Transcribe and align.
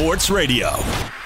Sports 0.00 0.30
Radio. 0.30 1.19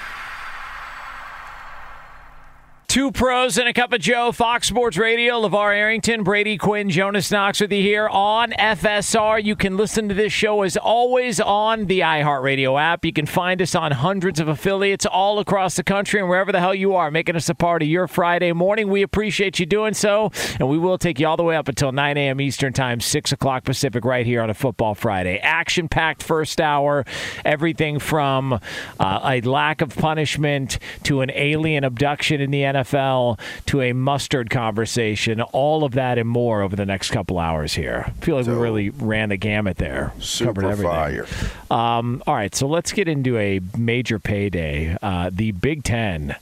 Two 2.95 3.11
pros 3.11 3.57
and 3.57 3.67
a 3.67 3.73
cup 3.73 3.91
of 3.91 3.99
Joe, 3.99 4.31
Fox 4.31 4.69
Sports 4.69 4.95
Radio, 4.97 5.41
LeVar 5.41 5.75
Arrington, 5.75 6.23
Brady 6.23 6.57
Quinn, 6.57 6.89
Jonas 6.89 7.29
Knox 7.29 7.59
with 7.59 7.73
you 7.73 7.81
here 7.81 8.07
on 8.07 8.51
FSR. 8.51 9.43
You 9.43 9.57
can 9.57 9.75
listen 9.75 10.07
to 10.07 10.15
this 10.15 10.31
show 10.31 10.61
as 10.61 10.77
always 10.77 11.41
on 11.41 11.87
the 11.87 11.99
iHeartRadio 11.99 12.81
app. 12.81 13.03
You 13.03 13.11
can 13.11 13.25
find 13.25 13.61
us 13.61 13.75
on 13.75 13.91
hundreds 13.91 14.39
of 14.39 14.47
affiliates 14.47 15.05
all 15.05 15.39
across 15.39 15.75
the 15.75 15.83
country 15.83 16.21
and 16.21 16.29
wherever 16.29 16.53
the 16.53 16.61
hell 16.61 16.73
you 16.73 16.95
are, 16.95 17.11
making 17.11 17.35
us 17.35 17.49
a 17.49 17.53
part 17.53 17.81
of 17.81 17.89
your 17.89 18.07
Friday 18.07 18.53
morning. 18.53 18.87
We 18.87 19.01
appreciate 19.01 19.59
you 19.59 19.65
doing 19.65 19.93
so, 19.93 20.31
and 20.57 20.69
we 20.69 20.77
will 20.77 20.97
take 20.97 21.19
you 21.19 21.27
all 21.27 21.35
the 21.35 21.43
way 21.43 21.57
up 21.57 21.67
until 21.67 21.91
9 21.91 22.15
a.m. 22.15 22.39
Eastern 22.39 22.71
Time, 22.71 23.01
6 23.01 23.33
o'clock 23.33 23.65
Pacific, 23.65 24.05
right 24.05 24.25
here 24.25 24.41
on 24.41 24.49
a 24.49 24.53
Football 24.53 24.95
Friday. 24.95 25.37
Action 25.39 25.89
packed 25.89 26.23
first 26.23 26.61
hour, 26.61 27.03
everything 27.43 27.99
from 27.99 28.53
uh, 28.53 29.19
a 29.21 29.41
lack 29.41 29.81
of 29.81 29.93
punishment 29.93 30.79
to 31.03 31.19
an 31.19 31.29
alien 31.33 31.83
abduction 31.83 32.39
in 32.39 32.51
the 32.51 32.61
NFL. 32.61 32.84
NFL 32.85 33.39
to 33.67 33.81
a 33.81 33.93
mustard 33.93 34.49
conversation, 34.49 35.41
all 35.41 35.83
of 35.83 35.93
that 35.93 36.17
and 36.17 36.29
more 36.29 36.61
over 36.61 36.75
the 36.75 36.85
next 36.85 37.11
couple 37.11 37.39
hours 37.39 37.73
here. 37.73 38.05
I 38.07 38.11
feel 38.25 38.35
like 38.35 38.45
so, 38.45 38.53
we 38.55 38.61
really 38.61 38.89
ran 38.89 39.29
the 39.29 39.37
gamut 39.37 39.77
there. 39.77 40.13
Super 40.19 40.61
covered 40.61 40.71
everything. 40.71 40.91
fire. 40.91 41.25
Um, 41.71 42.23
all 42.27 42.35
right, 42.35 42.53
so 42.53 42.67
let's 42.67 42.91
get 42.91 43.07
into 43.07 43.37
a 43.37 43.59
major 43.77 44.19
payday. 44.19 44.97
Uh, 45.01 45.29
the 45.33 45.51
Big 45.51 45.83
Ten 45.83 46.35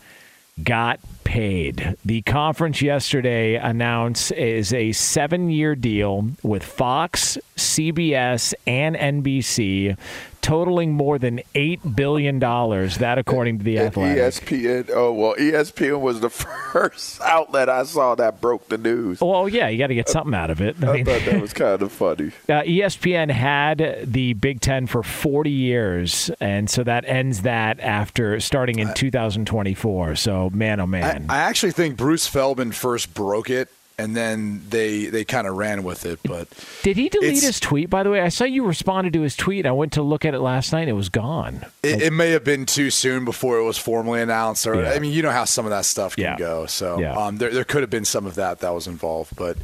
got 0.64 1.00
paid. 1.24 1.96
The 2.06 2.22
conference 2.22 2.82
yesterday 2.82 3.56
announced 3.56 4.32
is 4.34 4.72
a 4.72 4.92
seven-year 4.92 5.76
deal 5.76 6.30
with 6.44 6.64
Fox, 6.64 7.38
CBS, 7.58 8.54
and 8.68 8.96
NBC 8.96 9.98
totaling 10.44 10.94
more 10.94 11.18
than 11.18 11.42
eight 11.56 11.96
billion 11.96 12.38
dollars. 12.38 12.98
That, 12.98 13.18
according 13.18 13.58
to 13.60 13.64
the 13.64 13.80
Athletic. 13.80 14.18
ESPN. 14.18 14.92
Oh 14.94 15.12
well, 15.12 15.36
ESPN 15.36 16.02
was 16.02 16.20
the 16.20 16.30
first 16.74 17.20
outlet 17.22 17.70
I 17.70 17.84
saw 17.84 18.14
that 18.16 18.40
broke 18.40 18.70
the 18.70 18.78
news. 18.78 19.22
Well, 19.22 19.50
yeah, 19.50 19.70
you 19.70 19.80
got 19.80 19.88
to 19.88 19.96
get 19.96 20.10
something 20.10 20.36
out 20.36 20.52
of 20.52 20.62
it. 20.62 20.76
I, 20.84 20.90
I 20.90 20.94
mean, 20.94 21.06
thought 21.06 21.22
that 21.26 21.42
was 21.42 21.54
kind 21.54 21.82
of 21.82 21.92
funny. 21.92 22.28
Uh, 22.48 22.62
ESPN 22.62 23.32
had 23.32 24.02
the 24.04 24.34
Big 24.34 24.62
Ten 24.62 24.86
for 24.86 25.02
40 25.02 25.50
years, 25.50 26.30
and 26.40 26.70
so 26.70 26.84
that 26.84 27.06
ends 27.08 27.42
that 27.42 27.80
after 27.80 28.40
starting 28.40 28.80
in 28.80 28.94
2024. 28.94 30.16
So, 30.16 30.50
man, 30.52 30.80
oh 30.80 30.86
man, 30.86 31.26
I, 31.30 31.36
I 31.36 31.40
actually 31.40 31.72
think 31.72 31.98
Bruce 31.98 32.28
Feldman 32.28 32.74
first 32.74 33.14
broke 33.14 33.50
it 33.50 33.70
and 34.04 34.18
then 34.18 34.62
they 34.70 35.06
they 35.06 35.24
kind 35.24 35.48
of 35.48 35.56
ran 35.56 35.84
with 35.84 36.06
it. 36.06 36.20
But 36.24 36.50
did 36.82 36.98
he 36.98 37.08
delete 37.08 37.42
his 37.42 37.60
tweet? 37.62 37.90
By 37.90 38.04
the 38.04 38.10
way, 38.10 38.20
I 38.20 38.28
saw 38.28 38.44
you 38.44 38.66
responded 38.66 39.14
to 39.14 39.22
his 39.22 39.38
tweet. 39.38 39.66
I 39.66 39.72
went 39.72 39.94
to 39.94 40.02
look 40.02 40.26
at 40.26 40.34
it 40.34 40.40
last 40.40 40.74
night. 40.74 40.90
It 40.90 40.94
was 40.94 41.08
gone. 41.08 41.66
It, 41.82 41.94
like, 41.94 42.02
it 42.02 42.14
may 42.14 42.32
have 42.32 42.44
been 42.44 42.66
too 42.66 42.90
soon 42.90 43.24
before 43.24 43.58
it 43.60 43.64
was 43.64 43.78
formally 43.78 44.22
announced. 44.22 44.68
Or 44.68 44.76
yeah. 44.76 44.92
I 44.92 45.00
mean, 45.00 45.14
you 45.14 45.22
know 45.22 45.32
how 45.32 45.46
some 45.46 45.66
of 45.66 45.70
that 45.70 45.86
stuff 45.86 46.16
can 46.16 46.26
yeah. 46.26 46.38
go. 46.38 46.66
So 46.66 47.00
yeah. 47.00 47.16
um, 47.16 47.38
there 47.38 47.52
there 47.52 47.64
could 47.64 47.82
have 47.82 47.90
been 47.90 48.04
some 48.04 48.26
of 48.26 48.36
that 48.36 48.60
that 48.60 48.74
was 48.74 48.88
involved. 48.88 49.38
But 49.38 49.58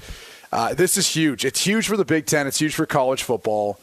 uh, 0.53 0.73
this 0.73 0.95
is 0.97 1.13
huge. 1.13 1.44
It's 1.44 1.66
huge 1.66 1.85
for 1.85 1.97
the 1.97 2.05
Big 2.05 2.25
Ten. 2.25 2.47
It's 2.47 2.59
huge 2.59 2.75
for 2.75 2.85
college 2.85 3.23
football. 3.23 3.78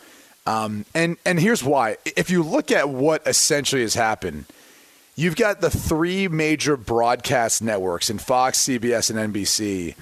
Um, 0.46 0.86
and 0.94 1.18
and 1.26 1.38
here's 1.38 1.62
why. 1.62 1.98
If 2.06 2.30
you 2.30 2.42
look 2.42 2.72
at 2.72 2.88
what 2.88 3.26
essentially 3.26 3.82
has 3.82 3.94
happened. 3.94 4.46
You've 5.18 5.36
got 5.36 5.62
the 5.62 5.70
three 5.70 6.28
major 6.28 6.76
broadcast 6.76 7.62
networks 7.62 8.10
in 8.10 8.18
Fox, 8.18 8.58
CBS, 8.58 9.08
and 9.08 9.32
NBC 9.32 9.94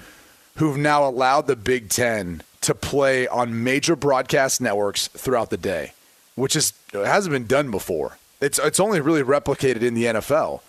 who've 0.55 0.77
now 0.77 1.07
allowed 1.07 1.47
the 1.47 1.55
Big 1.55 1.89
Ten 1.89 2.41
to 2.61 2.73
play 2.73 3.27
on 3.27 3.63
major 3.63 3.95
broadcast 3.95 4.59
networks 4.59 5.07
throughout 5.09 5.49
the 5.49 5.57
day, 5.57 5.93
which 6.35 6.55
is 6.55 6.73
hasn't 6.91 7.31
been 7.31 7.47
done 7.47 7.71
before. 7.71 8.17
It's 8.41 8.59
it's 8.59 8.79
only 8.79 8.99
really 9.01 9.23
replicated 9.23 9.81
in 9.81 9.93
the 9.93 10.05
NFL. 10.05 10.61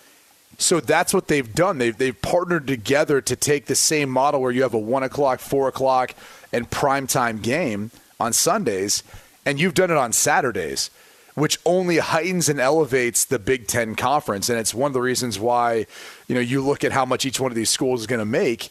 So 0.59 0.79
that's 0.79 1.13
what 1.13 1.27
they've 1.27 1.53
done. 1.53 1.77
They've 1.77 1.97
they've 1.97 2.19
partnered 2.21 2.67
together 2.67 3.21
to 3.21 3.35
take 3.35 3.65
the 3.65 3.75
same 3.75 4.09
model 4.09 4.41
where 4.41 4.51
you 4.51 4.63
have 4.63 4.73
a 4.73 4.79
one 4.79 5.03
o'clock, 5.03 5.39
four 5.39 5.67
o'clock, 5.67 6.13
and 6.51 6.69
primetime 6.69 7.41
game 7.41 7.91
on 8.19 8.33
Sundays, 8.33 9.03
and 9.45 9.59
you've 9.59 9.73
done 9.73 9.91
it 9.91 9.97
on 9.97 10.13
Saturdays, 10.13 10.89
which 11.35 11.59
only 11.65 11.97
heightens 11.97 12.49
and 12.49 12.59
elevates 12.59 13.25
the 13.25 13.39
Big 13.39 13.67
Ten 13.67 13.95
conference. 13.95 14.49
And 14.49 14.59
it's 14.59 14.73
one 14.73 14.89
of 14.89 14.93
the 14.93 15.01
reasons 15.01 15.39
why, 15.39 15.85
you 16.27 16.35
know, 16.35 16.41
you 16.41 16.61
look 16.61 16.83
at 16.83 16.91
how 16.91 17.05
much 17.05 17.25
each 17.25 17.39
one 17.39 17.51
of 17.51 17.55
these 17.55 17.69
schools 17.69 18.01
is 18.01 18.07
going 18.07 18.19
to 18.19 18.25
make 18.25 18.69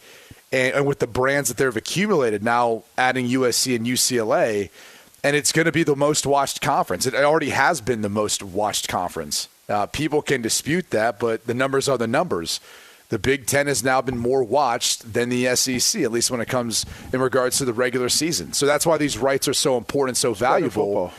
and, 0.52 0.74
and 0.74 0.86
with 0.86 0.98
the 0.98 1.06
brands 1.06 1.48
that 1.48 1.56
they've 1.56 1.76
accumulated 1.76 2.42
now, 2.42 2.84
adding 2.96 3.26
USC 3.26 3.76
and 3.76 3.86
UCLA, 3.86 4.70
and 5.24 5.34
it's 5.34 5.52
going 5.52 5.66
to 5.66 5.72
be 5.72 5.82
the 5.82 5.96
most 5.96 6.26
watched 6.26 6.60
conference. 6.60 7.06
It 7.06 7.14
already 7.14 7.50
has 7.50 7.80
been 7.80 8.02
the 8.02 8.08
most 8.08 8.42
watched 8.42 8.88
conference. 8.88 9.48
Uh, 9.68 9.86
people 9.86 10.22
can 10.22 10.42
dispute 10.42 10.90
that, 10.90 11.18
but 11.18 11.46
the 11.46 11.54
numbers 11.54 11.88
are 11.88 11.98
the 11.98 12.06
numbers. 12.06 12.60
The 13.08 13.18
Big 13.18 13.46
Ten 13.46 13.66
has 13.66 13.84
now 13.84 14.00
been 14.00 14.18
more 14.18 14.42
watched 14.42 15.12
than 15.12 15.28
the 15.28 15.54
SEC, 15.56 16.02
at 16.02 16.10
least 16.10 16.30
when 16.30 16.40
it 16.40 16.48
comes 16.48 16.84
in 17.12 17.20
regards 17.20 17.58
to 17.58 17.64
the 17.64 17.72
regular 17.72 18.08
season. 18.08 18.52
So 18.52 18.66
that's 18.66 18.84
why 18.84 18.98
these 18.98 19.16
rights 19.16 19.46
are 19.48 19.54
so 19.54 19.76
important, 19.76 20.16
so 20.16 20.34
valuable. 20.34 21.12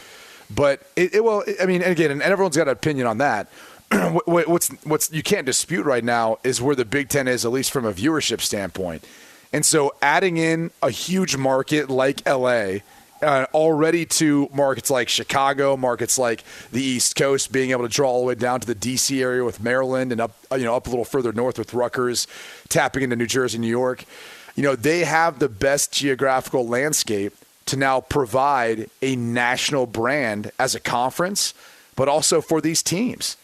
But 0.49 0.81
it, 0.95 1.15
it 1.15 1.23
well, 1.23 1.43
I 1.61 1.65
mean, 1.65 1.81
again, 1.83 2.11
and 2.11 2.21
everyone's 2.21 2.57
got 2.57 2.67
an 2.67 2.73
opinion 2.73 3.07
on 3.07 3.17
that. 3.19 3.49
what's 4.25 4.69
what's 4.83 5.11
you 5.11 5.23
can't 5.23 5.45
dispute 5.45 5.85
right 5.85 6.03
now 6.03 6.39
is 6.43 6.61
where 6.61 6.75
the 6.75 6.85
Big 6.85 7.09
Ten 7.09 7.27
is, 7.27 7.45
at 7.45 7.51
least 7.51 7.71
from 7.71 7.85
a 7.85 7.93
viewership 7.93 8.41
standpoint. 8.41 9.05
And 9.53 9.65
so, 9.65 9.93
adding 10.01 10.37
in 10.37 10.71
a 10.83 10.89
huge 10.89 11.37
market 11.37 11.89
like 11.89 12.27
LA, 12.27 12.79
uh, 13.21 13.45
already 13.53 14.05
to 14.05 14.49
markets 14.53 14.89
like 14.89 15.09
Chicago, 15.09 15.77
markets 15.77 16.17
like 16.17 16.43
the 16.71 16.83
East 16.83 17.15
Coast, 17.15 17.51
being 17.51 17.71
able 17.71 17.83
to 17.83 17.89
draw 17.89 18.09
all 18.09 18.21
the 18.21 18.27
way 18.27 18.35
down 18.35 18.59
to 18.59 18.67
the 18.67 18.75
DC 18.75 19.21
area 19.21 19.43
with 19.43 19.61
Maryland 19.61 20.11
and 20.11 20.19
up, 20.19 20.35
you 20.51 20.63
know, 20.63 20.75
up 20.75 20.87
a 20.87 20.89
little 20.89 21.05
further 21.05 21.31
north 21.31 21.57
with 21.57 21.73
Rutgers, 21.73 22.27
tapping 22.67 23.03
into 23.03 23.15
New 23.15 23.25
Jersey, 23.25 23.57
New 23.57 23.67
York. 23.67 24.03
You 24.55 24.63
know, 24.63 24.75
they 24.75 25.05
have 25.05 25.39
the 25.39 25.49
best 25.49 25.93
geographical 25.93 26.67
landscape 26.67 27.33
to 27.67 27.77
now 27.77 28.01
provide 28.01 28.89
a 29.01 29.15
national 29.15 29.85
brand 29.85 30.51
as 30.59 30.75
a 30.75 30.79
conference, 30.79 31.53
but 31.95 32.07
also 32.07 32.41
for 32.41 32.59
these 32.59 32.81
teams. 32.83 33.37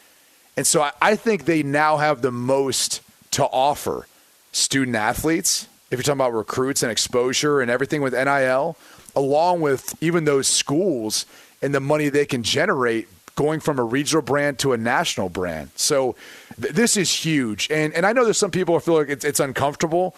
And 0.55 0.67
so 0.67 0.81
I, 0.81 0.91
I 1.01 1.15
think 1.15 1.45
they 1.45 1.63
now 1.63 1.97
have 1.97 2.21
the 2.21 2.31
most 2.31 3.01
to 3.31 3.45
offer 3.45 4.07
student 4.51 4.95
athletes, 4.95 5.67
if 5.89 5.97
you're 5.97 6.03
talking 6.03 6.21
about 6.21 6.33
recruits 6.33 6.83
and 6.83 6.91
exposure 6.91 7.61
and 7.61 7.69
everything 7.69 8.01
with 8.01 8.13
NIL, 8.13 8.77
along 9.15 9.61
with 9.61 9.95
even 10.01 10.25
those 10.25 10.47
schools 10.47 11.25
and 11.61 11.73
the 11.73 11.79
money 11.79 12.09
they 12.09 12.25
can 12.25 12.43
generate 12.43 13.07
going 13.35 13.59
from 13.59 13.79
a 13.79 13.83
regional 13.83 14.21
brand 14.21 14.59
to 14.59 14.73
a 14.73 14.77
national 14.77 15.29
brand. 15.29 15.71
So 15.75 16.15
th- 16.61 16.73
this 16.73 16.97
is 16.97 17.11
huge. 17.11 17.69
And, 17.71 17.93
and 17.93 18.05
I 18.05 18.13
know 18.13 18.23
there's 18.23 18.37
some 18.37 18.51
people 18.51 18.75
who 18.75 18.79
feel 18.79 18.95
like 18.95 19.09
it's, 19.09 19.25
it's 19.25 19.39
uncomfortable, 19.39 20.15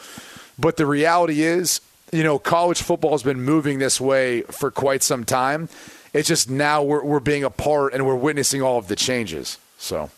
but 0.59 0.77
the 0.77 0.85
reality 0.85 1.41
is, 1.41 1.81
you 2.11 2.23
know, 2.23 2.37
college 2.39 2.81
football 2.81 3.11
has 3.11 3.23
been 3.23 3.41
moving 3.41 3.79
this 3.79 3.99
way 4.01 4.41
for 4.43 4.69
quite 4.69 5.01
some 5.01 5.23
time. 5.23 5.69
It's 6.13 6.27
just 6.27 6.49
now 6.49 6.83
we're, 6.83 7.03
we're 7.03 7.19
being 7.19 7.43
a 7.43 7.49
part 7.49 7.93
and 7.93 8.05
we're 8.05 8.15
witnessing 8.15 8.61
all 8.61 8.77
of 8.77 8.87
the 8.87 8.95
changes. 8.95 9.57
So. 9.77 10.09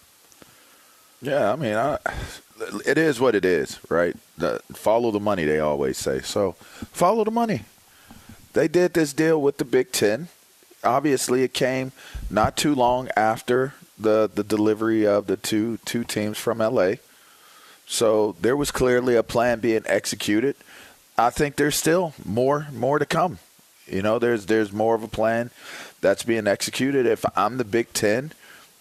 Yeah, 1.21 1.51
I 1.51 1.55
mean, 1.55 1.75
I, 1.75 1.97
it 2.85 2.97
is 2.97 3.19
what 3.19 3.35
it 3.35 3.45
is, 3.45 3.79
right? 3.89 4.15
The, 4.37 4.61
follow 4.73 5.11
the 5.11 5.19
money, 5.19 5.45
they 5.45 5.59
always 5.59 5.97
say. 5.97 6.19
So 6.21 6.53
follow 6.91 7.23
the 7.23 7.31
money. 7.31 7.63
They 8.53 8.67
did 8.67 8.93
this 8.93 9.13
deal 9.13 9.41
with 9.41 9.57
the 9.57 9.65
Big 9.65 9.91
Ten. 9.91 10.29
Obviously, 10.83 11.43
it 11.43 11.53
came 11.53 11.91
not 12.29 12.55
too 12.55 12.73
long 12.73 13.09
after 13.15 13.73
the 13.99 14.29
the 14.33 14.43
delivery 14.43 15.05
of 15.07 15.27
the 15.27 15.37
two 15.37 15.77
two 15.85 16.03
teams 16.03 16.37
from 16.37 16.59
LA. 16.59 16.93
So 17.87 18.35
there 18.41 18.55
was 18.55 18.71
clearly 18.71 19.15
a 19.15 19.23
plan 19.23 19.59
being 19.59 19.83
executed. 19.85 20.55
I 21.17 21.29
think 21.29 21.55
there's 21.55 21.75
still 21.75 22.13
more 22.23 22.67
more 22.71 22.99
to 22.99 23.05
come. 23.05 23.39
You 23.87 24.01
know, 24.01 24.19
there's 24.19 24.45
there's 24.45 24.71
more 24.71 24.95
of 24.95 25.03
a 25.03 25.07
plan 25.07 25.51
that's 26.01 26.23
being 26.23 26.47
executed. 26.47 27.05
If 27.05 27.25
I'm 27.35 27.57
the 27.57 27.63
Big 27.63 27.93
Ten, 27.93 28.33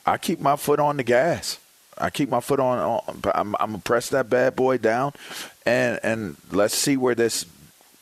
I 0.04 0.18
keep 0.18 0.40
my 0.40 0.56
foot 0.56 0.80
on 0.80 0.96
the 0.98 1.04
gas. 1.04 1.58
I 1.98 2.10
keep 2.10 2.28
my 2.28 2.40
foot 2.40 2.60
on. 2.60 3.00
I'm, 3.34 3.54
I'm 3.58 3.70
gonna 3.70 3.78
press 3.78 4.10
that 4.10 4.28
bad 4.28 4.54
boy 4.56 4.78
down, 4.78 5.12
and 5.64 5.98
and 6.02 6.36
let's 6.50 6.74
see 6.74 6.96
where 6.96 7.14
this 7.14 7.46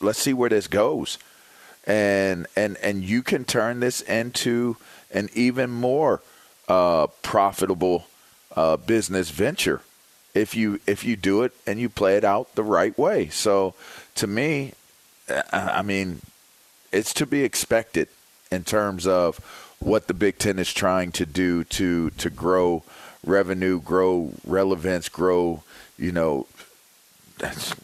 let's 0.00 0.18
see 0.18 0.32
where 0.32 0.50
this 0.50 0.66
goes, 0.66 1.18
and 1.86 2.46
and 2.56 2.76
and 2.78 3.04
you 3.04 3.22
can 3.22 3.44
turn 3.44 3.80
this 3.80 4.00
into 4.00 4.76
an 5.12 5.28
even 5.34 5.70
more 5.70 6.22
uh, 6.68 7.06
profitable 7.22 8.06
uh, 8.56 8.76
business 8.76 9.30
venture 9.30 9.80
if 10.34 10.54
you 10.54 10.80
if 10.86 11.04
you 11.04 11.16
do 11.16 11.42
it 11.42 11.52
and 11.66 11.78
you 11.78 11.88
play 11.88 12.16
it 12.16 12.24
out 12.24 12.54
the 12.54 12.62
right 12.62 12.96
way. 12.98 13.28
So 13.28 13.74
to 14.16 14.26
me, 14.26 14.72
I 15.52 15.82
mean, 15.82 16.20
it's 16.92 17.14
to 17.14 17.26
be 17.26 17.44
expected 17.44 18.08
in 18.50 18.64
terms 18.64 19.06
of 19.06 19.38
what 19.78 20.08
the 20.08 20.14
Big 20.14 20.38
Ten 20.38 20.58
is 20.58 20.72
trying 20.72 21.12
to 21.12 21.26
do 21.26 21.64
to 21.64 22.10
to 22.10 22.30
grow 22.30 22.82
revenue, 23.24 23.80
grow 23.80 24.32
relevance, 24.46 25.08
grow, 25.08 25.62
you 25.98 26.12
know, 26.12 26.46
that's 27.38 27.74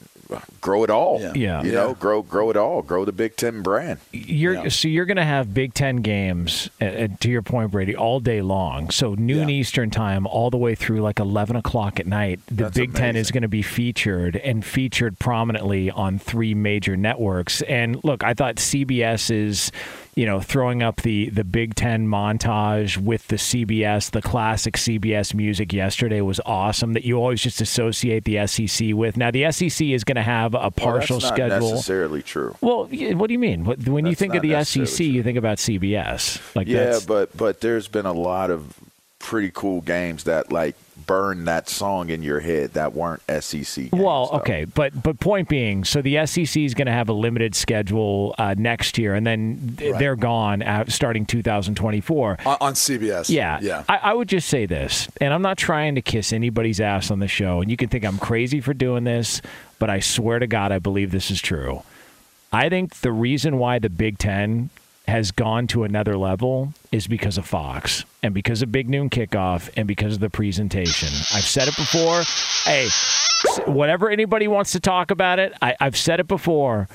grow 0.61 0.85
it 0.85 0.91
all. 0.91 1.21
Yeah. 1.21 1.33
yeah. 1.35 1.63
You 1.63 1.73
know, 1.73 1.95
grow 1.95 2.23
grow 2.23 2.51
it 2.51 2.57
all. 2.57 2.83
Grow 2.83 3.05
the 3.05 3.13
Big 3.13 3.37
Ten 3.37 3.63
brand. 3.63 4.01
You're 4.13 4.55
yeah. 4.55 4.69
so 4.69 4.89
you're 4.89 5.05
going 5.05 5.17
to 5.17 5.25
have 5.25 5.53
Big 5.53 5.75
Ten 5.75 5.97
games 5.97 6.71
uh, 6.81 7.09
to 7.21 7.31
your 7.31 7.43
point, 7.43 7.71
Brady, 7.71 7.97
all 7.97 8.21
day 8.21 8.43
long. 8.43 8.91
So 8.91 9.15
noon 9.15 9.49
yeah. 9.49 9.57
Eastern 9.57 9.91
time, 9.91 10.27
all 10.27 10.51
the 10.51 10.57
way 10.57 10.75
through 10.75 11.01
like 11.01 11.19
eleven 11.19 11.57
o'clock 11.57 12.01
at 12.01 12.07
night. 12.07 12.41
The 12.47 12.55
That's 12.55 12.77
Big 12.77 12.91
amazing. 12.91 13.05
Ten 13.05 13.17
is 13.17 13.31
going 13.31 13.43
to 13.43 13.49
be 13.49 13.63
featured 13.63 14.37
and 14.37 14.65
featured 14.65 15.19
prominently 15.19 15.91
on 15.91 16.19
three 16.19 16.55
major 16.55 16.97
networks. 16.97 17.63
And 17.63 18.03
look, 18.05 18.23
I 18.23 18.35
thought 18.35 18.57
CBS 18.57 19.31
is 19.31 19.73
you 20.21 20.27
know, 20.27 20.39
throwing 20.39 20.83
up 20.83 21.01
the 21.01 21.31
the 21.31 21.45
Big 21.45 21.75
Ten 21.75 22.07
montage 22.07 22.99
with 22.99 23.27
the 23.29 23.37
CBS, 23.37 24.11
the 24.11 24.21
classic 24.21 24.75
CBS 24.75 25.33
music 25.33 25.73
yesterday 25.73 26.21
was 26.21 26.39
awesome. 26.45 26.93
That 26.93 27.07
you 27.07 27.17
always 27.17 27.41
just 27.41 27.63
associate 27.63 28.25
the 28.25 28.47
SEC 28.47 28.93
with. 28.93 29.17
Now 29.17 29.31
the 29.31 29.51
SEC 29.51 29.81
is 29.81 30.05
going 30.05 30.17
to 30.17 30.23
have 30.23 30.53
a 30.53 30.71
partial 30.71 31.21
well, 31.21 31.33
schedule. 31.33 31.71
necessarily 31.71 32.21
true. 32.21 32.55
Well, 32.61 32.81
what 32.85 33.29
do 33.29 33.33
you 33.33 33.39
mean? 33.39 33.65
When 33.65 33.79
that's 33.79 34.11
you 34.11 34.15
think 34.15 34.35
of 34.35 34.43
the 34.43 34.63
SEC, 34.63 34.95
true. 34.95 35.07
you 35.07 35.23
think 35.23 35.39
about 35.39 35.57
CBS. 35.57 36.55
Like 36.55 36.69
yeah, 36.69 36.99
but 37.09 37.35
but 37.35 37.63
there's 37.63 37.89
been 37.89 38.05
a 38.05 38.13
lot 38.13 38.51
of 38.51 38.79
pretty 39.21 39.51
cool 39.55 39.81
games 39.81 40.25
that 40.25 40.53
like 40.53 40.77
burn 41.07 41.45
that 41.45 41.69
song 41.69 42.11
in 42.11 42.23
your 42.23 42.41
head 42.41 42.73
that 42.75 42.95
weren't 42.95 43.23
SEC. 43.41 43.91
Games, 43.91 43.93
well, 43.93 44.31
okay, 44.35 44.65
but 44.65 45.03
but 45.03 45.21
point 45.21 45.49
being, 45.49 45.85
so 45.85 46.03
the 46.03 46.27
SEC 46.27 46.57
is 46.57 46.75
going 46.75 46.87
to 46.87 46.93
have 46.93 47.09
a 47.09 47.13
limited 47.13 47.55
schedule 47.55 48.35
uh, 48.39 48.55
next 48.57 48.99
year, 48.99 49.15
and 49.15 49.27
then 49.27 49.77
right. 49.81 49.99
they're 49.99 50.17
gone 50.17 50.63
starting 50.89 51.27
2024 51.27 52.39
on, 52.45 52.57
on 52.61 52.75
CBS. 52.75 53.31
Yeah, 53.31 53.59
yeah. 53.63 53.85
I, 53.89 53.97
I 53.97 54.13
would 54.15 54.29
just 54.29 54.49
say 54.49 54.67
this, 54.67 55.09
and 55.21 55.33
I'm 55.33 55.43
not 55.43 55.59
trying 55.59 55.95
to 55.95 56.03
kiss 56.03 56.33
anybody's 56.33 56.81
ass 56.81 57.11
on 57.11 57.19
the 57.19 57.29
show, 57.29 57.61
and 57.61 57.71
you 57.71 57.77
can 57.77 57.89
think 57.89 58.05
I'm 58.05 58.19
crazy 58.19 58.61
for 58.61 58.75
doing 58.75 59.05
this, 59.05 59.43
but 59.79 59.91
I 59.91 60.01
swear 60.01 60.39
to 60.39 60.47
God, 60.47 60.73
I 60.73 60.79
believe 60.79 61.11
this 61.11 61.31
is 61.31 61.41
true. 61.41 61.83
I 62.53 62.69
think 62.69 62.97
the 63.01 63.13
reason 63.13 63.59
why 63.59 63.79
the 63.79 63.91
Big 63.91 64.19
Ten 64.19 64.71
has 65.11 65.33
gone 65.33 65.67
to 65.67 65.85
another 65.85 66.17
level 66.17 66.73
is 66.93 67.07
because 67.07 67.37
of 67.37 67.45
Fox 67.45 68.05
and 68.23 68.33
because 68.33 68.63
of 68.63 68.73
Big 68.73 68.89
Noon 68.89 69.11
Kickoff 69.11 69.69
and 69.77 69.87
because 69.87 70.15
of 70.15 70.21
the 70.21 70.31
presentation. 70.31 71.09
I've 71.37 71.45
said 71.45 71.69
it 71.69 71.77
before. 71.77 72.23
Hey, 72.65 72.89
whatever 73.67 74.09
anybody 74.09 74.49
wants 74.49 74.73
to 74.73 74.81
talk 74.81 75.11
about 75.11 75.39
it, 75.39 75.53
I, 75.61 75.77
I've 75.81 75.97
said 75.97 76.21
it 76.21 76.29
before. 76.29 76.89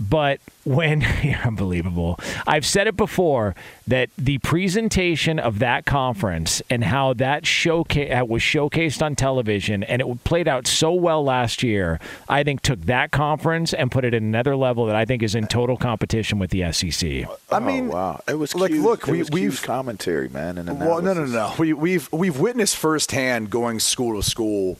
But 0.00 0.40
when 0.64 1.04
unbelievable, 1.44 2.18
I've 2.46 2.66
said 2.66 2.86
it 2.86 2.96
before 2.96 3.54
that 3.86 4.10
the 4.18 4.38
presentation 4.38 5.38
of 5.38 5.60
that 5.60 5.84
conference 5.86 6.60
and 6.68 6.82
how 6.82 7.14
that 7.14 7.46
showcase 7.46 8.10
was 8.26 8.42
showcased 8.42 9.02
on 9.02 9.14
television 9.14 9.84
and 9.84 10.02
it 10.02 10.24
played 10.24 10.48
out 10.48 10.66
so 10.66 10.92
well 10.92 11.22
last 11.22 11.62
year, 11.62 12.00
I 12.28 12.42
think 12.42 12.62
took 12.62 12.80
that 12.82 13.12
conference 13.12 13.72
and 13.72 13.90
put 13.90 14.04
it 14.04 14.14
at 14.14 14.22
another 14.22 14.56
level 14.56 14.86
that 14.86 14.96
I 14.96 15.04
think 15.04 15.22
is 15.22 15.34
in 15.34 15.46
total 15.46 15.76
competition 15.76 16.38
with 16.38 16.50
the 16.50 16.72
SEC. 16.72 17.28
I 17.52 17.60
mean, 17.60 17.88
oh, 17.88 17.94
wow, 17.94 18.22
it 18.26 18.34
was 18.34 18.54
like 18.54 18.72
look, 18.72 19.06
we, 19.06 19.22
we've 19.22 19.62
commentary, 19.62 20.28
man, 20.28 20.58
and 20.58 20.80
well, 20.80 21.00
no, 21.02 21.12
no, 21.12 21.24
no, 21.24 21.54
we, 21.58 21.72
we've 21.72 22.12
we've 22.12 22.38
witnessed 22.38 22.76
firsthand 22.76 23.50
going 23.50 23.78
school 23.78 24.20
to 24.20 24.28
school, 24.28 24.78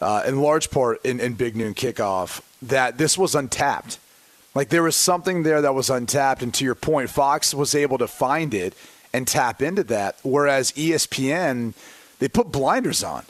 uh, 0.00 0.22
in 0.26 0.40
large 0.40 0.70
part 0.70 1.04
in, 1.04 1.20
in 1.20 1.34
Big 1.34 1.54
Noon 1.54 1.74
Kickoff 1.74 2.40
that 2.62 2.96
this 2.96 3.18
was 3.18 3.34
untapped 3.34 3.98
like 4.54 4.68
there 4.68 4.82
was 4.82 4.96
something 4.96 5.42
there 5.42 5.60
that 5.62 5.74
was 5.74 5.90
untapped, 5.90 6.42
and 6.42 6.54
to 6.54 6.64
your 6.64 6.74
point, 6.74 7.10
Fox 7.10 7.52
was 7.52 7.74
able 7.74 7.98
to 7.98 8.06
find 8.06 8.54
it 8.54 8.74
and 9.12 9.26
tap 9.26 9.60
into 9.60 9.84
that, 9.84 10.16
whereas 10.22 10.72
ESPN 10.72 11.74
they 12.20 12.28
put 12.28 12.52
blinders 12.52 13.02
on. 13.02 13.24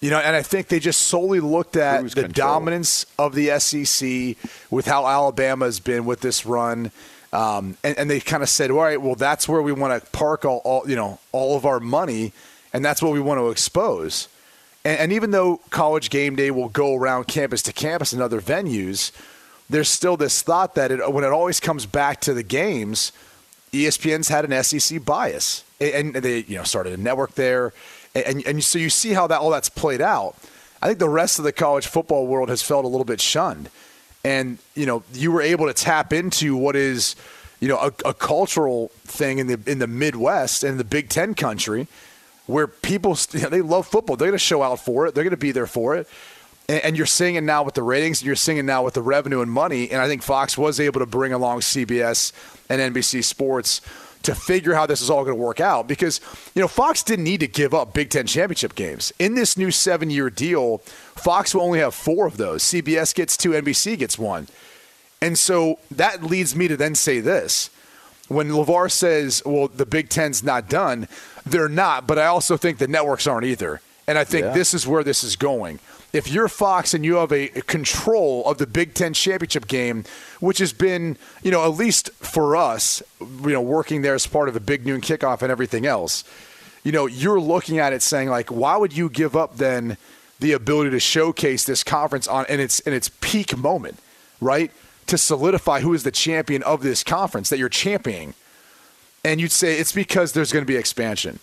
You 0.00 0.10
know, 0.10 0.18
and 0.18 0.34
I 0.34 0.42
think 0.42 0.66
they 0.66 0.80
just 0.80 1.02
solely 1.02 1.38
looked 1.38 1.76
at 1.76 2.00
Cruise 2.00 2.14
the 2.14 2.22
control. 2.22 2.48
dominance 2.48 3.06
of 3.18 3.36
the 3.36 3.56
SEC 3.60 4.36
with 4.68 4.86
how 4.86 5.06
Alabama 5.06 5.64
has 5.64 5.78
been 5.78 6.04
with 6.04 6.20
this 6.20 6.44
run. 6.44 6.90
Um, 7.32 7.76
and, 7.84 7.96
and, 7.96 8.10
they 8.10 8.18
kind 8.18 8.42
of 8.42 8.48
said, 8.48 8.70
all 8.70 8.78
right, 8.78 9.00
well, 9.00 9.14
that's 9.14 9.48
where 9.48 9.62
we 9.62 9.72
want 9.72 10.02
to 10.02 10.10
park 10.10 10.44
all, 10.44 10.60
all, 10.64 10.88
you 10.90 10.96
know, 10.96 11.18
all 11.30 11.56
of 11.56 11.64
our 11.64 11.80
money, 11.80 12.32
and 12.74 12.84
that's 12.84 13.00
what 13.00 13.12
we 13.12 13.20
want 13.20 13.38
to 13.38 13.48
expose. 13.48 14.28
And, 14.84 14.98
and 14.98 15.12
even 15.12 15.30
though 15.30 15.60
college 15.70 16.10
game 16.10 16.36
day 16.36 16.50
will 16.50 16.68
go 16.68 16.94
around 16.94 17.28
campus 17.28 17.62
to 17.62 17.72
campus 17.72 18.12
and 18.12 18.20
other 18.22 18.40
venues– 18.40 19.12
there's 19.72 19.88
still 19.88 20.16
this 20.16 20.42
thought 20.42 20.74
that 20.74 20.90
it, 20.90 21.12
when 21.12 21.24
it 21.24 21.32
always 21.32 21.58
comes 21.58 21.86
back 21.86 22.20
to 22.22 22.34
the 22.34 22.42
games, 22.42 23.10
ESPN's 23.72 24.28
had 24.28 24.44
an 24.44 24.62
SEC 24.62 25.04
bias, 25.04 25.64
and 25.80 26.14
they 26.14 26.40
you 26.40 26.56
know 26.56 26.62
started 26.62 26.92
a 26.92 27.02
network 27.02 27.34
there, 27.34 27.72
and 28.14 28.46
and 28.46 28.62
so 28.62 28.78
you 28.78 28.90
see 28.90 29.12
how 29.12 29.26
that 29.26 29.40
all 29.40 29.50
that's 29.50 29.70
played 29.70 30.00
out. 30.00 30.36
I 30.82 30.88
think 30.88 30.98
the 30.98 31.08
rest 31.08 31.38
of 31.38 31.44
the 31.44 31.52
college 31.52 31.86
football 31.86 32.26
world 32.26 32.50
has 32.50 32.62
felt 32.62 32.84
a 32.84 32.88
little 32.88 33.04
bit 33.04 33.20
shunned, 33.20 33.70
and 34.24 34.58
you 34.74 34.84
know 34.84 35.02
you 35.14 35.32
were 35.32 35.42
able 35.42 35.66
to 35.66 35.74
tap 35.74 36.12
into 36.12 36.54
what 36.54 36.76
is 36.76 37.16
you 37.60 37.68
know 37.68 37.78
a, 37.78 37.92
a 38.04 38.14
cultural 38.14 38.88
thing 39.04 39.38
in 39.38 39.46
the 39.46 39.58
in 39.66 39.78
the 39.78 39.86
Midwest 39.86 40.64
and 40.64 40.78
the 40.78 40.84
Big 40.84 41.08
Ten 41.08 41.34
country, 41.34 41.88
where 42.46 42.66
people 42.66 43.16
you 43.32 43.40
know, 43.40 43.48
they 43.48 43.62
love 43.62 43.86
football. 43.86 44.16
They're 44.16 44.28
going 44.28 44.38
to 44.38 44.38
show 44.38 44.62
out 44.62 44.80
for 44.80 45.06
it. 45.06 45.14
They're 45.14 45.24
going 45.24 45.30
to 45.30 45.38
be 45.38 45.52
there 45.52 45.66
for 45.66 45.96
it 45.96 46.06
and 46.68 46.96
you're 46.96 47.06
seeing 47.06 47.34
it 47.34 47.42
now 47.42 47.62
with 47.62 47.74
the 47.74 47.82
ratings, 47.82 48.20
and 48.20 48.26
you're 48.26 48.36
seeing 48.36 48.58
it 48.58 48.64
now 48.64 48.84
with 48.84 48.94
the 48.94 49.02
revenue 49.02 49.40
and 49.40 49.50
money. 49.50 49.90
And 49.90 50.00
I 50.00 50.08
think 50.08 50.22
Fox 50.22 50.56
was 50.56 50.80
able 50.80 51.00
to 51.00 51.06
bring 51.06 51.32
along 51.32 51.60
CBS 51.60 52.32
and 52.68 52.94
NBC 52.94 53.24
Sports 53.24 53.80
to 54.22 54.34
figure 54.34 54.74
how 54.74 54.86
this 54.86 55.00
is 55.00 55.10
all 55.10 55.24
going 55.24 55.36
to 55.36 55.42
work 55.42 55.60
out 55.60 55.88
because 55.88 56.20
you 56.54 56.62
know 56.62 56.68
Fox 56.68 57.02
didn't 57.02 57.24
need 57.24 57.40
to 57.40 57.48
give 57.48 57.74
up 57.74 57.92
Big 57.92 58.10
Ten 58.10 58.26
championship 58.26 58.74
games 58.74 59.12
in 59.18 59.34
this 59.34 59.56
new 59.56 59.70
seven-year 59.70 60.30
deal. 60.30 60.78
Fox 60.78 61.54
will 61.54 61.62
only 61.62 61.80
have 61.80 61.94
four 61.94 62.26
of 62.26 62.36
those. 62.36 62.62
CBS 62.62 63.14
gets 63.14 63.36
two, 63.36 63.50
NBC 63.50 63.98
gets 63.98 64.18
one, 64.18 64.48
and 65.20 65.38
so 65.38 65.78
that 65.90 66.22
leads 66.22 66.54
me 66.54 66.68
to 66.68 66.76
then 66.76 66.94
say 66.94 67.20
this: 67.20 67.70
when 68.28 68.48
LeVar 68.48 68.90
says, 68.90 69.42
"Well, 69.44 69.68
the 69.68 69.86
Big 69.86 70.08
Ten's 70.08 70.42
not 70.42 70.68
done," 70.68 71.08
they're 71.44 71.68
not. 71.68 72.06
But 72.06 72.18
I 72.18 72.26
also 72.26 72.56
think 72.56 72.78
the 72.78 72.88
networks 72.88 73.26
aren't 73.26 73.46
either, 73.46 73.80
and 74.06 74.18
I 74.18 74.24
think 74.24 74.46
yeah. 74.46 74.52
this 74.52 74.72
is 74.72 74.86
where 74.86 75.02
this 75.02 75.24
is 75.24 75.36
going 75.36 75.80
if 76.12 76.30
you're 76.30 76.48
Fox 76.48 76.92
and 76.92 77.04
you 77.04 77.16
have 77.16 77.32
a 77.32 77.48
control 77.48 78.44
of 78.44 78.58
the 78.58 78.66
Big 78.66 78.94
Ten 78.94 79.14
championship 79.14 79.66
game, 79.66 80.04
which 80.40 80.58
has 80.58 80.72
been, 80.72 81.16
you 81.42 81.50
know, 81.50 81.64
at 81.64 81.74
least 81.74 82.10
for 82.12 82.54
us, 82.54 83.02
you 83.20 83.50
know, 83.50 83.62
working 83.62 84.02
there 84.02 84.14
as 84.14 84.26
part 84.26 84.48
of 84.48 84.54
the 84.54 84.60
big 84.60 84.84
noon 84.84 85.00
kickoff 85.00 85.40
and 85.42 85.50
everything 85.50 85.86
else, 85.86 86.24
you 86.84 86.92
know, 86.92 87.06
you're 87.06 87.40
looking 87.40 87.78
at 87.78 87.92
it 87.92 88.02
saying 88.02 88.28
like, 88.28 88.50
why 88.50 88.76
would 88.76 88.94
you 88.94 89.08
give 89.08 89.36
up 89.36 89.56
then 89.56 89.96
the 90.40 90.52
ability 90.52 90.90
to 90.90 91.00
showcase 91.00 91.64
this 91.64 91.82
conference 91.84 92.28
on 92.28 92.44
in 92.46 92.60
its 92.60 92.80
in 92.80 92.92
its 92.92 93.10
peak 93.20 93.56
moment, 93.56 93.98
right? 94.40 94.70
To 95.06 95.16
solidify 95.16 95.80
who 95.80 95.94
is 95.94 96.02
the 96.02 96.10
champion 96.10 96.62
of 96.64 96.82
this 96.82 97.02
conference 97.02 97.48
that 97.48 97.58
you're 97.58 97.68
championing. 97.68 98.34
And 99.24 99.40
you'd 99.40 99.52
say 99.52 99.78
it's 99.78 99.92
because 99.92 100.32
there's 100.32 100.52
going 100.52 100.64
to 100.64 100.70
be 100.70 100.76
expansion. 100.76 101.38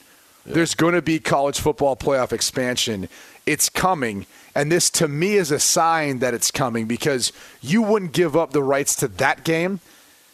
Yeah. 0.45 0.55
There's 0.55 0.75
going 0.75 0.95
to 0.95 1.01
be 1.01 1.19
college 1.19 1.59
football 1.59 1.95
playoff 1.95 2.33
expansion. 2.33 3.07
It's 3.45 3.69
coming 3.69 4.25
and 4.55 4.71
this, 4.71 4.89
to 4.91 5.07
me, 5.07 5.33
is 5.33 5.51
a 5.51 5.59
sign 5.59 6.19
that 6.19 6.33
it's 6.33 6.51
coming 6.51 6.85
because 6.85 7.31
you 7.61 7.81
wouldn't 7.81 8.13
give 8.13 8.35
up 8.35 8.51
the 8.51 8.63
rights 8.63 8.95
to 8.97 9.07
that 9.07 9.43
game 9.43 9.79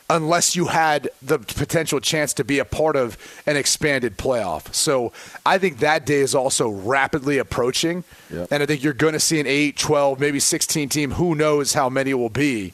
unless 0.10 0.55
you 0.55 0.67
had 0.67 1.10
the 1.22 1.39
potential 1.39 2.00
chance 2.00 2.34
to 2.34 2.43
be 2.43 2.60
a 2.60 2.65
part 2.65 2.95
of 2.95 3.17
an 3.45 3.57
expanded 3.57 4.17
playoff. 4.17 4.74
So 4.74 5.12
I 5.45 5.57
think 5.57 5.79
that 5.79 6.05
day 6.05 6.19
is 6.19 6.36
also 6.36 6.69
rapidly 6.69 7.38
approaching. 7.39 8.03
Yep. 8.31 8.50
And 8.51 8.62
I 8.63 8.65
think 8.65 8.84
you're 8.84 8.93
going 8.93 9.13
to 9.13 9.19
see 9.19 9.39
an 9.39 9.48
8, 9.48 9.75
12, 9.77 10.19
maybe 10.19 10.39
16 10.39 10.89
team. 10.89 11.12
Who 11.12 11.34
knows 11.34 11.74
how 11.74 11.89
many 11.89 12.12
it 12.12 12.15
will 12.15 12.29
be? 12.29 12.74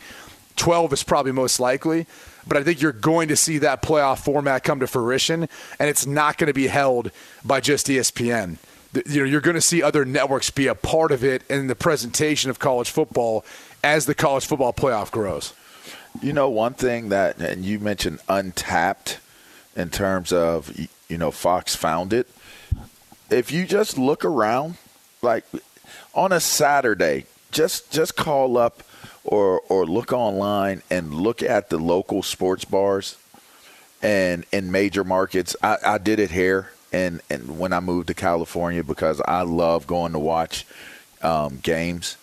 12 0.58 0.94
is 0.94 1.04
probably 1.04 1.32
most 1.32 1.60
likely. 1.60 2.06
But 2.46 2.58
I 2.58 2.64
think 2.64 2.82
you're 2.82 2.92
going 2.92 3.30
to 3.30 3.36
see 3.36 3.60
that 3.60 3.82
playoff 3.82 4.20
format 4.20 4.64
come 4.64 4.80
to 4.80 4.88
fruition, 4.88 5.48
and 5.80 5.90
it's 5.90 6.08
not 6.08 6.38
going 6.38 6.48
to 6.48 6.54
be 6.54 6.68
held 6.68 7.12
by 7.46 7.62
just 7.62 7.88
ESPN 7.88 8.58
you 8.94 9.22
know 9.22 9.26
you're 9.26 9.42
going 9.42 9.56
to 9.56 9.62
see 9.62 9.82
other 9.82 10.06
networks 10.06 10.50
be 10.50 10.68
a 10.68 10.76
part 10.76 11.12
of 11.12 11.24
it 11.24 11.44
in 11.50 11.68
the 11.68 11.76
presentation 11.76 12.50
of 12.50 12.60
college 12.60 12.90
football 12.90 13.46
as 13.84 14.06
the 14.06 14.16
college 14.16 14.46
football 14.46 14.74
playoff 14.74 15.12
grows. 15.12 15.54
You 16.22 16.34
know, 16.34 16.50
one 16.50 16.74
thing 16.74 17.10
that 17.10 17.38
and 17.40 17.64
you 17.64 17.80
mentioned 17.80 18.20
untapped 18.28 19.20
in 19.76 19.90
terms 19.90 20.34
of 20.34 20.78
you 21.08 21.18
know 21.18 21.32
Fox 21.32 21.76
found 21.76 22.14
it. 22.14 22.30
If 23.30 23.52
you 23.52 23.66
just 23.66 23.98
look 23.98 24.26
around, 24.26 24.76
like 25.22 25.46
on 26.14 26.34
a 26.34 26.42
Saturday, 26.42 27.26
just 27.52 27.92
just 27.92 28.18
call 28.18 28.58
up 28.58 28.84
or 29.24 29.62
or 29.70 29.86
look 29.86 30.12
online 30.12 30.82
and 30.90 31.14
look 31.14 31.42
at 31.42 31.70
the 31.70 31.78
local 31.78 32.24
sports 32.24 32.66
bars 32.66 33.18
and 34.02 34.46
in 34.52 34.72
major 34.72 35.06
markets. 35.06 35.56
I, 35.64 35.78
I 35.86 35.98
did 35.98 36.20
it 36.20 36.32
here 36.32 36.72
and 36.92 37.22
and 37.30 37.58
when 37.58 37.74
I 37.74 37.80
moved 37.80 38.08
to 38.08 38.14
California 38.14 38.84
because 38.84 39.22
I 39.22 39.42
love 39.42 39.88
going 39.88 40.14
to 40.14 40.20
watch 40.20 40.66
um, 41.22 41.60
games 41.62 42.18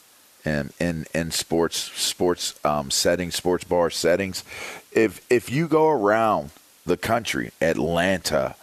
and 0.45 0.73
in 0.79 1.07
in 1.15 1.31
sports 1.31 1.77
sports 1.77 2.59
um, 2.65 2.91
settings, 2.91 3.35
sports 3.35 3.65
bar 3.65 3.91
settings. 3.91 4.45
If 4.93 5.25
if 5.31 5.51
you 5.51 5.69
go 5.69 5.89
around 5.89 6.51
the 6.87 6.97
country, 6.97 7.53
Atlanta, 7.61 8.57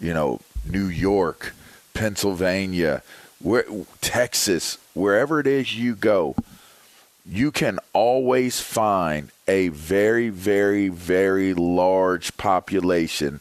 you 0.00 0.12
know, 0.12 0.40
New 0.68 0.86
York, 0.86 1.54
Pennsylvania, 1.94 3.02
where 3.40 3.64
Texas, 4.00 4.78
wherever 4.94 5.40
it 5.40 5.46
is 5.46 5.76
you 5.76 5.94
go, 5.94 6.36
you 7.24 7.50
can 7.50 7.78
always 7.92 8.60
find 8.60 9.30
a 9.48 9.68
very, 9.68 10.28
very, 10.28 10.88
very 10.88 11.54
large 11.54 12.36
population 12.36 13.40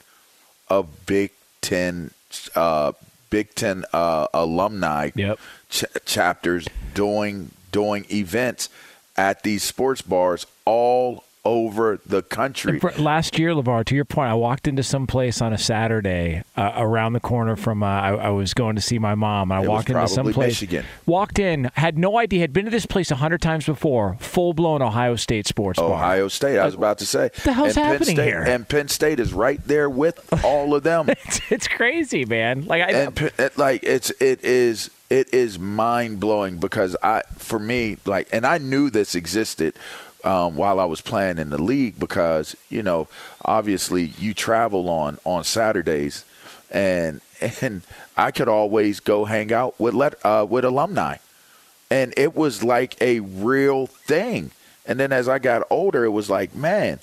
of 0.69 1.05
big 1.05 1.31
Ten 1.61 2.11
uh, 2.55 2.93
Big 3.29 3.55
Ten 3.55 3.85
uh, 3.93 4.27
alumni 4.33 5.11
yep. 5.15 5.39
ch- 5.69 5.85
chapters 6.05 6.67
doing 6.93 7.51
doing 7.71 8.05
events 8.11 8.69
at 9.15 9.43
these 9.43 9.63
sports 9.63 10.01
bars 10.01 10.45
all 10.65 11.23
over 11.43 11.99
the 12.05 12.21
country. 12.21 12.79
Last 12.97 13.39
year, 13.39 13.51
LeVar, 13.51 13.85
to 13.85 13.95
your 13.95 14.05
point, 14.05 14.29
I 14.29 14.35
walked 14.35 14.67
into 14.67 14.83
some 14.83 15.07
place 15.07 15.41
on 15.41 15.53
a 15.53 15.57
Saturday 15.57 16.43
uh, 16.55 16.73
around 16.75 17.13
the 17.13 17.19
corner 17.19 17.55
from. 17.55 17.81
Uh, 17.81 17.87
I, 17.87 18.09
I, 18.13 18.29
was 18.29 18.53
going 18.53 18.75
to 18.75 18.81
see 18.81 18.99
my 18.99 19.15
mom. 19.15 19.51
I 19.51 19.63
it 19.63 19.67
walked 19.67 19.89
into 19.89 20.07
some 20.07 20.31
place. 20.31 20.61
Michigan. 20.61 20.85
Walked 21.05 21.39
in, 21.39 21.71
had 21.73 21.97
no 21.97 22.17
idea. 22.17 22.41
Had 22.41 22.53
been 22.53 22.65
to 22.65 22.71
this 22.71 22.85
place 22.85 23.09
a 23.09 23.15
hundred 23.15 23.41
times 23.41 23.65
before. 23.65 24.17
Full 24.19 24.53
blown 24.53 24.81
Ohio 24.81 25.15
State 25.15 25.47
sports 25.47 25.79
Ohio 25.79 25.89
bar. 25.89 26.03
Ohio 26.03 26.27
State. 26.27 26.59
I 26.59 26.65
was 26.65 26.75
about 26.75 26.99
to 26.99 27.05
say. 27.05 27.23
What 27.23 27.33
the 27.43 27.53
hell's 27.53 27.77
and 27.77 27.85
happening 27.85 28.15
State, 28.15 28.25
here? 28.25 28.43
And 28.43 28.67
Penn 28.67 28.87
State 28.87 29.19
is 29.19 29.33
right 29.33 29.59
there 29.65 29.89
with 29.89 30.43
all 30.45 30.75
of 30.75 30.83
them. 30.83 31.09
it's, 31.25 31.41
it's, 31.49 31.67
crazy, 31.67 32.25
man. 32.25 32.65
Like 32.65 32.83
I. 32.83 32.91
And, 32.91 33.31
like 33.57 33.83
it's 33.83 34.11
it 34.21 34.43
is 34.43 34.91
it 35.09 35.33
is 35.33 35.57
mind 35.57 36.19
blowing 36.19 36.57
because 36.57 36.95
I 37.01 37.23
for 37.37 37.59
me 37.59 37.97
like 38.05 38.29
and 38.31 38.45
I 38.45 38.59
knew 38.59 38.89
this 38.89 39.15
existed 39.15 39.75
um, 40.23 40.55
while 40.55 40.79
I 40.79 40.85
was 40.85 41.01
playing 41.01 41.37
in 41.37 41.49
the 41.49 41.61
league 41.61 41.99
because 41.99 42.55
you 42.69 42.83
know 42.83 43.07
obviously 43.43 44.05
you 44.19 44.33
travel 44.33 44.89
on 44.89 45.17
on 45.23 45.43
Saturdays 45.43 46.25
and 46.69 47.21
and 47.61 47.81
I 48.15 48.31
could 48.31 48.47
always 48.47 48.99
go 48.99 49.25
hang 49.25 49.51
out 49.51 49.79
with 49.79 49.93
let 49.93 50.23
uh, 50.25 50.45
with 50.49 50.65
alumni. 50.65 51.17
And 51.89 52.13
it 52.15 52.35
was 52.35 52.63
like 52.63 52.95
a 53.01 53.19
real 53.19 53.87
thing. 53.87 54.51
And 54.85 54.97
then 54.97 55.11
as 55.11 55.27
I 55.27 55.39
got 55.39 55.63
older 55.69 56.05
it 56.05 56.09
was 56.09 56.29
like 56.29 56.55
man 56.55 56.99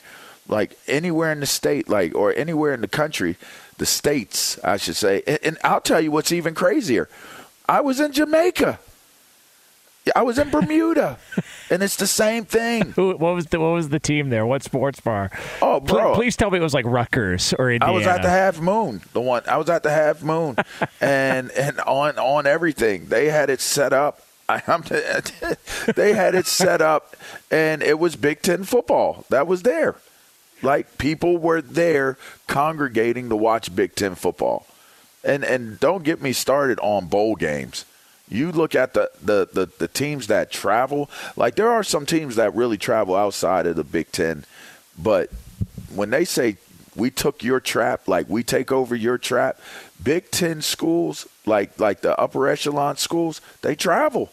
like 0.46 0.78
anywhere 0.87 1.30
in 1.30 1.40
the 1.40 1.46
state 1.46 1.88
like 1.88 2.14
or 2.14 2.32
anywhere 2.34 2.72
in 2.72 2.80
the 2.80 2.88
country 2.88 3.37
the 3.76 3.87
states 3.87 4.58
I 4.64 4.78
should 4.78 4.96
say. 4.96 5.22
And, 5.26 5.38
and 5.42 5.58
I'll 5.62 5.80
tell 5.80 6.00
you 6.00 6.10
what's 6.10 6.32
even 6.32 6.54
crazier. 6.54 7.08
I 7.68 7.82
was 7.82 8.00
in 8.00 8.12
Jamaica 8.12 8.78
I 10.14 10.22
was 10.22 10.38
in 10.38 10.50
Bermuda, 10.50 11.18
and 11.70 11.82
it's 11.82 11.96
the 11.96 12.06
same 12.06 12.44
thing. 12.44 12.92
what 12.96 13.20
was 13.20 13.46
the 13.46 13.60
what 13.60 13.70
was 13.70 13.88
the 13.88 13.98
team 13.98 14.30
there? 14.30 14.46
What 14.46 14.62
sports 14.62 15.00
bar? 15.00 15.30
Oh, 15.62 15.80
bro! 15.80 16.14
Please, 16.14 16.16
please 16.16 16.36
tell 16.36 16.50
me 16.50 16.58
it 16.58 16.62
was 16.62 16.74
like 16.74 16.84
Rutgers 16.86 17.54
or 17.58 17.70
Indiana. 17.70 17.92
I 17.92 17.96
was 17.96 18.06
at 18.06 18.22
the 18.22 18.30
Half 18.30 18.60
Moon, 18.60 19.02
the 19.12 19.20
one. 19.20 19.42
I 19.46 19.56
was 19.56 19.68
at 19.68 19.82
the 19.82 19.90
Half 19.90 20.22
Moon, 20.22 20.56
and 21.00 21.50
and 21.52 21.80
on 21.80 22.18
on 22.18 22.46
everything 22.46 23.06
they 23.06 23.26
had 23.26 23.50
it 23.50 23.60
set 23.60 23.92
up. 23.92 24.22
I, 24.50 24.62
they 25.94 26.14
had 26.14 26.34
it 26.34 26.46
set 26.46 26.80
up, 26.80 27.14
and 27.50 27.82
it 27.82 27.98
was 27.98 28.16
Big 28.16 28.40
Ten 28.40 28.64
football 28.64 29.26
that 29.28 29.46
was 29.46 29.62
there. 29.62 29.96
Like 30.62 30.96
people 30.96 31.36
were 31.36 31.60
there 31.60 32.16
congregating 32.46 33.28
to 33.28 33.36
watch 33.36 33.74
Big 33.76 33.94
Ten 33.94 34.14
football, 34.14 34.66
and 35.22 35.44
and 35.44 35.78
don't 35.78 36.02
get 36.02 36.22
me 36.22 36.32
started 36.32 36.78
on 36.80 37.08
bowl 37.08 37.36
games. 37.36 37.84
You 38.28 38.52
look 38.52 38.75
at 38.75 38.94
the, 38.94 39.11
the, 39.23 39.49
the, 39.52 39.68
the, 39.78 39.88
teams 39.88 40.26
that 40.26 40.50
travel, 40.50 41.11
like 41.37 41.54
there 41.54 41.70
are 41.70 41.82
some 41.82 42.04
teams 42.04 42.37
that 42.37 42.54
really 42.54 42.76
travel 42.76 43.16
outside 43.16 43.66
of 43.66 43.76
the 43.76 43.85
Big 43.85 44.12
Ten, 44.12 44.44
but 44.99 45.30
when 45.94 46.11
they 46.11 46.25
say 46.25 46.58
we 46.94 47.11
took 47.11 47.42
your 47.42 47.61
trap, 47.61 48.06
like 48.06 48.28
we 48.28 48.42
take 48.42 48.70
over 48.70 48.94
your 48.94 49.16
trap, 49.16 49.61
Big 50.02 50.30
Ten 50.30 50.61
schools, 50.61 51.26
like 51.47 51.78
like 51.80 52.02
the 52.02 52.18
upper 52.18 52.49
echelon 52.49 52.97
schools, 52.97 53.40
they 53.62 53.75
travel 53.75 54.30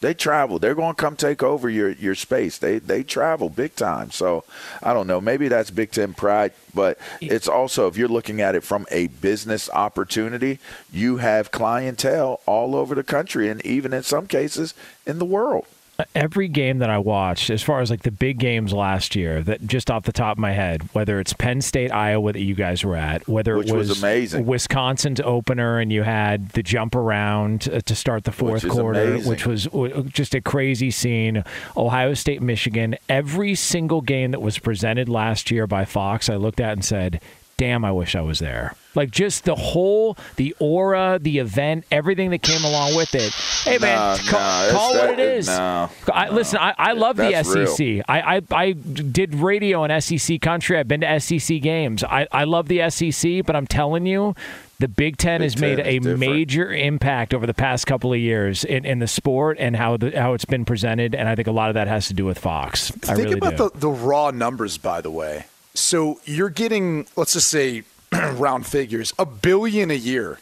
they 0.00 0.14
travel. 0.14 0.58
They're 0.58 0.74
going 0.74 0.94
to 0.94 1.00
come 1.00 1.16
take 1.16 1.42
over 1.42 1.68
your, 1.68 1.90
your 1.90 2.14
space. 2.14 2.58
They 2.58 2.78
they 2.78 3.02
travel 3.02 3.48
big 3.48 3.74
time. 3.76 4.10
So 4.10 4.44
I 4.82 4.92
don't 4.92 5.06
know. 5.06 5.20
Maybe 5.20 5.48
that's 5.48 5.70
Big 5.70 5.90
Ten 5.90 6.14
pride, 6.14 6.52
but 6.74 6.98
it's 7.20 7.48
also 7.48 7.86
if 7.86 7.96
you're 7.96 8.08
looking 8.08 8.40
at 8.40 8.54
it 8.54 8.64
from 8.64 8.86
a 8.90 9.08
business 9.08 9.68
opportunity, 9.70 10.58
you 10.92 11.18
have 11.18 11.50
clientele 11.50 12.40
all 12.46 12.74
over 12.74 12.94
the 12.94 13.04
country 13.04 13.48
and 13.48 13.64
even 13.64 13.92
in 13.92 14.02
some 14.02 14.26
cases 14.26 14.74
in 15.06 15.18
the 15.18 15.24
world 15.24 15.66
every 16.14 16.48
game 16.48 16.78
that 16.78 16.90
I 16.90 16.98
watched, 16.98 17.50
as 17.50 17.62
far 17.62 17.80
as 17.80 17.90
like 17.90 18.02
the 18.02 18.10
big 18.10 18.38
games 18.38 18.72
last 18.72 19.16
year, 19.16 19.42
that 19.42 19.66
just 19.66 19.90
off 19.90 20.04
the 20.04 20.12
top 20.12 20.36
of 20.36 20.38
my 20.38 20.52
head, 20.52 20.82
whether 20.92 21.20
it's 21.20 21.32
Penn 21.32 21.60
State, 21.60 21.90
Iowa 21.90 22.32
that 22.32 22.40
you 22.40 22.54
guys 22.54 22.84
were 22.84 22.96
at, 22.96 23.26
whether 23.28 23.56
Which 23.56 23.68
it 23.68 23.76
was, 23.76 23.88
was 23.88 23.98
amazing. 24.02 24.46
Wisconsin's 24.46 25.20
opener 25.20 25.78
and 25.78 25.92
you 25.92 26.02
had 26.02 26.50
the 26.50 26.62
jump 26.62 26.94
around 26.94 27.68
uh, 27.72 27.80
to 27.80 27.94
start 27.94 28.24
the 28.24 28.32
fourth 28.32 28.64
which 28.64 28.72
quarter, 28.72 29.02
amazing. 29.02 29.30
which 29.30 29.46
was 29.46 29.68
just 30.08 30.34
a 30.34 30.40
crazy 30.40 30.90
scene. 30.90 31.44
Ohio 31.76 32.14
State, 32.14 32.42
Michigan, 32.42 32.96
every 33.08 33.54
single 33.54 34.00
game 34.00 34.30
that 34.30 34.40
was 34.40 34.58
presented 34.58 35.08
last 35.08 35.50
year 35.50 35.66
by 35.66 35.84
Fox, 35.84 36.28
I 36.28 36.36
looked 36.36 36.60
at 36.60 36.72
and 36.72 36.84
said, 36.84 37.20
damn, 37.60 37.84
I 37.84 37.92
wish 37.92 38.14
I 38.16 38.22
was 38.22 38.38
there. 38.38 38.74
Like 38.94 39.10
just 39.10 39.44
the 39.44 39.54
whole, 39.54 40.16
the 40.36 40.56
aura, 40.58 41.18
the 41.20 41.38
event, 41.38 41.84
everything 41.90 42.30
that 42.30 42.40
came 42.42 42.64
along 42.64 42.96
with 42.96 43.14
it. 43.14 43.32
Hey 43.64 43.76
man, 43.76 43.96
Nah, 43.96 44.16
call, 44.16 44.40
nah, 44.40 44.70
call 44.70 44.90
it's 44.92 44.98
what 44.98 45.06
that- 45.16 45.18
it 45.20 45.36
is. 45.36 45.46
no, 45.48 45.90
I, 46.12 46.28
listen, 46.30 46.58
I, 46.58 46.74
I 46.78 46.92
love 46.92 47.16
the 47.18 47.42
SEC. 47.44 48.02
I, 48.08 48.36
I 48.38 48.42
I 48.50 48.72
did 48.72 49.34
radio 49.34 49.84
in 49.84 50.00
SEC 50.00 50.40
country. 50.40 50.78
I've 50.78 50.88
been 50.88 51.02
to 51.02 51.20
SEC 51.20 51.60
games. 51.60 52.02
I, 52.02 52.26
I 52.32 52.44
love 52.44 52.68
the 52.68 52.88
SEC, 52.90 53.44
but 53.44 53.54
I'm 53.54 53.66
telling 53.66 54.06
you. 54.06 54.34
The 54.80 54.88
Big 54.88 55.18
Ten 55.18 55.40
Big 55.40 55.44
has 55.52 55.60
made 55.60 55.76
Ten 55.76 55.86
a 55.86 55.98
different. 55.98 56.18
major 56.20 56.72
impact 56.72 57.34
over 57.34 57.46
the 57.46 57.52
past 57.52 57.86
couple 57.86 58.14
of 58.14 58.18
years 58.18 58.64
in, 58.64 58.86
in 58.86 58.98
the 58.98 59.06
sport 59.06 59.58
and 59.60 59.76
how 59.76 59.98
the, 59.98 60.10
how 60.18 60.32
it's 60.32 60.46
been 60.46 60.64
presented, 60.64 61.14
and 61.14 61.28
I 61.28 61.34
think 61.34 61.48
a 61.48 61.52
lot 61.52 61.68
of 61.68 61.74
that 61.74 61.86
has 61.86 62.08
to 62.08 62.14
do 62.14 62.24
with 62.24 62.38
Fox. 62.38 62.90
I 63.06 63.14
Think 63.14 63.18
really 63.18 63.32
about 63.34 63.56
do. 63.58 63.70
the, 63.74 63.78
the 63.80 63.90
raw 63.90 64.30
numbers, 64.30 64.78
by 64.78 65.02
the 65.02 65.10
way. 65.10 65.44
So 65.74 66.20
you're 66.24 66.50
getting, 66.50 67.06
let's 67.16 67.32
just 67.34 67.48
say, 67.48 67.84
round 68.12 68.66
figures, 68.66 69.12
a 69.18 69.26
billion 69.26 69.90
a 69.90 69.94
year. 69.94 70.38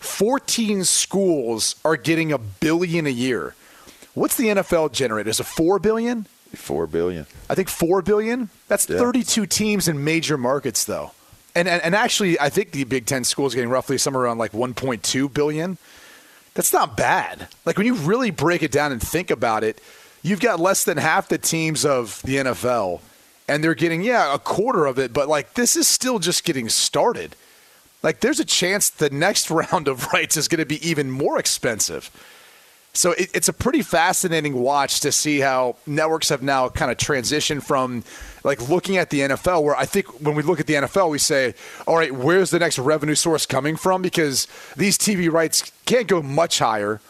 14 0.00 0.84
schools 0.84 1.76
are 1.84 1.96
getting 1.96 2.32
a 2.32 2.38
billion 2.38 3.06
a 3.06 3.10
year. 3.10 3.54
What's 4.14 4.36
the 4.36 4.48
NFL 4.48 4.92
generate? 4.92 5.26
Is 5.26 5.40
it 5.40 5.44
4 5.46 5.78
billion? 5.78 6.26
Four 6.54 6.86
billion. 6.86 7.26
I 7.50 7.54
think 7.56 7.68
4 7.68 8.02
billion. 8.02 8.48
That's 8.68 8.88
Yeah. 8.88 8.98
32 8.98 9.46
teams 9.46 9.88
in 9.88 10.04
major 10.04 10.36
markets, 10.38 10.84
though. 10.84 11.10
And, 11.54 11.66
and, 11.68 11.82
and 11.82 11.94
actually, 11.94 12.38
I 12.38 12.48
think 12.48 12.72
the 12.72 12.84
Big 12.84 13.06
Ten 13.06 13.24
schools 13.24 13.54
getting 13.54 13.70
roughly 13.70 13.98
somewhere 13.98 14.24
around 14.24 14.38
like 14.38 14.52
1.2 14.52 15.32
billion. 15.32 15.78
That's 16.54 16.72
not 16.72 16.96
bad. 16.96 17.48
Like 17.64 17.76
when 17.76 17.86
you 17.86 17.94
really 17.94 18.30
break 18.30 18.62
it 18.62 18.70
down 18.70 18.92
and 18.92 19.02
think 19.02 19.30
about 19.30 19.64
it, 19.64 19.80
you've 20.22 20.40
got 20.40 20.60
less 20.60 20.84
than 20.84 20.96
half 20.96 21.28
the 21.28 21.38
teams 21.38 21.84
of 21.84 22.22
the 22.22 22.36
NFL, 22.36 23.00
and 23.48 23.62
they're 23.62 23.74
getting 23.74 24.02
yeah 24.02 24.34
a 24.34 24.38
quarter 24.38 24.86
of 24.86 24.98
it. 24.98 25.12
But 25.12 25.28
like 25.28 25.54
this 25.54 25.76
is 25.76 25.86
still 25.86 26.18
just 26.18 26.44
getting 26.44 26.68
started. 26.68 27.36
Like 28.02 28.20
there's 28.20 28.40
a 28.40 28.44
chance 28.44 28.90
the 28.90 29.10
next 29.10 29.50
round 29.72 29.88
of 29.88 30.12
rights 30.12 30.36
is 30.36 30.48
going 30.48 30.60
to 30.60 30.66
be 30.66 30.86
even 30.86 31.10
more 31.10 31.38
expensive. 31.38 32.10
So 32.96 33.10
it, 33.12 33.30
it's 33.34 33.48
a 33.48 33.52
pretty 33.52 33.82
fascinating 33.82 34.54
watch 34.54 35.00
to 35.00 35.10
see 35.10 35.40
how 35.40 35.76
networks 35.84 36.28
have 36.28 36.42
now 36.42 36.68
kind 36.68 36.92
of 36.92 36.96
transitioned 36.96 37.64
from 37.64 38.04
like 38.44 38.68
looking 38.68 38.98
at 38.98 39.10
the 39.10 39.20
NFL, 39.20 39.64
where 39.64 39.76
I 39.76 39.84
think 39.84 40.06
when 40.20 40.36
we 40.36 40.44
look 40.44 40.60
at 40.60 40.68
the 40.68 40.74
NFL, 40.74 41.10
we 41.10 41.18
say, 41.18 41.54
all 41.88 41.96
right, 41.96 42.12
where's 42.12 42.50
the 42.50 42.60
next 42.60 42.78
revenue 42.78 43.16
source 43.16 43.46
coming 43.46 43.74
from? 43.74 44.00
Because 44.00 44.46
these 44.76 44.96
TV 44.96 45.30
rights 45.30 45.72
can't 45.86 46.06
go 46.06 46.22
much 46.22 46.60
higher 46.60 47.00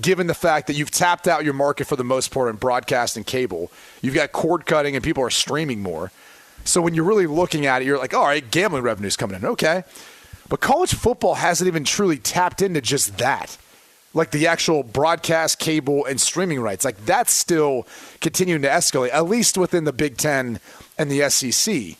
given 0.00 0.26
the 0.26 0.34
fact 0.34 0.66
that 0.66 0.74
you've 0.74 0.90
tapped 0.90 1.26
out 1.26 1.44
your 1.44 1.54
market 1.54 1.86
for 1.86 1.96
the 1.96 2.04
most 2.04 2.30
part 2.30 2.50
in 2.50 2.56
broadcast 2.56 3.16
and 3.16 3.26
cable. 3.26 3.70
You've 4.02 4.14
got 4.14 4.32
cord 4.32 4.66
cutting 4.66 4.94
and 4.94 5.04
people 5.04 5.22
are 5.22 5.30
streaming 5.30 5.80
more. 5.82 6.12
So 6.64 6.82
when 6.82 6.94
you're 6.94 7.04
really 7.04 7.26
looking 7.26 7.66
at 7.66 7.82
it, 7.82 7.86
you're 7.86 7.98
like, 7.98 8.12
all 8.12 8.26
right, 8.26 8.48
gambling 8.50 8.82
revenue's 8.82 9.16
coming 9.16 9.36
in. 9.36 9.44
Okay. 9.46 9.84
But 10.48 10.60
college 10.60 10.94
football 10.94 11.34
hasn't 11.34 11.66
even 11.66 11.84
truly 11.84 12.18
tapped 12.18 12.62
into 12.62 12.80
just 12.80 13.18
that 13.18 13.56
like 14.14 14.30
the 14.30 14.46
actual 14.46 14.82
broadcast, 14.82 15.58
cable, 15.58 16.04
and 16.04 16.20
streaming 16.20 16.60
rights. 16.60 16.84
Like 16.84 17.04
that's 17.04 17.32
still 17.32 17.86
continuing 18.20 18.62
to 18.62 18.68
escalate, 18.68 19.10
at 19.12 19.26
least 19.26 19.58
within 19.58 19.84
the 19.84 19.92
Big 19.92 20.16
Ten 20.16 20.60
and 20.98 21.10
the 21.10 21.28
SEC. 21.30 21.96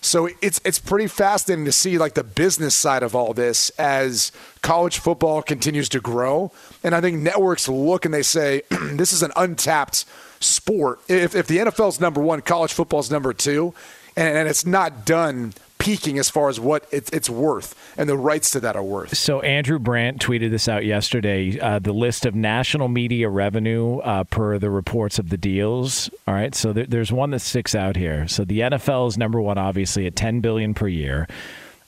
So 0.00 0.28
it's 0.40 0.60
it's 0.64 0.78
pretty 0.78 1.08
fascinating 1.08 1.64
to 1.64 1.72
see 1.72 1.98
like 1.98 2.14
the 2.14 2.24
business 2.24 2.74
side 2.74 3.02
of 3.02 3.14
all 3.16 3.34
this 3.34 3.70
as 3.70 4.30
college 4.62 4.98
football 4.98 5.42
continues 5.42 5.88
to 5.90 6.00
grow, 6.00 6.52
and 6.84 6.94
I 6.94 7.00
think 7.00 7.18
networks 7.18 7.68
look 7.68 8.04
and 8.04 8.14
they 8.14 8.22
say 8.22 8.62
this 8.70 9.12
is 9.12 9.22
an 9.22 9.32
untapped 9.36 10.04
sport. 10.40 11.00
If 11.08 11.34
if 11.34 11.46
the 11.48 11.58
NFL's 11.58 12.00
number 12.00 12.20
one, 12.20 12.40
college 12.42 12.72
football's 12.72 13.10
number 13.10 13.32
two, 13.32 13.74
and, 14.16 14.38
and 14.38 14.48
it's 14.48 14.64
not 14.64 15.04
done 15.04 15.52
peaking 15.78 16.18
as 16.18 16.28
far 16.28 16.48
as 16.48 16.58
what 16.60 16.86
it's, 16.90 17.10
it's 17.10 17.30
worth 17.30 17.74
and 17.96 18.08
the 18.08 18.16
rights 18.16 18.50
to 18.50 18.60
that 18.60 18.76
are 18.76 18.82
worth. 18.82 19.16
So 19.16 19.40
Andrew 19.40 19.78
Brandt 19.78 20.20
tweeted 20.20 20.50
this 20.50 20.68
out 20.68 20.84
yesterday. 20.84 21.58
Uh, 21.58 21.78
the 21.78 21.92
list 21.92 22.26
of 22.26 22.34
national 22.34 22.88
media 22.88 23.28
revenue 23.28 23.98
uh, 23.98 24.24
per 24.24 24.58
the 24.58 24.70
reports 24.70 25.18
of 25.18 25.30
the 25.30 25.36
deals. 25.36 26.10
All 26.26 26.34
right, 26.34 26.54
so 26.54 26.72
there, 26.72 26.86
there's 26.86 27.12
one 27.12 27.30
that 27.30 27.40
sticks 27.40 27.74
out 27.74 27.96
here. 27.96 28.28
So 28.28 28.44
the 28.44 28.60
NFL 28.60 29.08
is 29.08 29.18
number 29.18 29.40
one, 29.40 29.58
obviously 29.58 30.06
at 30.06 30.16
10 30.16 30.40
billion 30.40 30.74
per 30.74 30.88
year. 30.88 31.28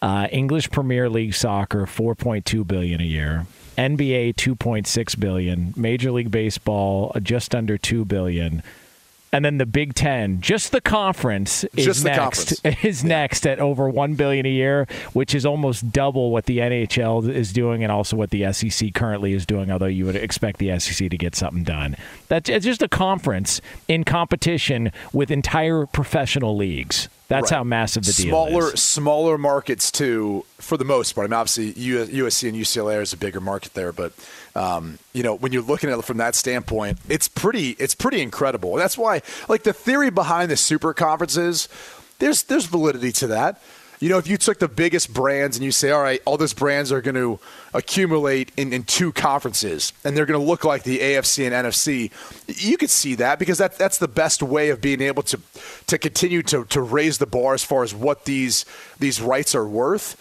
Uh, 0.03 0.29
English 0.33 0.71
Premier 0.71 1.11
League 1.11 1.35
soccer 1.35 1.85
4.2 1.85 2.67
billion 2.67 3.01
a 3.01 3.05
year. 3.05 3.47
NBA 3.77 4.35
2.6 4.35 5.21
billion. 5.21 5.75
Major 5.77 6.11
League 6.11 6.31
Baseball 6.31 7.13
uh, 7.15 7.21
just 7.21 7.55
under 7.55 7.77
2 7.77 8.05
billion. 8.05 8.63
And 9.33 9.45
then 9.45 9.59
the 9.59 9.67
Big 9.67 9.95
Ten, 9.95 10.41
just 10.41 10.73
the 10.73 10.81
conference 10.81 11.63
is 11.77 11.85
Just 11.87 12.05
next. 12.05 12.61
conference. 12.61 12.85
Is 12.85 13.05
next 13.05 13.47
at 13.47 13.61
over 13.61 13.89
one 13.89 14.15
billion 14.15 14.45
a 14.45 14.51
year, 14.51 14.89
which 15.13 15.35
is 15.37 15.47
almost 15.47 15.93
double 15.93 16.33
what 16.33 16.47
the 16.47 16.59
NHL 16.59 17.29
is 17.33 17.53
doing, 17.53 17.85
and 17.85 17.93
also 17.93 18.17
what 18.17 18.31
the 18.31 18.53
SEC 18.53 18.93
currently 18.93 19.33
is 19.33 19.47
doing. 19.47 19.71
Although 19.71 19.87
you 19.87 20.05
would 20.05 20.17
expect 20.17 20.59
the 20.59 20.77
SEC 20.81 21.09
to 21.11 21.17
get 21.17 21.37
something 21.37 21.63
done. 21.63 21.97
That's 22.27 22.49
it's 22.51 22.65
just 22.65 22.83
a 22.83 22.89
conference 22.89 23.61
in 23.87 24.03
competition 24.03 24.91
with 25.13 25.31
entire 25.31 25.87
professional 25.87 26.57
leagues. 26.57 27.09
That's 27.29 27.53
Right. 27.53 27.59
how 27.59 27.65
massive 27.65 28.05
the 28.07 28.13
deal 28.13 28.31
smaller 28.31 28.75
is. 28.75 28.83
smaller 28.83 29.39
markets 29.39 29.93
too 29.93 30.45
for 30.59 30.77
the 30.77 30.85
most 30.85 31.13
part. 31.13 31.27
I 31.27 31.29
mean, 31.29 31.35
obviously 31.41 31.73
USC 31.75 32.49
and 32.49 32.57
UCLA 32.59 33.01
is 33.01 33.13
a 33.13 33.17
bigger 33.17 33.41
market 33.41 33.75
there, 33.75 33.93
but 33.93 34.13
um, 34.55 34.99
you 35.13 35.23
know 35.23 35.35
when 35.35 35.53
you're 35.53 35.63
looking 35.63 35.91
at 35.91 35.99
it 35.99 36.05
from 36.05 36.19
that 36.19 36.35
standpoint, 36.35 36.99
it's 37.09 37.29
pretty 37.29 37.71
it's 37.79 37.95
pretty 37.95 38.21
incredible. 38.21 38.75
That's 38.75 38.99
why 38.99 39.23
like 39.49 39.63
the 39.63 39.73
theory 39.73 40.11
behind 40.11 40.51
the 40.51 40.57
super 40.57 40.93
conferences, 40.95 41.69
there's 42.19 42.43
there's 42.45 42.67
validity 42.67 43.13
to 43.13 43.29
that. 43.29 43.61
You 44.01 44.09
know, 44.09 44.17
if 44.17 44.27
you 44.27 44.39
took 44.39 44.59
the 44.59 44.67
biggest 44.67 45.13
brands 45.13 45.59
and 45.59 45.65
you 45.65 45.71
say, 45.71 45.91
all 45.91 46.03
right, 46.03 46.23
all 46.25 46.39
those 46.39 46.55
brands 46.55 46.91
are 46.91 47.03
going 47.03 47.17
to 47.17 47.39
accumulate 47.75 48.51
in, 48.57 48.73
in 48.73 48.85
two 48.85 49.13
conferences 49.13 49.93
and 50.05 50.17
they're 50.17 50.25
going 50.25 50.41
to 50.41 50.47
look 50.47 50.65
like 50.65 50.85
the 50.85 51.01
AFC 51.01 51.45
and 51.45 51.67
NFC, 51.67 52.11
you 52.47 52.79
could 52.79 52.89
see 52.89 53.17
that 53.17 53.39
because 53.39 53.59
that, 53.59 53.77
that's 53.77 53.99
the 53.99 54.09
best 54.09 54.43
way 54.43 54.71
of 54.71 54.81
being 54.81 55.03
able 55.03 55.23
to, 55.25 55.39
to 55.87 55.99
continue 55.99 56.43
to, 56.45 56.65
to 56.65 56.81
raise 56.81 57.19
the 57.19 57.27
bar 57.27 57.53
as 57.53 57.63
far 57.63 57.83
as 57.83 57.95
what 57.95 58.25
these, 58.25 58.65
these 58.99 59.21
rights 59.21 59.55
are 59.55 59.69
worth. 59.69 60.17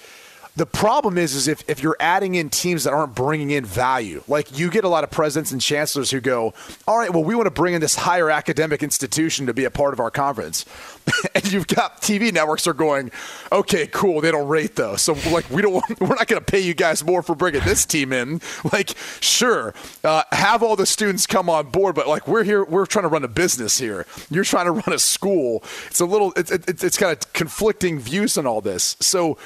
The 0.56 0.66
problem 0.66 1.18
is, 1.18 1.36
is 1.36 1.48
if, 1.48 1.64
if 1.70 1.82
you're 1.82 1.96
adding 2.00 2.36
in 2.36 2.50
teams 2.50 2.84
that 2.84 2.94
aren't 2.94 3.16
bringing 3.16 3.52
in 3.52 3.64
value, 3.64 4.24
like 4.28 4.58
you 4.58 4.70
get 4.70 4.84
a 4.84 4.90
lot 4.90 5.04
of 5.04 5.12
presidents 5.12 5.52
and 5.52 5.62
chancellors 5.62 6.12
who 6.12 6.20
go, 6.20 6.54
all 6.88 6.98
right, 6.98 7.12
well, 7.12 7.24
we 7.24 7.36
want 7.36 7.46
to 7.46 7.52
bring 7.52 7.76
in 7.76 7.82
this 7.82 7.96
higher 7.96 8.30
academic 8.30 8.84
institution 8.84 9.46
to 9.46 9.54
be 9.54 9.64
a 9.64 9.72
part 9.72 9.94
of 9.94 10.00
our 10.00 10.12
conference. 10.12 10.66
and 11.36 11.52
you've 11.52 11.68
got 11.68 12.02
TV 12.02 12.34
networks 12.34 12.68
are 12.68 12.74
going, 12.74 13.12
okay, 13.52 13.88
cool, 13.88 14.22
they 14.22 14.32
don't 14.32 14.48
rate 14.48 14.76
though. 14.76 14.96
So 14.96 15.16
like, 15.32 15.50
we 15.50 15.62
don't 15.62 15.74
want, 15.74 15.86
we're 16.02 16.08
not 16.08 16.28
going 16.28 16.44
to 16.44 16.52
pay 16.52 16.60
you 16.60 16.74
guys 16.74 17.06
more 17.06 17.22
for 17.22 17.36
bringing 17.36 17.62
this 17.62 17.86
team 17.86 18.14
in. 18.14 18.42
Like, 18.72 18.94
sure, 19.20 19.74
uh, 20.04 20.24
have 20.32 20.62
all 20.62 20.76
the 20.76 20.86
students 20.86 21.26
come 21.26 21.50
on 21.50 21.70
board, 21.72 21.96
but 21.96 22.08
like 22.08 22.28
we're 22.28 22.44
here, 22.44 22.64
we're 22.64 22.86
trying 22.86 23.04
to 23.04 23.10
run 23.10 23.24
a 23.24 23.28
business 23.28 23.80
here. 23.80 24.06
You're 24.30 24.44
trying 24.44 24.66
to 24.66 24.72
run 24.72 24.94
a 24.94 25.00
school. 25.00 25.64
It's 25.88 26.00
a 26.00 26.06
little, 26.06 26.34
it's, 26.36 26.52
it's, 26.52 26.84
it's 26.84 26.98
kind 26.98 27.12
of 27.12 27.34
conflicting 27.34 27.98
views 28.00 28.38
on 28.38 28.46
all 28.46 28.62
this. 28.62 28.96
So 29.00 29.38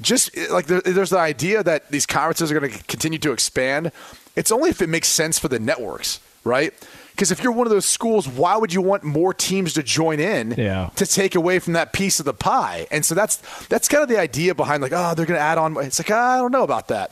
just 0.00 0.36
eh, 0.36 0.46
like 0.50 0.66
there, 0.66 0.80
there's 0.80 1.10
the 1.10 1.18
idea 1.18 1.62
that 1.62 1.90
these 1.90 2.06
conferences 2.06 2.50
are 2.50 2.58
going 2.58 2.72
to 2.72 2.82
continue 2.84 3.18
to 3.20 3.32
expand. 3.32 3.92
It's 4.36 4.52
only 4.52 4.70
if 4.70 4.80
it 4.82 4.88
makes 4.88 5.08
sense 5.08 5.38
for 5.38 5.48
the 5.48 5.58
networks, 5.58 6.20
right? 6.44 6.72
Because 7.12 7.30
if 7.30 7.42
you're 7.42 7.52
one 7.52 7.66
of 7.66 7.70
those 7.72 7.84
schools, 7.84 8.26
why 8.26 8.56
would 8.56 8.72
you 8.72 8.80
want 8.80 9.02
more 9.02 9.34
teams 9.34 9.74
to 9.74 9.82
join 9.82 10.20
in 10.20 10.52
Yeah. 10.56 10.88
to 10.96 11.04
take 11.06 11.34
away 11.34 11.58
from 11.58 11.74
that 11.74 11.92
piece 11.92 12.18
of 12.18 12.24
the 12.24 12.32
pie? 12.32 12.86
And 12.90 13.04
so 13.04 13.14
that's 13.14 13.36
that's 13.66 13.88
kind 13.88 14.02
of 14.02 14.08
the 14.08 14.18
idea 14.18 14.54
behind 14.54 14.82
like, 14.82 14.92
oh, 14.94 15.14
they're 15.14 15.26
going 15.26 15.36
to 15.38 15.42
add 15.44 15.58
on. 15.58 15.76
It's 15.84 15.98
like 15.98 16.10
I 16.10 16.38
don't 16.38 16.52
know 16.52 16.62
about 16.64 16.88
that. 16.88 17.10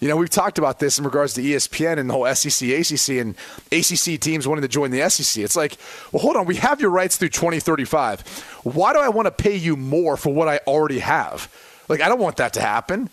You 0.00 0.06
know, 0.06 0.16
we've 0.16 0.30
talked 0.30 0.58
about 0.58 0.78
this 0.78 0.98
in 0.98 1.04
regards 1.04 1.34
to 1.34 1.42
ESPN 1.42 1.98
and 1.98 2.08
the 2.08 2.14
whole 2.14 2.32
SEC, 2.32 2.68
ACC, 2.68 3.16
and 3.20 3.34
ACC 3.72 4.20
teams 4.20 4.46
wanting 4.46 4.62
to 4.62 4.68
join 4.68 4.92
the 4.92 5.08
SEC. 5.10 5.42
It's 5.42 5.56
like, 5.56 5.76
well, 6.12 6.22
hold 6.22 6.36
on, 6.36 6.46
we 6.46 6.54
have 6.54 6.80
your 6.80 6.90
rights 6.90 7.16
through 7.16 7.30
2035. 7.30 8.20
Why 8.62 8.92
do 8.92 9.00
I 9.00 9.08
want 9.08 9.26
to 9.26 9.32
pay 9.32 9.56
you 9.56 9.74
more 9.76 10.16
for 10.16 10.32
what 10.32 10.46
I 10.46 10.58
already 10.68 11.00
have? 11.00 11.52
Like, 11.88 12.00
I 12.00 12.08
don't 12.08 12.20
want 12.20 12.36
that 12.36 12.52
to 12.54 12.60
happen. 12.60 13.08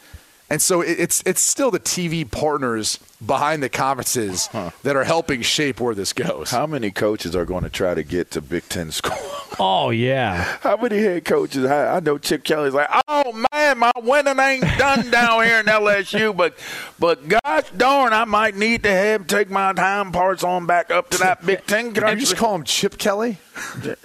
And 0.49 0.61
so 0.61 0.81
it's 0.81 1.23
it's 1.25 1.41
still 1.41 1.71
the 1.71 1.79
TV 1.79 2.29
partners 2.29 2.99
behind 3.25 3.63
the 3.63 3.69
conferences 3.69 4.47
that 4.83 4.95
are 4.95 5.03
helping 5.03 5.41
shape 5.41 5.79
where 5.79 5.95
this 5.95 6.13
goes. 6.13 6.51
How 6.51 6.67
many 6.67 6.91
coaches 6.91 7.35
are 7.35 7.45
going 7.45 7.63
to 7.63 7.69
try 7.69 7.95
to 7.95 8.03
get 8.03 8.29
to 8.31 8.41
Big 8.41 8.69
Ten 8.69 8.91
school? 8.91 9.17
Oh 9.57 9.89
yeah. 9.89 10.43
How 10.61 10.77
many 10.77 10.99
head 10.99 11.25
coaches? 11.25 11.65
I, 11.65 11.95
I 11.95 11.99
know 11.99 12.17
Chip 12.19 12.43
Kelly's 12.43 12.73
like, 12.73 12.89
oh 13.07 13.45
man, 13.53 13.79
my 13.79 13.91
winning 13.95 14.37
ain't 14.39 14.63
done 14.77 15.09
down 15.09 15.43
here 15.45 15.59
in 15.61 15.65
LSU, 15.65 16.35
but 16.37 16.57
but 16.99 17.27
gosh 17.27 17.69
darn, 17.75 18.13
I 18.13 18.25
might 18.25 18.55
need 18.55 18.83
to 18.83 18.91
have 18.91 19.25
take 19.25 19.49
my 19.49 19.73
time 19.73 20.11
parts 20.11 20.43
on 20.43 20.67
back 20.67 20.91
up 20.91 21.09
to 21.11 21.17
that 21.19 21.43
Big 21.45 21.65
Ten. 21.65 21.91
Can 21.93 22.03
I 22.03 22.13
just 22.15 22.37
call 22.37 22.53
him 22.53 22.63
Chip 22.63 22.97
Kelly? 22.99 23.37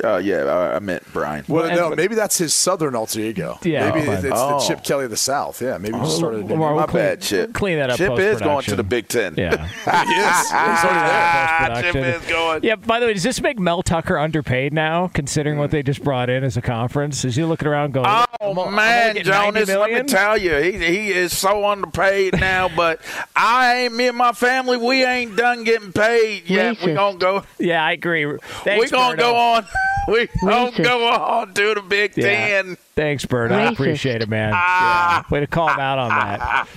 Uh, 0.05 0.19
yeah, 0.19 0.45
I, 0.45 0.77
I 0.77 0.79
meant 0.79 1.03
Brian. 1.13 1.45
Well, 1.49 1.65
and- 1.65 1.77
no, 1.77 1.91
maybe 1.91 2.15
that's 2.15 2.39
his 2.39 2.55
southern 2.55 2.95
alter 2.95 3.19
ego. 3.21 3.59
Yeah. 3.63 3.91
maybe 3.91 4.07
Oh, 4.09 4.13
it's, 4.13 4.25
it's 4.25 4.33
oh. 4.37 4.61
the 4.61 4.67
Chip 4.67 4.85
Kelly 4.85 5.05
of 5.05 5.11
the 5.11 5.17
South. 5.17 5.61
Yeah, 5.61 5.77
maybe 5.79 5.99
just 5.99 6.21
started. 6.31 6.49
Well, 6.49 6.59
my 6.71 6.73
we'll 6.75 6.87
clean- 6.87 7.03
bad, 7.05 7.21
Chip. 7.21 7.53
clean 7.53 7.79
that 7.79 7.91
up 7.91 7.97
Chip 7.97 8.19
is 8.19 8.41
going 8.41 8.65
to 8.65 8.77
the 8.77 8.83
Big 8.83 9.09
Ten. 9.09 9.35
Yeah. 9.37 9.57
he 9.57 9.63
is. 9.63 10.51
He's 10.51 10.85
already 10.85 11.83
there. 11.83 11.93
Chip 11.93 12.23
is 12.23 12.29
going. 12.29 12.65
Yeah. 12.65 12.77
By 12.77 13.01
the 13.01 13.07
way, 13.07 13.15
does 13.15 13.23
this 13.23 13.41
make 13.41 13.59
Mel 13.59 13.83
Tucker 13.83 14.19
underpaid 14.19 14.73
now, 14.73 15.09
considering 15.09 15.59
what 15.59 15.71
they 15.71 15.83
just 15.83 16.03
brought 16.03 16.31
in 16.31 16.45
as 16.45 16.57
a 16.57 16.63
conference? 16.63 17.25
Is 17.25 17.37
he 17.37 17.45
looking 17.45 17.69
around 17.69 17.93
going, 17.93 18.07
Oh 18.09 18.25
I'm, 18.41 18.59
I'm 18.59 18.75
man, 18.75 19.15
man, 19.15 19.25
Jonas. 19.25 19.69
Let 19.69 19.91
me 19.91 20.03
tell 20.05 20.37
you, 20.37 20.57
he 20.57 20.73
he 20.79 21.13
is 21.13 21.37
so 21.37 21.67
underpaid 21.67 22.41
now. 22.41 22.69
But 22.81 23.01
I 23.37 23.75
ain't 23.83 23.95
me 23.95 24.09
and 24.09 24.17
my 24.17 24.33
family. 24.33 24.77
We 24.77 25.05
ain't 25.05 25.37
done 25.37 25.65
getting 25.65 25.93
paid 25.93 26.49
yet. 26.49 26.81
We 26.83 26.95
gonna 26.95 27.19
go. 27.19 27.43
Yeah, 27.59 27.85
I 27.85 27.93
agree. 27.93 28.39
Thanks, 28.65 28.85
we 28.91 28.91
gonna 28.91 29.17
Berto. 29.17 29.19
go 29.19 29.37
on. 29.37 29.67
We 30.09 30.29
gonna 30.41 30.83
go 30.83 31.09
on 31.09 31.53
to 31.55 31.75
the 31.75 31.83
Big 31.83 32.17
yeah. 32.17 32.63
Ten. 32.63 32.77
Thanks, 33.01 33.25
Bert. 33.25 33.51
I 33.51 33.71
appreciate 33.73 34.21
it, 34.21 34.29
man. 34.29 34.53
Ah. 34.55 35.25
Yeah. 35.25 35.35
Way 35.35 35.41
to 35.41 35.47
call 35.47 35.69
him 35.71 35.81
out 35.81 35.99
on 35.99 36.09
that. 36.11 36.69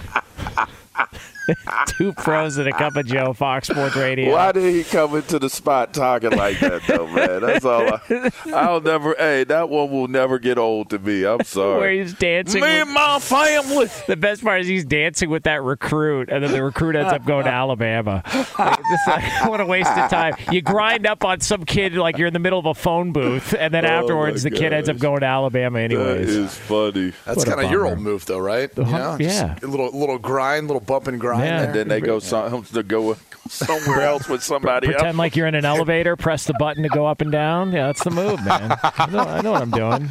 Two 1.88 2.14
pros 2.14 2.58
and 2.58 2.68
a 2.68 2.72
cup 2.72 2.96
of 2.96 3.06
Joe, 3.06 3.34
Fox 3.34 3.68
Sports 3.68 3.96
Radio. 3.96 4.32
Why 4.32 4.52
did 4.52 4.74
he 4.74 4.84
come 4.84 5.16
into 5.16 5.40
the 5.40 5.50
spot 5.50 5.94
talking 5.94 6.32
like 6.32 6.60
that, 6.60 6.82
though, 6.88 7.08
man? 7.08 7.42
That's 7.42 7.66
all. 7.66 7.82
I, 7.86 8.32
I'll 8.54 8.82
never. 8.82 9.16
Hey, 9.18 9.44
that 9.46 9.70
one 9.70 9.92
will 9.92 10.08
never 10.08 10.40
get 10.40 10.58
old 10.58 10.90
to 10.92 11.00
me. 11.00 11.26
I'm 11.26 11.44
sorry. 11.44 11.80
Where 11.80 11.92
he's 11.92 12.14
dancing. 12.14 12.62
Me 12.62 12.68
with, 12.68 12.82
and 12.82 12.94
my 12.94 13.20
family. 13.20 13.88
The 14.08 14.16
best 14.16 14.44
part 14.44 14.62
is 14.62 14.68
he's 14.68 14.86
dancing 14.86 15.30
with 15.30 15.44
that 15.44 15.64
recruit, 15.64 16.30
and 16.30 16.44
then 16.44 16.52
the 16.52 16.64
recruit 16.64 16.96
ends 16.96 17.12
up 17.12 17.26
going 17.26 17.46
to 17.46 17.52
Alabama. 17.52 18.24
Like, 18.58 18.80
like, 19.08 19.46
what 19.50 19.60
a 19.60 19.66
waste 19.66 19.92
of 19.92 20.10
time. 20.10 20.36
You 20.52 20.62
grind 20.62 21.06
up 21.06 21.26
on 21.26 21.42
some 21.42 21.66
kid 21.66 21.94
like 21.96 22.18
you're 22.18 22.28
in 22.28 22.34
the 22.34 22.40
middle 22.40 22.60
of 22.60 22.66
a 22.66 22.74
phone 22.74 23.12
booth, 23.12 23.54
and 23.54 23.74
then 23.74 23.86
oh 23.86 23.90
afterwards 23.90 24.44
the 24.44 24.52
kid 24.52 24.72
ends 24.72 24.88
up 24.90 24.98
going 24.98 25.22
to 25.22 25.26
Alabama 25.26 25.80
anyways. 25.80 26.28
That 26.28 26.42
is 26.44 26.58
funny. 26.58 27.14
That's 27.26 27.44
kind 27.44 27.62
of 27.62 27.72
your 27.72 27.86
old 27.86 28.00
move, 28.00 28.26
though, 28.26 28.40
right? 28.40 28.70
You 28.78 28.84
know, 28.86 29.18
yeah. 29.20 29.58
A 29.62 29.68
little 29.68 29.92
little 29.98 30.18
grind, 30.18 30.68
little 30.68 30.80
bump 30.80 31.08
and 31.14 31.22
grind 31.22 31.34
grind 31.34 31.50
yeah. 31.50 31.64
And 31.64 31.74
then 31.74 31.88
they 31.88 32.02
go 32.02 32.20
some, 32.20 32.64
to 32.74 32.84
go 32.84 33.16
somewhere 33.48 34.02
else 34.02 34.28
with 34.28 34.44
somebody 34.44 34.88
Pretend 34.88 35.08
else. 35.08 35.18
like 35.18 35.36
you're 35.36 35.48
in 35.48 35.56
an 35.56 35.66
elevator, 35.74 36.16
press 36.16 36.46
the 36.46 36.54
button 36.60 36.84
to 36.84 36.90
go 36.90 37.06
up 37.06 37.22
and 37.22 37.32
down. 37.32 37.72
Yeah, 37.72 37.88
that's 37.88 38.04
the 38.04 38.12
move, 38.12 38.44
man. 38.46 38.78
I 38.84 39.10
know, 39.12 39.20
I 39.20 39.42
know 39.42 39.52
what 39.52 39.62
I'm 39.62 39.72
doing. 39.72 40.10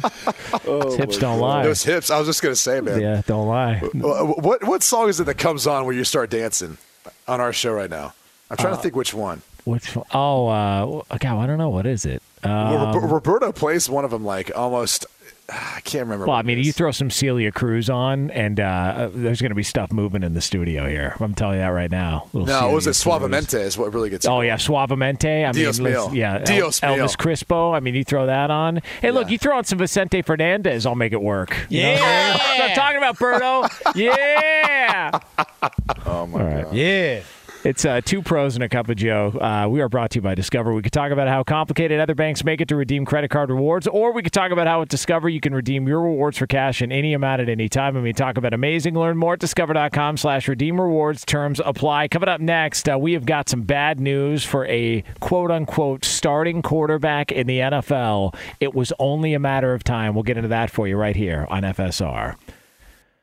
Oh 0.65 0.95
hips 0.95 1.17
don't 1.17 1.39
God. 1.39 1.45
lie. 1.45 1.63
Those 1.63 1.83
hips, 1.83 2.09
I 2.09 2.17
was 2.17 2.27
just 2.27 2.41
going 2.41 2.53
to 2.53 2.59
say, 2.59 2.81
man. 2.81 2.99
Yeah, 2.99 3.21
don't 3.25 3.47
lie. 3.47 3.79
What, 3.93 4.63
what 4.63 4.83
song 4.83 5.09
is 5.09 5.19
it 5.19 5.25
that 5.25 5.37
comes 5.37 5.67
on 5.67 5.85
where 5.85 5.95
you 5.95 6.03
start 6.03 6.29
dancing 6.29 6.77
on 7.27 7.41
our 7.41 7.53
show 7.53 7.73
right 7.73 7.89
now? 7.89 8.13
I'm 8.49 8.57
trying 8.57 8.73
uh, 8.73 8.77
to 8.77 8.81
think 8.81 8.95
which 8.95 9.13
one. 9.13 9.41
Which 9.65 9.95
one? 9.95 10.05
Oh, 10.13 10.47
uh, 10.47 11.17
God, 11.17 11.39
I 11.39 11.47
don't 11.47 11.57
know. 11.57 11.69
What 11.69 11.85
is 11.85 12.05
it? 12.05 12.21
Um, 12.43 12.93
Roberto 13.09 13.51
plays 13.53 13.89
one 13.89 14.03
of 14.03 14.11
them 14.11 14.25
like 14.25 14.51
almost 14.55 15.05
I 15.55 15.81
can't 15.83 16.05
remember. 16.05 16.25
Well, 16.25 16.35
I 16.35 16.41
mean, 16.41 16.57
you 16.59 16.71
throw 16.73 16.91
some 16.91 17.09
Celia 17.09 17.51
Cruz 17.51 17.89
on, 17.89 18.31
and 18.31 18.59
uh, 18.59 19.09
there's 19.13 19.41
going 19.41 19.51
to 19.51 19.55
be 19.55 19.63
stuff 19.63 19.91
moving 19.91 20.23
in 20.23 20.33
the 20.33 20.41
studio 20.41 20.87
here. 20.87 21.15
I'm 21.19 21.33
telling 21.35 21.55
you 21.55 21.61
that 21.61 21.67
right 21.69 21.91
now. 21.91 22.27
no, 22.33 22.45
Celia 22.45 22.73
was 22.73 22.87
it 22.87 22.91
Suavemente 22.91 23.59
is 23.59 23.77
what 23.77 23.93
really 23.93 24.09
gets. 24.09 24.25
Oh 24.25 24.41
yeah, 24.41 24.55
Suavemente. 24.55 25.47
I 25.47 25.51
Dios 25.51 25.79
mean, 25.79 25.91
mio. 25.93 26.11
yeah, 26.11 26.39
Dios 26.39 26.81
El- 26.81 26.97
Elvis 26.97 27.17
Crespo. 27.17 27.71
I 27.73 27.79
mean, 27.79 27.95
you 27.95 28.03
throw 28.03 28.25
that 28.25 28.49
on. 28.51 28.81
Hey, 29.01 29.11
look, 29.11 29.29
you 29.29 29.37
throw 29.37 29.57
on 29.57 29.63
some 29.63 29.77
Vicente 29.77 30.21
Fernandez, 30.21 30.85
I'll 30.85 30.95
make 30.95 31.13
it 31.13 31.21
work. 31.21 31.55
You 31.69 31.81
yeah, 31.81 32.37
I'm 32.39 32.75
talking 32.75 32.97
about 32.97 33.17
Berto. 33.17 33.69
yeah. 33.95 35.19
Oh 36.05 36.25
my 36.27 36.39
god. 36.39 36.73
Yeah. 36.73 37.21
It's 37.65 37.85
uh, 37.85 38.01
two 38.01 38.21
pros 38.21 38.55
and 38.55 38.63
a 38.63 38.67
cup 38.67 38.89
of 38.89 38.97
Joe. 38.97 39.29
Uh, 39.39 39.69
we 39.69 39.79
are 39.79 39.87
brought 39.87 40.09
to 40.11 40.17
you 40.17 40.21
by 40.21 40.35
Discover. 40.35 40.73
We 40.73 40.81
could 40.81 40.91
talk 40.91 41.11
about 41.13 41.29
how 41.29 41.43
complicated 41.43 41.97
other 41.97 42.13
banks 42.13 42.43
make 42.43 42.59
it 42.59 42.67
to 42.67 42.75
redeem 42.75 43.05
credit 43.05 43.29
card 43.29 43.49
rewards, 43.49 43.87
or 43.87 44.11
we 44.11 44.21
could 44.21 44.33
talk 44.33 44.51
about 44.51 44.67
how 44.67 44.81
at 44.81 44.89
Discover 44.89 45.29
you 45.29 45.39
can 45.39 45.55
redeem 45.55 45.87
your 45.87 46.01
rewards 46.01 46.37
for 46.37 46.45
cash 46.45 46.81
in 46.81 46.91
any 46.91 47.13
amount 47.13 47.41
at 47.41 47.47
any 47.47 47.69
time. 47.69 47.95
And 47.95 48.03
we 48.03 48.11
talk 48.11 48.35
about 48.35 48.53
amazing. 48.53 48.95
Learn 48.95 49.17
more 49.17 49.35
at 49.35 49.39
discover.com 49.39 50.17
slash 50.17 50.49
redeem 50.49 50.79
rewards. 50.79 51.23
Terms 51.23 51.61
apply. 51.63 52.09
Coming 52.09 52.27
up 52.27 52.41
next, 52.41 52.89
uh, 52.89 52.99
we 52.99 53.13
have 53.13 53.25
got 53.25 53.47
some 53.47 53.61
bad 53.61 53.97
news 53.97 54.43
for 54.43 54.65
a 54.65 55.01
quote 55.21 55.49
unquote 55.49 56.03
starting 56.03 56.61
quarterback 56.61 57.31
in 57.31 57.47
the 57.47 57.59
NFL. 57.59 58.35
It 58.59 58.73
was 58.73 58.91
only 58.99 59.33
a 59.33 59.39
matter 59.39 59.73
of 59.73 59.85
time. 59.85 60.15
We'll 60.15 60.23
get 60.23 60.35
into 60.35 60.49
that 60.49 60.69
for 60.69 60.85
you 60.85 60.97
right 60.97 61.15
here 61.15 61.47
on 61.49 61.63
FSR. 61.63 62.35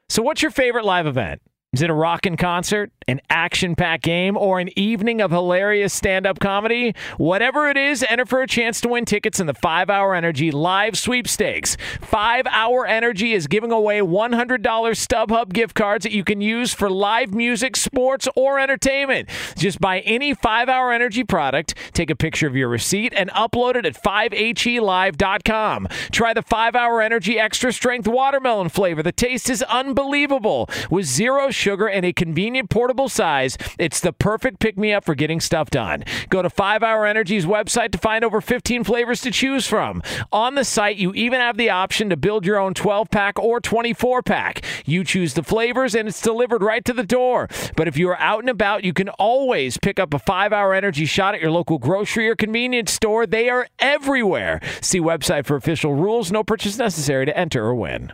So, 0.09 0.22
what's 0.22 0.40
your 0.40 0.50
favorite 0.50 0.87
live 0.87 1.07
event? 1.07 1.42
Is 1.73 1.83
it 1.83 1.89
a 1.89 1.95
rockin' 1.95 2.37
concert, 2.37 2.91
an 3.07 3.21
action 3.31 3.77
packed 3.77 4.03
game, 4.03 4.37
or 4.37 4.59
an 4.59 4.77
evening 4.77 5.21
of 5.21 5.31
hilarious 5.31 5.95
stand 5.95 6.27
up 6.27 6.41
comedy? 6.41 6.97
Whatever 7.17 7.69
it 7.69 7.77
is, 7.77 8.05
enter 8.09 8.27
for 8.27 8.43
a 8.43 8.47
chance 8.49 8.81
to 8.81 8.89
win 8.89 9.05
tickets 9.05 9.39
in 9.39 9.47
the 9.47 9.55
5 9.55 9.89
Hour 9.89 10.17
Energy 10.17 10.51
live 10.51 10.99
sweepstakes. 10.99 11.77
5 12.01 12.49
Hour 12.49 12.89
Energy 12.89 13.35
is 13.35 13.47
giving 13.47 13.71
away 13.71 14.01
$100 14.01 14.59
StubHub 14.61 15.53
gift 15.53 15.77
cards 15.77 16.03
that 16.03 16.11
you 16.11 16.25
can 16.25 16.41
use 16.41 16.75
for 16.75 16.91
live 16.91 17.33
music, 17.33 17.77
sports, 17.77 18.27
or 18.35 18.59
entertainment. 18.59 19.29
Just 19.57 19.81
buy 19.81 20.01
any 20.01 20.35
5 20.35 20.69
Hour 20.69 20.93
Energy 20.93 21.23
product, 21.23 21.77
take 21.93 22.11
a 22.11 22.17
picture 22.17 22.49
of 22.49 22.57
your 22.57 22.69
receipt, 22.69 23.15
and 23.15 23.31
upload 23.31 23.77
it 23.77 23.87
at 23.87 23.95
5helive.com. 23.95 25.87
Try 26.11 26.35
the 26.35 26.43
5 26.43 26.75
Hour 26.75 27.01
Energy 27.01 27.39
Extra 27.39 27.73
Strength 27.73 28.09
Watermelon 28.09 28.71
flavor. 28.71 29.05
The 29.05 29.13
taste 29.13 29.49
is 29.49 29.63
unbelievable 29.63 30.69
with 30.91 31.07
zero 31.07 31.53
sugar, 31.61 31.87
and 31.87 32.05
a 32.05 32.12
convenient 32.12 32.70
portable 32.70 33.09
size, 33.09 33.57
it's 33.79 34.01
the 34.01 34.12
perfect 34.12 34.59
pick 34.59 34.77
me 34.77 34.92
up 34.92 35.05
for 35.05 35.14
getting 35.14 35.40
stuff 35.40 35.70
done. 35.70 36.03
Go 36.31 36.42
to 36.42 36.51
5 36.51 36.83
Hour 36.83 37.07
Energy's 37.07 37.46
website 37.46 37.92
to 37.92 37.99
find 37.99 38.25
over 38.25 38.40
15 38.40 38.83
flavors 38.83 39.20
to 39.20 39.31
choose 39.31 39.66
from. 39.66 40.03
On 40.33 40.55
the 40.55 40.64
site, 40.64 40.96
you 40.96 41.12
even 41.12 41.40
have 41.40 41.57
the 41.57 41.70
option 41.70 42.09
to 42.11 42.16
build 42.16 42.44
your 42.44 42.59
own 42.59 42.75
12 42.75 43.11
pack 43.11 43.38
or 43.38 43.61
24 43.61 44.23
pack. 44.23 44.64
You 44.85 45.05
choose 45.05 45.35
the 45.35 45.42
flavors, 45.42 45.94
and 45.94 46.09
it's 46.09 46.23
delivered 46.23 46.62
right 46.62 46.85
to 46.85 46.92
the 46.92 47.05
door. 47.05 47.49
But 47.77 47.87
if 47.87 47.96
you 47.96 48.09
are 48.09 48.18
out 48.18 48.40
and 48.40 48.49
about, 48.49 48.83
you 48.83 48.92
can 48.92 49.11
always 49.11 49.77
pick 49.77 50.01
up 50.01 50.14
a 50.14 50.18
5 50.18 50.53
Hour 50.53 50.75
Energy 50.75 51.05
shot 51.05 51.35
at 51.35 51.40
your 51.40 51.51
local 51.51 51.79
grocery 51.79 52.29
or 52.29 52.35
convenience 52.35 52.92
store. 52.92 53.27
They 53.27 53.49
are 53.49 53.68
everywhere. 53.79 54.61
See 54.81 55.01
website 55.01 55.44
for 55.44 55.57
official 55.57 55.94
rules. 55.94 56.33
No 56.33 56.42
purchase 56.42 56.79
necessary 56.79 57.27
to 57.27 57.37
enter 57.37 57.64
or 57.64 57.75
win. 57.75 58.12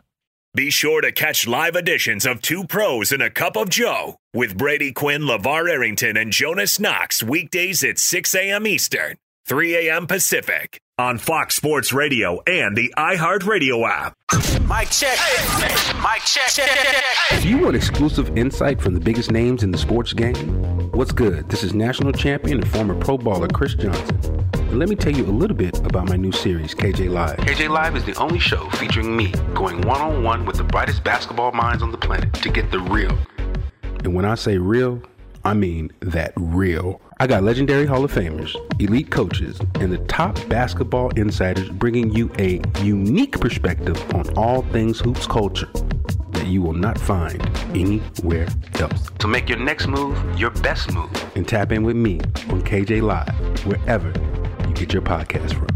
Be 0.56 0.70
sure 0.70 1.02
to 1.02 1.12
catch 1.12 1.46
live 1.46 1.76
editions 1.76 2.24
of 2.24 2.40
Two 2.40 2.64
Pros 2.64 3.12
and 3.12 3.20
a 3.20 3.28
Cup 3.28 3.58
of 3.58 3.68
Joe 3.68 4.16
with 4.32 4.56
Brady 4.56 4.90
Quinn, 4.90 5.20
LeVar 5.20 5.68
Arrington, 5.70 6.16
and 6.16 6.32
Jonas 6.32 6.80
Knox 6.80 7.22
weekdays 7.22 7.84
at 7.84 7.98
6 7.98 8.34
a.m. 8.34 8.66
Eastern, 8.66 9.18
3 9.44 9.88
a.m. 9.90 10.06
Pacific 10.06 10.80
on 10.96 11.18
Fox 11.18 11.56
Sports 11.56 11.92
Radio 11.92 12.40
and 12.46 12.74
the 12.74 12.90
iHeartRadio 12.96 13.86
app. 13.86 14.14
Mike 14.62 14.90
check. 14.90 15.18
Mike 16.00 16.22
check. 16.24 16.48
If 17.32 17.44
you 17.44 17.58
want 17.58 17.76
exclusive 17.76 18.38
insight 18.38 18.80
from 18.80 18.94
the 18.94 19.00
biggest 19.00 19.30
names 19.30 19.62
in 19.62 19.70
the 19.70 19.78
sports 19.78 20.14
game, 20.14 20.65
what's 20.96 21.12
good? 21.12 21.46
This 21.50 21.62
is 21.62 21.74
national 21.74 22.12
champion 22.12 22.62
and 22.62 22.68
former 22.70 22.94
pro 22.94 23.18
baller 23.18 23.52
Chris 23.52 23.74
Johnson. 23.74 24.18
And 24.54 24.78
let 24.78 24.88
me 24.88 24.96
tell 24.96 25.12
you 25.12 25.26
a 25.26 25.30
little 25.30 25.56
bit 25.56 25.78
about 25.80 26.08
my 26.08 26.16
new 26.16 26.32
series, 26.32 26.74
KJ 26.74 27.10
Live. 27.10 27.36
KJ 27.36 27.68
Live 27.68 27.96
is 27.96 28.04
the 28.04 28.14
only 28.14 28.38
show 28.38 28.68
featuring 28.70 29.14
me 29.14 29.30
going 29.52 29.82
one 29.82 30.00
on 30.00 30.22
one 30.22 30.46
with 30.46 30.56
the 30.56 30.64
brightest 30.64 31.04
basketball 31.04 31.52
minds 31.52 31.82
on 31.82 31.92
the 31.92 31.98
planet 31.98 32.32
to 32.34 32.48
get 32.48 32.70
the 32.70 32.80
real. 32.80 33.16
And 34.04 34.14
when 34.14 34.24
I 34.24 34.36
say 34.36 34.56
real, 34.56 35.02
I 35.44 35.52
mean 35.52 35.92
that 36.00 36.32
real. 36.36 37.02
I 37.20 37.26
got 37.26 37.42
legendary 37.42 37.84
Hall 37.84 38.02
of 38.02 38.12
Famers, 38.12 38.56
elite 38.80 39.10
coaches, 39.10 39.60
and 39.74 39.92
the 39.92 39.98
top 40.06 40.38
basketball 40.48 41.10
insiders 41.10 41.68
bringing 41.68 42.10
you 42.10 42.32
a 42.38 42.62
unique 42.82 43.38
perspective 43.38 44.02
on 44.14 44.28
all 44.34 44.62
things 44.62 44.98
hoops 44.98 45.26
culture 45.26 45.68
that 46.46 46.52
you 46.52 46.62
will 46.62 46.72
not 46.72 46.98
find 46.98 47.42
anywhere 47.74 48.46
else. 48.78 49.10
So 49.20 49.26
make 49.26 49.48
your 49.48 49.58
next 49.58 49.88
move 49.88 50.16
your 50.38 50.50
best 50.50 50.92
move 50.92 51.10
and 51.36 51.46
tap 51.46 51.72
in 51.72 51.82
with 51.82 51.96
me 51.96 52.20
on 52.50 52.62
KJ 52.62 53.02
Live, 53.02 53.66
wherever 53.66 54.12
you 54.68 54.74
get 54.74 54.92
your 54.92 55.02
podcast 55.02 55.54
from. 55.54 55.75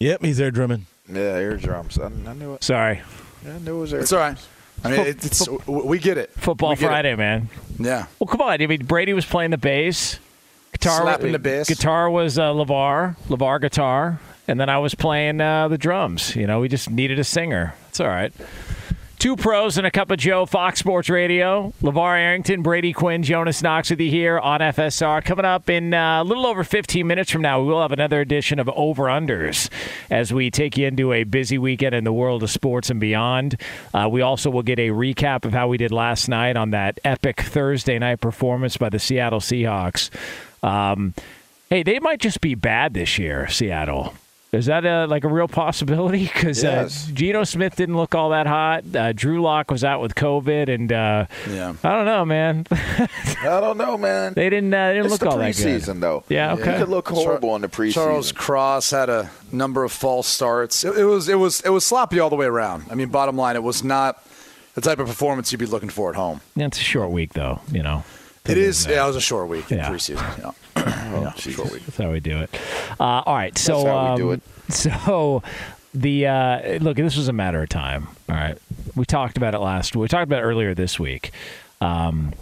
Yep, 0.00 0.22
he's 0.22 0.36
there 0.38 0.52
drumming. 0.52 0.86
Yeah, 1.12 1.20
air 1.20 1.56
drums. 1.56 1.98
I, 1.98 2.06
I 2.06 2.32
knew 2.34 2.54
it. 2.54 2.62
Sorry. 2.62 3.02
Yeah, 3.44 3.56
I 3.56 3.58
knew 3.58 3.78
it 3.78 3.80
was 3.80 3.94
air. 3.94 4.00
It's 4.00 4.12
all 4.12 4.20
right. 4.20 4.38
I 4.84 4.90
mean, 4.90 5.00
it's, 5.00 5.26
it's, 5.26 5.48
we 5.66 5.98
get 5.98 6.18
it. 6.18 6.30
Football 6.30 6.76
get 6.76 6.86
Friday, 6.86 7.14
it. 7.14 7.16
man. 7.16 7.48
Yeah. 7.80 8.06
Well, 8.20 8.28
come 8.28 8.40
on. 8.40 8.62
I 8.62 8.66
mean, 8.68 8.84
Brady 8.84 9.12
was 9.12 9.26
playing 9.26 9.50
the 9.50 9.58
bass. 9.58 10.20
Guitar, 10.70 11.02
Slapping 11.02 11.32
the 11.32 11.40
bass. 11.40 11.66
Guitar 11.66 12.08
was 12.10 12.38
uh, 12.38 12.52
LeVar, 12.52 13.16
LeVar 13.26 13.60
guitar, 13.60 14.20
and 14.46 14.60
then 14.60 14.68
I 14.68 14.78
was 14.78 14.94
playing 14.94 15.40
uh, 15.40 15.66
the 15.66 15.78
drums. 15.78 16.36
You 16.36 16.46
know, 16.46 16.60
we 16.60 16.68
just 16.68 16.90
needed 16.90 17.18
a 17.18 17.24
singer. 17.24 17.74
It's 17.88 17.98
all 17.98 18.06
right. 18.06 18.32
Two 19.18 19.34
pros 19.34 19.76
and 19.76 19.84
a 19.84 19.90
cup 19.90 20.12
of 20.12 20.18
Joe, 20.18 20.46
Fox 20.46 20.78
Sports 20.78 21.10
Radio. 21.10 21.72
LeVar 21.82 22.16
Arrington, 22.20 22.62
Brady 22.62 22.92
Quinn, 22.92 23.24
Jonas 23.24 23.64
Knox 23.64 23.90
with 23.90 24.00
you 24.00 24.08
here 24.08 24.38
on 24.38 24.60
FSR. 24.60 25.24
Coming 25.24 25.44
up 25.44 25.68
in 25.68 25.92
uh, 25.92 26.22
a 26.22 26.24
little 26.24 26.46
over 26.46 26.62
15 26.62 27.04
minutes 27.04 27.28
from 27.28 27.42
now, 27.42 27.60
we 27.60 27.66
will 27.66 27.82
have 27.82 27.90
another 27.90 28.20
edition 28.20 28.60
of 28.60 28.68
Over 28.68 29.06
Unders 29.06 29.70
as 30.08 30.32
we 30.32 30.52
take 30.52 30.76
you 30.78 30.86
into 30.86 31.12
a 31.12 31.24
busy 31.24 31.58
weekend 31.58 31.96
in 31.96 32.04
the 32.04 32.12
world 32.12 32.44
of 32.44 32.50
sports 32.50 32.90
and 32.90 33.00
beyond. 33.00 33.60
Uh, 33.92 34.08
we 34.08 34.20
also 34.20 34.50
will 34.50 34.62
get 34.62 34.78
a 34.78 34.90
recap 34.90 35.44
of 35.44 35.52
how 35.52 35.66
we 35.66 35.78
did 35.78 35.90
last 35.90 36.28
night 36.28 36.56
on 36.56 36.70
that 36.70 37.00
epic 37.02 37.40
Thursday 37.40 37.98
night 37.98 38.20
performance 38.20 38.76
by 38.76 38.88
the 38.88 39.00
Seattle 39.00 39.40
Seahawks. 39.40 40.10
Um, 40.62 41.12
hey, 41.70 41.82
they 41.82 41.98
might 41.98 42.20
just 42.20 42.40
be 42.40 42.54
bad 42.54 42.94
this 42.94 43.18
year, 43.18 43.48
Seattle. 43.48 44.14
Is 44.50 44.64
that 44.66 44.86
a, 44.86 45.06
like 45.06 45.24
a 45.24 45.28
real 45.28 45.46
possibility? 45.48 46.24
Because 46.32 46.62
Yes. 46.62 47.08
uh, 47.08 47.12
Geno 47.12 47.44
Smith 47.44 47.76
didn't 47.76 47.96
look 47.98 48.14
all 48.14 48.30
that 48.30 48.46
hot. 48.46 48.84
Uh, 48.96 49.12
Drew 49.12 49.42
Lock 49.42 49.70
was 49.70 49.84
out 49.84 50.00
with 50.00 50.14
COVID, 50.14 50.68
and 50.74 50.90
uh, 50.90 51.26
Yeah. 51.50 51.74
I 51.84 51.88
don't 51.90 52.06
know, 52.06 52.24
man. 52.24 52.64
I 52.70 53.08
don't 53.60 53.76
know, 53.76 53.98
man. 53.98 54.32
they 54.34 54.48
didn't. 54.48 54.72
Uh, 54.72 54.88
they 54.88 54.94
didn't 54.94 55.06
it's 55.06 55.12
look 55.12 55.20
the 55.20 55.28
all 55.30 55.36
that 55.38 55.54
good. 55.54 55.66
preseason, 55.82 56.00
though. 56.00 56.24
Yeah, 56.30 56.54
You 56.54 56.62
okay. 56.62 56.78
could 56.78 56.88
look 56.88 57.08
horrible 57.08 57.54
in 57.56 57.62
the 57.62 57.68
preseason. 57.68 57.92
Charles 57.94 58.32
Cross 58.32 58.90
had 58.90 59.10
a 59.10 59.30
number 59.52 59.84
of 59.84 59.92
false 59.92 60.26
starts. 60.26 60.82
It, 60.82 60.96
it 60.96 61.04
was 61.04 61.28
it 61.28 61.36
was 61.38 61.60
it 61.60 61.70
was 61.70 61.84
sloppy 61.84 62.18
all 62.18 62.30
the 62.30 62.36
way 62.36 62.46
around. 62.46 62.84
I 62.90 62.94
mean, 62.94 63.08
bottom 63.10 63.36
line, 63.36 63.54
it 63.56 63.62
was 63.62 63.84
not 63.84 64.24
the 64.74 64.80
type 64.80 64.98
of 64.98 65.08
performance 65.08 65.52
you'd 65.52 65.58
be 65.58 65.66
looking 65.66 65.90
for 65.90 66.08
at 66.08 66.16
home. 66.16 66.40
Yeah, 66.56 66.66
it's 66.66 66.78
a 66.78 66.82
short 66.82 67.10
week, 67.10 67.34
though. 67.34 67.60
You 67.70 67.82
know. 67.82 68.02
It 68.46 68.56
is. 68.56 68.86
Yeah, 68.86 69.04
it 69.04 69.08
was 69.08 69.16
a 69.16 69.20
short 69.20 69.48
week 69.48 69.70
in 69.70 69.76
Yeah. 69.78 69.90
preseason. 69.90 70.38
Yeah. 70.38 70.50
week. 71.72 71.84
That's 71.86 71.96
how 71.96 72.12
we 72.12 72.20
do 72.20 72.38
it. 72.38 72.50
Uh, 72.98 73.22
all 73.24 73.34
right, 73.34 73.56
so 73.56 73.74
That's 73.74 73.86
how 73.86 74.12
we 74.12 74.18
um. 74.22 74.42
So 74.68 75.42
the 75.94 76.26
uh, 76.26 76.78
look, 76.78 76.96
this 76.96 77.16
was 77.16 77.28
a 77.28 77.32
matter 77.32 77.62
of 77.62 77.68
time. 77.68 78.08
All 78.28 78.36
right, 78.36 78.58
we 78.94 79.04
talked 79.04 79.36
about 79.36 79.54
it 79.54 79.58
last. 79.58 79.96
We 79.96 80.06
talked 80.08 80.24
about 80.24 80.40
it 80.40 80.46
earlier 80.46 80.74
this 80.74 80.98
week. 80.98 81.32
Um, 81.80 82.34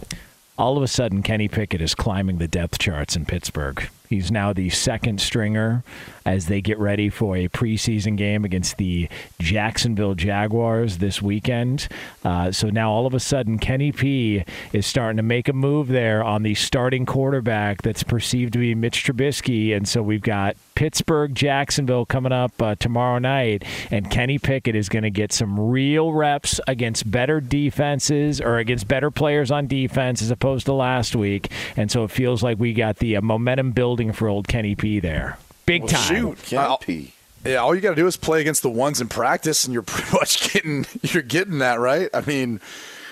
all 0.57 0.75
of 0.75 0.83
a 0.83 0.87
sudden, 0.87 1.21
Kenny 1.23 1.47
Pickett 1.47 1.81
is 1.81 1.93
climbing 1.95 2.39
the 2.39 2.47
depth 2.47 2.79
charts 2.79 3.15
in 3.15 3.25
Pittsburgh. 3.25 3.87
He's 4.09 4.31
now 4.31 4.53
the 4.53 4.69
second 4.69 5.19
stringer 5.21 5.83
as 6.25 6.47
they 6.47 6.61
get 6.61 6.77
ready 6.77 7.09
for 7.09 7.37
a 7.37 7.47
preseason 7.47 8.17
game 8.17 8.43
against 8.45 8.77
the 8.77 9.09
Jacksonville 9.39 10.15
Jaguars 10.15 10.97
this 10.97 11.21
weekend. 11.21 11.87
Uh, 12.23 12.51
so 12.51 12.69
now 12.69 12.91
all 12.91 13.05
of 13.05 13.13
a 13.13 13.19
sudden, 13.19 13.59
Kenny 13.59 13.91
P 13.91 14.43
is 14.73 14.85
starting 14.85 15.17
to 15.17 15.23
make 15.23 15.47
a 15.47 15.53
move 15.53 15.87
there 15.87 16.23
on 16.23 16.43
the 16.43 16.55
starting 16.55 17.05
quarterback 17.05 17.81
that's 17.81 18.03
perceived 18.03 18.53
to 18.53 18.59
be 18.59 18.75
Mitch 18.75 19.03
Trubisky. 19.05 19.75
And 19.75 19.87
so 19.87 20.01
we've 20.01 20.21
got 20.21 20.57
Pittsburgh, 20.77 21.33
Jacksonville 21.33 22.05
coming 22.05 22.31
up 22.31 22.61
uh, 22.61 22.75
tomorrow 22.75 23.17
night, 23.17 23.63
and 23.89 24.11
Kenny 24.11 24.37
Pickett 24.37 24.75
is 24.75 24.89
going 24.89 25.01
to 25.01 25.09
get 25.09 25.33
some 25.33 25.59
real 25.59 26.13
reps 26.13 26.61
against 26.67 27.09
better 27.09 27.41
defenses 27.41 28.39
or 28.39 28.59
against 28.59 28.87
better 28.87 29.09
players 29.09 29.49
on 29.49 29.65
defense 29.65 30.21
as 30.21 30.29
opposed 30.29 30.67
to 30.67 30.73
last 30.73 31.15
week. 31.15 31.49
And 31.75 31.89
so 31.89 32.03
it 32.03 32.11
feels 32.11 32.43
like 32.43 32.59
we 32.59 32.73
got 32.73 32.97
the 32.97 33.17
uh, 33.17 33.21
momentum 33.21 33.71
building 33.71 34.13
for 34.13 34.27
old 34.27 34.47
Kenny 34.47 34.75
P 34.75 34.99
there. 34.99 35.39
Big 35.65 35.81
well, 35.81 35.93
time. 35.93 36.15
Shoot, 36.15 36.43
Kenny 36.43 36.77
P. 36.81 37.13
Yeah, 37.43 37.55
all 37.55 37.73
you 37.73 37.81
got 37.81 37.89
to 37.89 37.95
do 37.95 38.05
is 38.05 38.15
play 38.15 38.41
against 38.41 38.61
the 38.61 38.69
ones 38.69 39.01
in 39.01 39.07
practice, 39.07 39.65
and 39.65 39.73
you're 39.73 39.81
pretty 39.81 40.11
much 40.15 40.53
getting 40.53 40.85
you're 41.01 41.23
getting 41.23 41.57
that 41.57 41.79
right. 41.79 42.07
I 42.13 42.21
mean, 42.21 42.61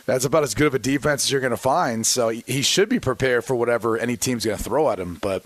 that's 0.06 0.24
about 0.24 0.44
as 0.44 0.54
good 0.54 0.68
of 0.68 0.76
a 0.76 0.80
defense 0.80 1.26
as 1.26 1.32
you're 1.32 1.42
going 1.42 1.50
to 1.50 1.58
find. 1.58 2.06
So 2.06 2.30
he 2.30 2.62
should 2.62 2.90
be 2.90 3.00
prepared 3.00 3.44
for 3.44 3.56
whatever 3.56 3.98
any 3.98 4.18
team's 4.18 4.46
going 4.46 4.56
to 4.56 4.64
throw 4.64 4.92
at 4.92 5.00
him. 5.00 5.18
But 5.20 5.46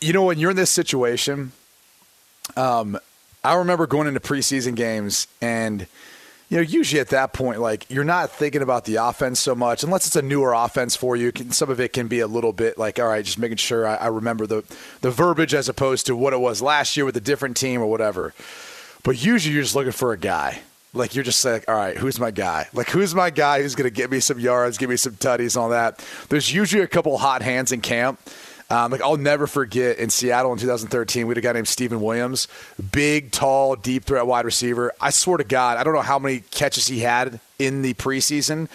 you 0.00 0.12
know, 0.12 0.24
when 0.24 0.38
you're 0.38 0.50
in 0.50 0.56
this 0.56 0.70
situation, 0.70 1.52
um, 2.56 2.98
I 3.42 3.54
remember 3.54 3.86
going 3.86 4.06
into 4.06 4.20
preseason 4.20 4.74
games 4.74 5.26
and 5.40 5.86
you 6.50 6.56
know, 6.56 6.62
usually 6.62 7.00
at 7.00 7.08
that 7.08 7.32
point, 7.32 7.60
like 7.60 7.88
you're 7.88 8.02
not 8.02 8.30
thinking 8.30 8.60
about 8.60 8.84
the 8.84 8.96
offense 8.96 9.38
so 9.38 9.54
much, 9.54 9.84
unless 9.84 10.08
it's 10.08 10.16
a 10.16 10.22
newer 10.22 10.52
offense 10.52 10.96
for 10.96 11.14
you. 11.14 11.30
Can, 11.30 11.52
some 11.52 11.70
of 11.70 11.78
it 11.78 11.92
can 11.92 12.08
be 12.08 12.18
a 12.18 12.26
little 12.26 12.52
bit 12.52 12.76
like, 12.76 12.98
all 12.98 13.06
right, 13.06 13.24
just 13.24 13.38
making 13.38 13.58
sure 13.58 13.86
I, 13.86 13.94
I 13.94 14.06
remember 14.08 14.48
the 14.48 14.64
the 15.00 15.12
verbiage 15.12 15.54
as 15.54 15.68
opposed 15.68 16.06
to 16.06 16.16
what 16.16 16.32
it 16.32 16.40
was 16.40 16.60
last 16.60 16.96
year 16.96 17.06
with 17.06 17.16
a 17.16 17.20
different 17.20 17.56
team 17.56 17.80
or 17.80 17.86
whatever. 17.86 18.34
But 19.04 19.24
usually, 19.24 19.54
you're 19.54 19.62
just 19.62 19.76
looking 19.76 19.92
for 19.92 20.12
a 20.12 20.18
guy. 20.18 20.60
Like 20.92 21.14
you're 21.14 21.22
just 21.22 21.44
like, 21.44 21.68
all 21.68 21.76
right, 21.76 21.96
who's 21.96 22.18
my 22.18 22.32
guy? 22.32 22.66
Like 22.72 22.90
who's 22.90 23.14
my 23.14 23.30
guy 23.30 23.62
who's 23.62 23.76
going 23.76 23.88
to 23.88 23.94
get 23.94 24.10
me 24.10 24.18
some 24.18 24.40
yards, 24.40 24.76
give 24.76 24.90
me 24.90 24.96
some 24.96 25.12
tutties, 25.14 25.56
all 25.56 25.68
that. 25.68 26.04
There's 26.30 26.52
usually 26.52 26.82
a 26.82 26.88
couple 26.88 27.16
hot 27.16 27.42
hands 27.42 27.70
in 27.70 27.80
camp 27.80 28.18
um, 28.70 28.92
like 28.92 29.02
I'll 29.02 29.16
never 29.16 29.46
forget 29.46 29.98
in 29.98 30.10
Seattle 30.10 30.52
in 30.52 30.58
2013, 30.58 31.26
we 31.26 31.32
had 31.32 31.38
a 31.38 31.40
guy 31.40 31.52
named 31.52 31.68
Stephen 31.68 32.00
Williams, 32.00 32.46
big, 32.92 33.32
tall, 33.32 33.74
deep 33.74 34.04
threat 34.04 34.26
wide 34.26 34.44
receiver. 34.44 34.92
I 35.00 35.10
swear 35.10 35.38
to 35.38 35.44
God, 35.44 35.76
I 35.76 35.84
don't 35.84 35.94
know 35.94 36.02
how 36.02 36.18
many 36.20 36.40
catches 36.50 36.86
he 36.86 37.00
had 37.00 37.40
in 37.58 37.82
the 37.82 37.94
preseason, 37.94 38.68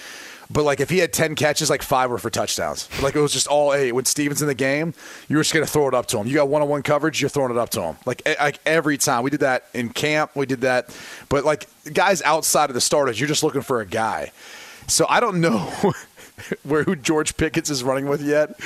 but 0.52 0.64
like 0.64 0.82
if 0.82 0.90
he 0.90 0.98
had 0.98 1.14
10 1.14 1.36
catches, 1.36 1.70
like 1.70 1.82
five 1.82 2.10
were 2.10 2.18
for 2.18 2.30
touchdowns. 2.30 2.90
Like 3.02 3.16
it 3.16 3.22
was 3.22 3.32
just 3.32 3.48
all 3.48 3.74
eight. 3.74 3.94
When 3.94 4.04
Stephen's 4.06 4.42
in 4.42 4.48
the 4.50 4.54
game, 4.54 4.94
you're 5.30 5.42
just 5.42 5.54
going 5.54 5.66
to 5.66 5.72
throw 5.72 5.88
it 5.88 5.94
up 5.94 6.08
to 6.08 6.18
him. 6.18 6.28
You 6.28 6.36
got 6.36 6.50
one 6.50 6.62
on 6.62 6.68
one 6.68 6.84
coverage, 6.84 7.22
you're 7.22 7.30
throwing 7.30 7.52
it 7.52 7.58
up 7.58 7.70
to 7.72 7.82
him. 7.82 7.98
Like, 8.06 8.22
like 8.26 8.60
every 8.66 8.98
time. 8.98 9.24
We 9.24 9.30
did 9.30 9.40
that 9.40 9.66
in 9.74 9.90
camp, 9.90 10.32
we 10.36 10.46
did 10.46 10.62
that. 10.62 10.96
But 11.30 11.46
like 11.46 11.68
guys 11.94 12.22
outside 12.22 12.70
of 12.70 12.74
the 12.74 12.82
starters, 12.82 13.20
you're 13.20 13.30
just 13.30 13.44
looking 13.44 13.62
for 13.62 13.80
a 13.80 13.86
guy. 13.86 14.32
So 14.88 15.06
I 15.10 15.20
don't 15.20 15.42
know 15.42 15.72
where 16.64 16.84
who 16.84 16.96
George 16.96 17.38
Pickens 17.38 17.70
is 17.70 17.84
running 17.84 18.08
with 18.08 18.22
yet. 18.22 18.60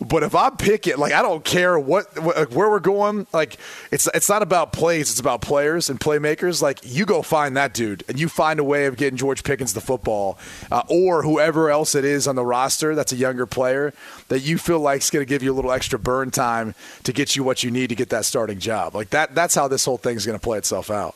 But 0.00 0.22
if 0.22 0.34
I'm 0.34 0.56
Pickett, 0.56 0.98
like 0.98 1.12
I 1.12 1.22
don't 1.22 1.44
care 1.44 1.78
what, 1.78 2.18
what 2.20 2.50
where 2.50 2.68
we're 2.68 2.80
going. 2.80 3.26
Like 3.32 3.58
it's 3.90 4.08
it's 4.14 4.28
not 4.28 4.42
about 4.42 4.72
plays, 4.72 5.10
it's 5.10 5.20
about 5.20 5.40
players 5.40 5.88
and 5.88 5.98
playmakers. 6.00 6.60
Like 6.60 6.80
you 6.82 7.06
go 7.06 7.22
find 7.22 7.56
that 7.56 7.74
dude 7.74 8.04
and 8.08 8.18
you 8.18 8.28
find 8.28 8.58
a 8.58 8.64
way 8.64 8.86
of 8.86 8.96
getting 8.96 9.16
George 9.16 9.44
Pickens 9.44 9.74
the 9.74 9.80
football, 9.80 10.38
uh, 10.70 10.82
or 10.88 11.22
whoever 11.22 11.70
else 11.70 11.94
it 11.94 12.04
is 12.04 12.26
on 12.26 12.36
the 12.36 12.44
roster 12.44 12.94
that's 12.94 13.12
a 13.12 13.16
younger 13.16 13.46
player 13.46 13.92
that 14.28 14.40
you 14.40 14.58
feel 14.58 14.80
like 14.80 15.02
is 15.02 15.10
going 15.10 15.24
to 15.24 15.28
give 15.28 15.42
you 15.42 15.52
a 15.52 15.54
little 15.54 15.72
extra 15.72 15.98
burn 15.98 16.30
time 16.30 16.74
to 17.04 17.12
get 17.12 17.36
you 17.36 17.44
what 17.44 17.62
you 17.62 17.70
need 17.70 17.88
to 17.88 17.94
get 17.94 18.10
that 18.10 18.24
starting 18.24 18.58
job. 18.58 18.94
Like 18.94 19.10
that. 19.10 19.34
That's 19.34 19.54
how 19.54 19.68
this 19.68 19.84
whole 19.84 19.98
thing 19.98 20.16
is 20.16 20.26
going 20.26 20.38
to 20.38 20.42
play 20.42 20.58
itself 20.58 20.90
out. 20.90 21.14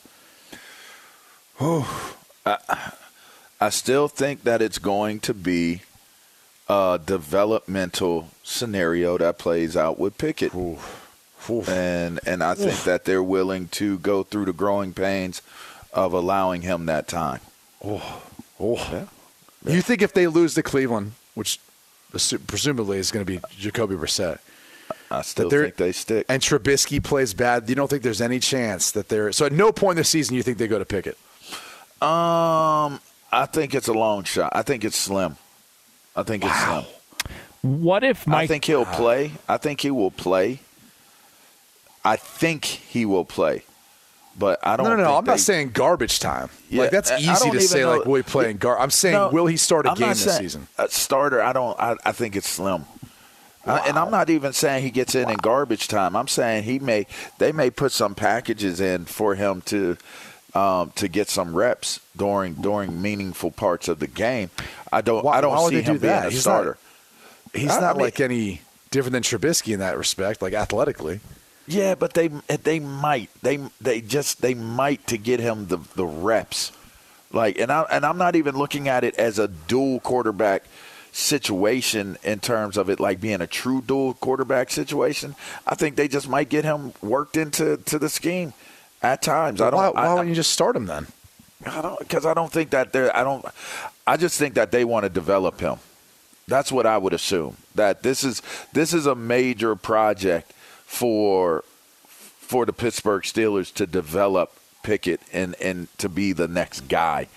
Oh, 1.61 2.14
I, 2.46 2.92
I 3.61 3.70
still 3.70 4.06
think 4.06 4.44
that 4.44 4.62
it's 4.62 4.78
going 4.78 5.18
to 5.20 5.34
be 5.34 5.82
a 6.68 7.00
developmental 7.04 8.28
scenario 8.42 9.18
that 9.18 9.38
plays 9.38 9.76
out 9.76 9.98
with 9.98 10.18
Pickett. 10.18 10.54
Oof. 10.54 11.07
Oof. 11.48 11.68
And 11.68 12.20
and 12.26 12.42
I 12.42 12.54
think 12.54 12.72
Oof. 12.72 12.85
that 12.85 13.04
they're 13.04 13.22
willing 13.22 13.68
to 13.68 13.98
go 13.98 14.22
through 14.22 14.46
the 14.46 14.52
growing 14.52 14.92
pains 14.92 15.40
of 15.92 16.12
allowing 16.12 16.62
him 16.62 16.87
that 16.87 17.09
time. 17.09 17.40
Oh, 17.85 18.22
oh. 18.61 18.76
Yeah. 18.76 19.07
Yeah. 19.64 19.74
You 19.74 19.83
think 19.83 20.02
if 20.02 20.12
they 20.12 20.26
lose 20.26 20.54
to 20.54 20.62
Cleveland, 20.62 21.12
which 21.35 21.59
presumably 22.46 22.98
is 22.98 23.11
going 23.11 23.24
to 23.24 23.31
be 23.31 23.40
Jacoby 23.57 23.96
Brissett, 23.96 24.38
I 25.11 25.22
still 25.22 25.50
think 25.50 25.76
they 25.76 25.92
stick. 25.92 26.26
And 26.28 26.42
Trubisky 26.42 27.02
plays 27.02 27.35
bad. 27.35 27.68
You 27.68 27.74
don't 27.74 27.88
think 27.88 28.02
there's 28.02 28.20
any 28.20 28.38
chance 28.40 28.90
that 28.92 29.09
they're 29.09 29.33
so 29.33 29.46
at 29.46 29.52
no 29.52 29.72
point 29.72 29.92
in 29.92 30.02
the 30.02 30.04
season 30.04 30.37
you 30.37 30.42
think 30.42 30.59
they 30.59 30.68
go 30.68 30.78
to 30.78 30.85
Pickett? 30.85 31.16
Um, 32.00 33.00
I 33.33 33.46
think 33.50 33.74
it's 33.74 33.88
a 33.88 33.92
long 33.92 34.24
shot. 34.24 34.52
I 34.54 34.62
think 34.62 34.85
it's 34.85 34.96
slim. 34.96 35.37
I 36.18 36.24
think 36.24 36.42
wow. 36.42 36.50
it's 36.50 36.88
slim. 36.88 37.81
What 37.81 38.02
if 38.02 38.26
Mike? 38.26 38.44
I 38.44 38.46
think 38.48 38.64
he'll 38.64 38.85
play. 38.85 39.33
I 39.48 39.57
think 39.57 39.81
he 39.81 39.90
will 39.92 40.11
play. 40.11 40.61
I 42.04 42.16
think 42.16 42.64
he 42.64 43.04
will 43.04 43.24
play, 43.24 43.62
but 44.37 44.59
I 44.66 44.76
don't. 44.76 44.87
No, 44.87 44.96
no, 44.96 45.04
no. 45.04 45.16
I'm 45.16 45.24
they, 45.24 45.33
not 45.33 45.40
saying 45.40 45.70
garbage 45.70 46.18
time. 46.18 46.50
Yeah, 46.68 46.83
like 46.83 46.90
that's 46.90 47.12
easy 47.12 47.50
to 47.50 47.61
say. 47.61 47.83
Know, 47.83 47.98
like 47.98 48.07
will 48.07 48.16
he 48.16 48.22
play 48.22 48.50
in 48.50 48.57
gar? 48.57 48.78
I'm 48.78 48.90
saying 48.90 49.14
no, 49.14 49.31
will 49.31 49.46
he 49.46 49.57
start 49.57 49.87
a 49.87 49.90
I'm 49.90 49.96
game 49.96 50.09
this 50.09 50.24
saying, 50.24 50.40
season? 50.40 50.66
A 50.76 50.88
starter. 50.88 51.40
I 51.40 51.52
don't. 51.52 51.78
I, 51.78 51.96
I 52.04 52.12
think 52.12 52.35
it's 52.35 52.48
slim. 52.48 52.87
Wow. 53.64 53.74
Uh, 53.74 53.83
and 53.87 53.98
I'm 53.98 54.11
not 54.11 54.31
even 54.31 54.52
saying 54.52 54.83
he 54.83 54.90
gets 54.90 55.14
in 55.14 55.26
wow. 55.26 55.33
in 55.33 55.37
garbage 55.37 55.87
time. 55.87 56.16
I'm 56.16 56.28
saying 56.28 56.64
he 56.64 56.81
may. 56.81 57.07
They 57.38 57.52
may 57.52 57.70
put 57.70 57.92
some 57.92 58.16
packages 58.16 58.81
in 58.81 59.04
for 59.04 59.37
him 59.37 59.61
to 59.66 59.96
um, 60.59 60.92
to 60.97 61.09
get 61.09 61.29
some 61.29 61.55
reps 61.55 62.01
during 62.16 62.55
during 62.55 63.01
meaningful 63.01 63.51
parts 63.51 63.87
of 63.88 64.01
the 64.01 64.07
game. 64.07 64.51
I 64.92 65.01
don't 65.01 65.25
why, 65.25 65.38
I 65.38 65.40
don't 65.40 65.68
see 65.68 65.83
him 65.83 65.94
do 65.94 66.01
being 66.01 66.12
that? 66.12 66.27
a 66.27 66.31
he's 66.31 66.40
starter. 66.40 66.79
Not, 67.53 67.61
he's 67.61 67.81
not 67.81 67.97
mean, 67.97 68.05
like 68.05 68.21
any 68.21 68.62
different 68.90 69.12
than 69.12 69.23
Trubisky 69.23 69.73
in 69.73 69.81
that 69.81 69.97
respect, 69.97 70.42
like 70.42 70.55
athletically. 70.55 71.21
Yeah, 71.66 71.94
but 71.94 72.14
they 72.14 72.29
they 72.29 72.81
might 72.81 73.31
they 73.42 73.61
they 73.81 74.01
just 74.01 74.42
they 74.42 74.55
might 74.55 75.07
to 75.07 75.18
get 75.18 75.38
him 75.38 75.66
the 75.66 75.79
the 75.94 76.07
reps, 76.07 76.73
like 77.33 77.59
and 77.59 77.71
I 77.71 77.83
and 77.83 78.05
I'm 78.05 78.18
not 78.18 78.35
even 78.35 78.57
looking 78.57 78.88
at 78.88 79.05
it 79.05 79.14
as 79.16 79.38
a 79.38 79.47
dual 79.47 80.01
quarterback 80.01 80.64
situation 81.12 82.16
in 82.23 82.40
terms 82.40 82.77
of 82.77 82.90
it 82.90 82.99
like 82.99 83.21
being 83.21 83.40
a 83.40 83.47
true 83.47 83.83
dual 83.83 84.14
quarterback 84.14 84.71
situation. 84.71 85.37
I 85.66 85.77
think 85.77 85.97
they 85.97 86.09
just 86.09 86.29
might 86.29 86.49
get 86.49 86.64
him 86.64 86.94
worked 87.01 87.37
into 87.37 87.77
to 87.77 87.99
the 87.99 88.09
scheme 88.09 88.55
at 89.02 89.22
times. 89.22 89.61
I 89.61 89.70
don't. 89.70 89.78
Why, 89.78 89.90
why 89.90 90.06
I, 90.06 90.14
wouldn't 90.14 90.28
you 90.28 90.34
just 90.34 90.52
start 90.52 90.76
him 90.76 90.87
then? 90.87 91.06
I 91.66 91.82
don't 91.82 91.98
because 91.98 92.26
I 92.26 92.34
don't 92.34 92.52
think 92.52 92.70
that 92.70 92.92
they're. 92.92 93.14
I 93.16 93.22
don't. 93.22 93.44
I 94.06 94.16
just 94.16 94.38
think 94.38 94.54
that 94.54 94.70
they 94.70 94.84
want 94.84 95.04
to 95.04 95.08
develop 95.08 95.61
him. 95.61 95.78
That's 96.46 96.72
what 96.72 96.87
I 96.87 96.98
would 96.98 97.12
assume. 97.12 97.56
That 97.74 98.02
this 98.02 98.24
is 98.24 98.42
this 98.72 98.92
is 98.92 99.06
a 99.06 99.14
major 99.14 99.76
project 99.76 100.52
for 100.84 101.64
for 102.06 102.64
the 102.64 102.72
Pittsburgh 102.72 103.22
Steelers 103.22 103.72
to 103.74 103.87
develop 103.87 104.52
Pickett 104.82 105.20
and 105.32 105.54
and 105.61 105.88
to 105.98 106.08
be 106.08 106.32
the 106.32 106.48
next 106.48 106.88
guy. 106.88 107.28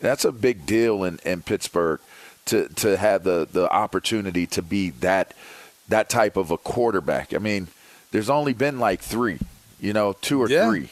That's 0.00 0.24
a 0.24 0.32
big 0.32 0.66
deal 0.66 1.04
in, 1.04 1.18
in 1.24 1.42
Pittsburgh 1.42 2.00
to 2.46 2.68
to 2.68 2.96
have 2.96 3.24
the 3.24 3.46
the 3.50 3.70
opportunity 3.70 4.46
to 4.48 4.62
be 4.62 4.90
that 4.90 5.34
that 5.88 6.08
type 6.08 6.36
of 6.36 6.50
a 6.50 6.56
quarterback. 6.56 7.34
I 7.34 7.38
mean, 7.38 7.68
there's 8.10 8.30
only 8.30 8.54
been 8.54 8.78
like 8.78 9.00
three, 9.00 9.38
you 9.80 9.92
know, 9.92 10.14
two 10.14 10.42
or 10.42 10.48
yeah. 10.48 10.68
three 10.68 10.90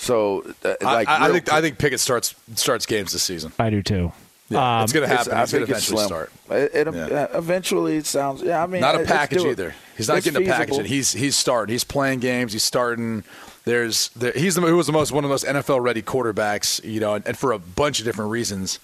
so, 0.00 0.42
uh, 0.64 0.74
like, 0.80 1.08
I, 1.08 1.26
I 1.26 1.30
think 1.30 1.52
I 1.52 1.60
think 1.60 1.76
Pickett 1.76 2.00
starts 2.00 2.34
starts 2.54 2.86
games 2.86 3.12
this 3.12 3.22
season. 3.22 3.52
I 3.58 3.68
do 3.68 3.82
too. 3.82 4.12
Yeah, 4.48 4.78
um, 4.78 4.84
it's 4.84 4.94
going 4.94 5.06
to 5.06 5.14
happen. 5.14 5.34
I 5.34 5.44
think 5.44 5.68
it's 5.68 5.84
slim. 5.84 6.06
Start. 6.06 6.32
It, 6.48 6.88
it, 6.88 6.94
yeah. 6.94 7.26
Eventually, 7.34 7.98
it 7.98 8.06
sounds. 8.06 8.42
Yeah, 8.42 8.62
I 8.62 8.66
mean, 8.66 8.80
not 8.80 8.98
a 8.98 9.04
package 9.04 9.44
either. 9.44 9.74
He's 9.98 10.08
not 10.08 10.16
it's 10.16 10.24
getting 10.24 10.40
feasible. 10.40 10.54
a 10.54 10.66
package. 10.66 10.88
He's 10.88 11.12
he's 11.12 11.36
starting. 11.36 11.74
He's 11.74 11.84
playing 11.84 12.20
games. 12.20 12.54
He's 12.54 12.64
starting. 12.64 13.24
There's 13.66 14.08
there, 14.16 14.32
he's 14.32 14.54
the, 14.54 14.62
who 14.62 14.78
was 14.78 14.86
the 14.86 14.92
most 14.94 15.12
one 15.12 15.22
of 15.22 15.28
the 15.28 15.34
most 15.34 15.44
NFL 15.44 15.82
ready 15.82 16.00
quarterbacks. 16.00 16.82
You 16.82 17.00
know, 17.00 17.14
and, 17.14 17.26
and, 17.26 17.36
for 17.36 17.52
a 17.52 17.58
bunch 17.58 17.98
of 17.98 18.06
different 18.06 18.30
reasons. 18.30 18.78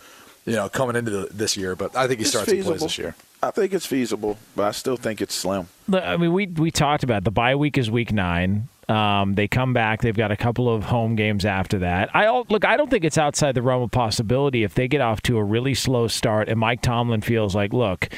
You 0.44 0.52
know, 0.52 0.68
coming 0.68 0.96
into 0.96 1.11
the, 1.11 1.29
this 1.33 1.57
year, 1.57 1.74
but 1.74 1.96
I 1.96 2.07
think 2.07 2.20
he 2.20 2.24
it's 2.24 2.31
starts 2.31 2.50
feasible. 2.50 2.72
and 2.72 2.81
plays 2.81 2.90
this 2.90 2.98
year. 2.98 3.16
I 3.42 3.50
think 3.52 3.72
it's 3.72 3.87
feasible, 3.87 4.38
but 4.55 4.66
I 4.66 4.70
still 4.72 4.96
think 4.96 5.20
it's 5.22 5.35
slim. 5.35 5.68
I 5.92 6.18
mean, 6.18 6.33
we 6.35 6.46
we 6.46 6.70
talked 6.70 7.02
about 7.02 7.18
it. 7.18 7.24
the 7.24 7.31
bye 7.31 7.57
week 7.57 7.79
is 7.79 7.90
week 7.90 8.12
nine. 8.12 8.68
Um, 8.88 9.35
they 9.35 9.49
come 9.49 9.72
back. 9.72 10.03
They've 10.03 10.16
got 10.16 10.31
a 10.31 10.37
couple 10.37 10.72
of 10.72 10.85
home 10.85 11.16
games 11.16 11.44
after 11.44 11.81
that. 11.81 12.14
I 12.14 12.31
look. 12.49 12.64
I 12.64 12.77
don't 12.77 12.88
think 12.88 13.05
it's 13.05 13.18
outside 13.18 13.55
the 13.57 13.62
realm 13.62 13.83
of 13.83 13.90
possibility 13.90 14.62
if 14.62 14.75
they 14.75 14.87
get 14.87 15.01
off 15.01 15.22
to 15.22 15.38
a 15.38 15.44
really 15.44 15.75
slow 15.75 16.07
start 16.07 16.49
and 16.49 16.61
Mike 16.61 16.83
Tomlin 16.83 17.20
feels 17.20 17.55
like, 17.55 17.72
look, 17.72 18.09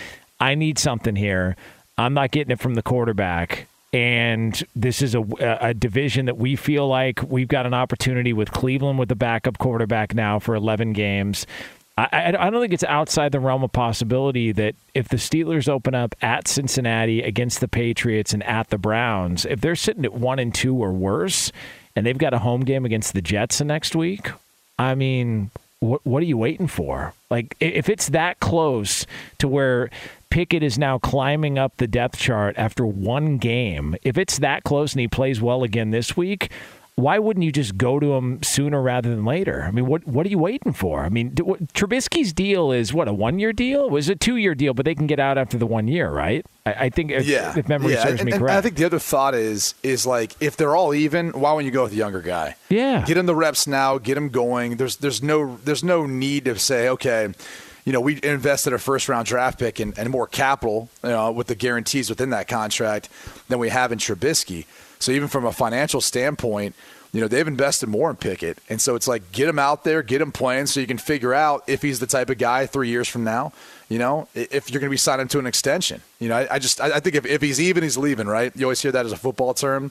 I 0.41 0.55
need 0.55 0.79
something 0.79 1.17
here. 1.17 1.57
I'm 1.97 2.15
not 2.15 2.31
getting 2.31 2.53
it 2.53 2.61
from 2.61 2.75
the 2.75 2.83
quarterback. 2.83 3.67
And 3.93 4.63
this 4.77 5.01
is 5.01 5.15
a, 5.15 5.25
a 5.41 5.73
division 5.73 6.27
that 6.27 6.37
we 6.37 6.57
feel 6.57 6.87
like 6.87 7.23
we've 7.23 7.49
got 7.49 7.65
an 7.65 7.73
opportunity 7.73 8.35
with 8.35 8.53
Cleveland 8.53 8.99
with 8.99 9.09
the 9.09 9.17
backup 9.17 9.57
quarterback 9.57 10.15
now 10.15 10.39
for 10.39 10.55
11 10.55 10.93
games. 10.93 11.47
I, 11.99 12.35
I 12.39 12.51
don't 12.51 12.61
think 12.61 12.73
it's 12.73 12.85
outside 12.85 13.33
the 13.33 13.41
realm 13.41 13.65
of 13.65 13.73
possibility 13.73 14.53
that 14.53 14.77
if 14.95 15.09
the 15.09 15.17
Steelers 15.17 15.69
open 15.69 15.97
up 15.97 16.15
at 16.23 16.47
Cincinnati 16.47 17.23
against 17.23 17.61
the 17.61 17.67
Patriots 17.67 18.33
and 18.33 18.43
at 18.45 18.71
the 18.71 18.79
Browns, 18.79 19.45
if 19.45 19.61
they're 19.61 19.75
sitting 19.75 20.05
at 20.05 20.15
one 20.15 20.39
and 20.39 20.55
two 20.55 20.77
or 20.77 20.93
worse, 20.93 21.51
and 21.97 22.07
they've 22.07 22.17
got 22.17 22.33
a 22.33 22.39
home 22.39 22.61
game 22.61 22.85
against 22.85 23.15
the 23.15 23.23
Jets 23.23 23.59
the 23.59 23.65
next 23.65 23.97
week, 23.97 24.31
I 24.79 24.95
mean, 24.95 25.51
what 25.81 26.05
what 26.07 26.23
are 26.23 26.27
you 26.27 26.37
waiting 26.37 26.69
for? 26.69 27.15
Like, 27.31 27.57
if 27.59 27.89
it's 27.89 28.11
that 28.11 28.39
close 28.39 29.05
to 29.39 29.49
where 29.49 29.91
Pickett 30.31 30.63
is 30.63 30.79
now 30.79 30.99
climbing 30.99 31.59
up 31.59 31.77
the 31.79 31.89
depth 31.89 32.19
chart 32.19 32.57
after 32.57 32.87
one 32.87 33.39
game, 33.39 33.97
if 34.03 34.17
it's 34.17 34.39
that 34.39 34.63
close 34.63 34.93
and 34.93 35.01
he 35.01 35.09
plays 35.09 35.41
well 35.41 35.65
again 35.65 35.91
this 35.91 36.17
week 36.17 36.51
why 36.99 37.17
wouldn't 37.21 37.45
you 37.45 37.53
just 37.53 37.79
go 37.79 38.01
to 38.01 38.15
him 38.15 38.43
sooner 38.43 38.83
rather 38.83 39.09
than 39.09 39.25
later? 39.25 39.63
I 39.63 39.71
mean, 39.71 39.87
what 39.87 40.05
what 40.05 40.27
are 40.27 40.29
you 40.29 40.39
waiting 40.39 40.73
for? 40.73 41.05
I 41.05 41.09
mean, 41.09 41.33
what, 41.37 41.61
Trubisky's 41.73 42.33
deal 42.33 42.73
is 42.73 42.93
what 42.93 43.07
a 43.07 43.13
one 43.13 43.39
year 43.39 43.53
deal? 43.53 43.85
It 43.85 43.93
was 43.93 44.09
a 44.09 44.17
two 44.17 44.35
year 44.37 44.57
deal, 44.57 44.75
but 44.75 44.85
they 44.85 44.97
can 44.97 45.07
get 45.07 45.21
out 45.21 45.39
after 45.39 45.57
the 45.57 45.67
one 45.67 45.87
year, 45.87 46.11
right? 46.11 46.45
I, 46.67 46.73
I 46.73 46.89
think 46.91 47.13
if, 47.13 47.25
yeah. 47.25 47.57
if 47.57 47.69
memory 47.69 47.93
yeah. 47.93 48.03
serves 48.03 48.21
and, 48.21 48.29
me 48.29 48.37
correct. 48.37 48.59
I 48.59 48.61
think 48.61 48.75
the 48.75 48.85
other 48.85 48.99
thought 48.99 49.37
is 49.37 49.77
is 49.85 50.07
like 50.07 50.35
if 50.41 50.57
they're 50.57 50.75
all 50.75 50.93
even, 50.93 51.31
why 51.31 51.53
wouldn't 51.53 51.67
you 51.67 51.73
go 51.73 51.85
with 51.85 51.93
the 51.93 51.99
younger 51.99 52.21
guy? 52.21 52.57
Yeah, 52.69 53.05
get 53.07 53.17
him 53.17 53.27
the 53.27 53.35
reps 53.37 53.69
now, 53.69 53.99
get 53.99 54.17
him 54.17 54.29
going. 54.29 54.77
There's 54.77 54.97
there's 54.97 55.23
no 55.23 55.57
there's 55.65 55.85
no 55.85 56.05
need 56.05 56.47
to 56.47 56.59
say 56.59 56.89
okay. 56.89 57.33
You 57.85 57.93
know, 57.93 58.01
we 58.01 58.19
invested 58.23 58.73
a 58.73 58.79
first 58.79 59.09
round 59.09 59.27
draft 59.27 59.61
pick 59.61 59.79
and, 59.79 59.97
and 59.99 60.11
more 60.11 60.27
capital, 60.27 60.91
you 61.03 61.11
know, 61.11 61.31
with 61.31 61.47
the 61.47 61.55
guarantees 61.55 62.11
within 62.11 62.31
that 62.31 62.47
contract 62.47 63.09
than 63.49 63.61
we 63.61 63.71
have 63.71 63.93
in 63.93 63.99
Trubisky. 63.99 64.67
So 64.99 65.13
even 65.13 65.29
from 65.29 65.45
a 65.45 65.53
financial 65.53 66.01
standpoint, 66.01 66.75
you 67.13 67.21
know, 67.21 67.29
they've 67.29 67.49
invested 67.49 67.89
more 67.89 68.11
in 68.11 68.17
Pickett. 68.17 68.59
And 68.69 68.81
so 68.81 68.95
it's 68.95 69.09
like, 69.09 69.33
get 69.33 69.49
him 69.49 69.59
out 69.59 69.83
there, 69.85 70.03
get 70.03 70.21
him 70.21 70.31
playing 70.31 70.67
so 70.67 70.79
you 70.81 70.87
can 70.87 70.99
figure 70.99 71.33
out 71.33 71.65
if 71.67 71.81
he's 71.81 72.01
the 72.01 72.07
type 72.07 72.29
of 72.29 72.37
guy 72.37 72.67
three 72.67 72.89
years 72.89 73.09
from 73.09 73.25
now, 73.25 73.53
you 73.89 73.99
know, 73.99 74.29
if 74.35 74.71
you're 74.71 74.81
going 74.81 74.91
to 74.91 74.95
be 74.95 74.99
signing 74.99 75.29
to 75.29 75.39
an 75.39 75.47
extension. 75.47 76.03
You 76.21 76.29
know, 76.29 76.37
I, 76.37 76.57
I 76.57 76.59
just, 76.59 76.81
I 76.81 77.01
think 77.01 77.17
if, 77.17 77.25
if 77.25 77.41
he's 77.41 77.61
even, 77.61 77.83
he's 77.83 77.97
leaving, 77.97 78.27
right? 78.27 78.55
You 78.55 78.67
always 78.67 78.83
hear 78.83 78.93
that 78.93 79.07
as 79.07 79.13
a 79.13 79.17
football 79.17 79.55
term. 79.55 79.91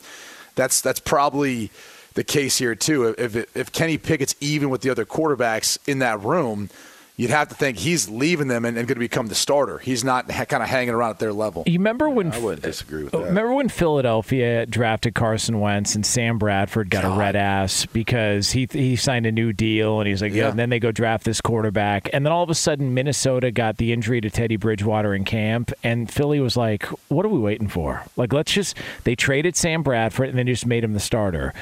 That's, 0.54 0.80
that's 0.82 1.00
probably 1.00 1.72
the 2.14 2.24
case 2.24 2.58
here, 2.58 2.76
too. 2.76 3.16
If, 3.18 3.56
if 3.56 3.72
Kenny 3.72 3.98
Pickett's 3.98 4.36
even 4.40 4.70
with 4.70 4.82
the 4.82 4.90
other 4.92 5.06
quarterbacks 5.06 5.80
in 5.88 6.00
that 6.00 6.22
room, 6.22 6.70
you'd 7.18 7.32
have 7.32 7.50
to 7.50 7.56
think 7.56 7.78
he's 7.78 8.08
leaving 8.08 8.48
them 8.48 8.64
and, 8.64 8.78
and 8.78 8.88
going 8.88 8.96
to 8.96 9.00
become 9.00 9.28
the 9.28 9.36
starter. 9.36 9.80
He's 9.80 10.04
not 10.04 10.32
ha- 10.32 10.46
kind 10.46 10.64
of 10.64 10.70
hanging 10.70 10.94
around 10.94 11.10
at 11.10 11.20
their 11.20 11.34
level. 11.34 11.64
You 11.66 11.80
remember 11.80 12.10
when 12.10 12.32
I 12.32 12.40
wouldn't 12.40 12.64
disagree 12.64 13.04
with 13.04 13.14
oh, 13.14 13.20
that. 13.20 13.26
Remember 13.26 13.54
when 13.54 13.70
Philadelphia 13.70 14.66
drafted 14.66 15.16
Carson 15.16 15.60
Wentz 15.60 15.96
and 15.96 16.06
Sam 16.06 16.38
Bradford 16.38 16.90
got 16.90 17.04
God. 17.04 17.16
a 17.16 17.20
red 17.20 17.36
ass 17.36 17.86
because 17.88 18.52
he 18.52 18.70
he 18.72 18.96
signed 18.96 19.26
a 19.26 19.32
new 19.32 19.52
deal 19.52 20.00
and 20.00 20.08
he's 20.08 20.22
like, 20.22 20.32
yeah. 20.32 20.38
Yeah. 20.38 20.52
And 20.52 20.60
then 20.60 20.70
they 20.70 20.80
go 20.80 20.92
draft 20.92 21.26
this 21.26 21.42
quarterback, 21.42 22.10
and 22.14 22.24
then 22.24 22.32
all 22.32 22.44
of 22.44 22.52
a 22.52 22.56
sudden 22.56 22.94
Minnesota 22.94 23.50
got 23.50 23.78
the 23.78 23.92
injury 23.92 24.22
to 24.22 24.30
Teddy 24.30 24.56
Bridgewater 24.56 25.16
in 25.16 25.26
camp, 25.26 25.74
and 25.84 26.10
Philly 26.12 26.40
was 26.40 26.56
like, 26.56 26.86
what 27.10 27.26
are 27.26 27.30
we 27.30 27.40
waiting 27.40 27.68
for? 27.68 28.04
Like, 28.16 28.32
let's 28.32 28.52
just 28.52 28.78
they 29.04 29.16
traded 29.16 29.56
Sam 29.56 29.82
Bradford 29.82 30.30
and 30.30 30.38
then 30.38 30.46
just 30.46 30.68
made 30.68 30.84
him 30.84 30.94
the 30.94 31.00
starter. 31.00 31.56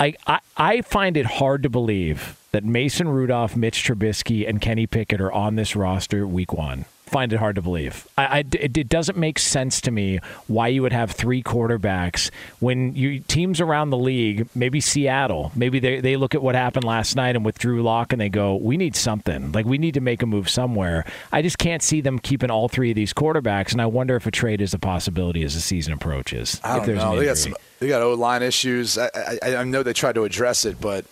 I, 0.00 0.14
I, 0.26 0.40
I 0.56 0.80
find 0.80 1.18
it 1.18 1.26
hard 1.26 1.64
to 1.64 1.68
believe 1.68 2.37
that 2.52 2.64
Mason 2.64 3.08
Rudolph, 3.08 3.56
Mitch 3.56 3.84
Trubisky, 3.84 4.48
and 4.48 4.60
Kenny 4.60 4.86
Pickett 4.86 5.20
are 5.20 5.32
on 5.32 5.56
this 5.56 5.76
roster 5.76 6.26
week 6.26 6.52
one. 6.52 6.84
Find 7.06 7.32
it 7.32 7.38
hard 7.38 7.56
to 7.56 7.62
believe. 7.62 8.06
I, 8.18 8.26
I- 8.26 8.38
it, 8.52 8.76
it 8.76 8.88
doesn't 8.90 9.16
make 9.16 9.38
sense 9.38 9.80
to 9.82 9.90
me 9.90 10.18
why 10.46 10.68
you 10.68 10.82
would 10.82 10.92
have 10.92 11.10
three 11.10 11.42
quarterbacks 11.42 12.30
when 12.60 12.94
you 12.94 13.20
teams 13.20 13.62
around 13.62 13.88
the 13.88 13.96
league, 13.96 14.46
maybe 14.54 14.78
Seattle, 14.80 15.50
maybe 15.54 15.78
they, 15.78 16.00
they 16.00 16.16
look 16.16 16.34
at 16.34 16.42
what 16.42 16.54
happened 16.54 16.84
last 16.84 17.16
night 17.16 17.34
and 17.34 17.46
with 17.46 17.58
Drew 17.58 17.82
Lock 17.82 18.12
and 18.12 18.20
they 18.20 18.28
go, 18.28 18.56
we 18.56 18.76
need 18.76 18.94
something. 18.94 19.52
Like 19.52 19.64
we 19.64 19.78
need 19.78 19.94
to 19.94 20.02
make 20.02 20.22
a 20.22 20.26
move 20.26 20.50
somewhere. 20.50 21.06
I 21.32 21.40
just 21.40 21.56
can't 21.56 21.82
see 21.82 22.02
them 22.02 22.18
keeping 22.18 22.50
all 22.50 22.68
three 22.68 22.90
of 22.90 22.96
these 22.96 23.14
quarterbacks, 23.14 23.72
and 23.72 23.80
I 23.80 23.86
wonder 23.86 24.14
if 24.16 24.26
a 24.26 24.30
trade 24.30 24.60
is 24.60 24.74
a 24.74 24.78
possibility 24.78 25.42
as 25.44 25.54
the 25.54 25.60
season 25.60 25.94
approaches. 25.94 26.60
I 26.62 26.76
don't 26.76 26.86
there's 26.86 26.98
know. 26.98 27.16
They 27.18 27.24
got 27.24 27.38
some. 27.38 27.54
They 27.78 27.88
got 27.88 28.02
O 28.02 28.12
line 28.14 28.42
issues. 28.42 28.98
I, 28.98 29.08
I, 29.42 29.56
I 29.56 29.64
know 29.64 29.82
they 29.82 29.92
tried 29.94 30.16
to 30.16 30.24
address 30.24 30.64
it, 30.66 30.78
but 30.80 31.06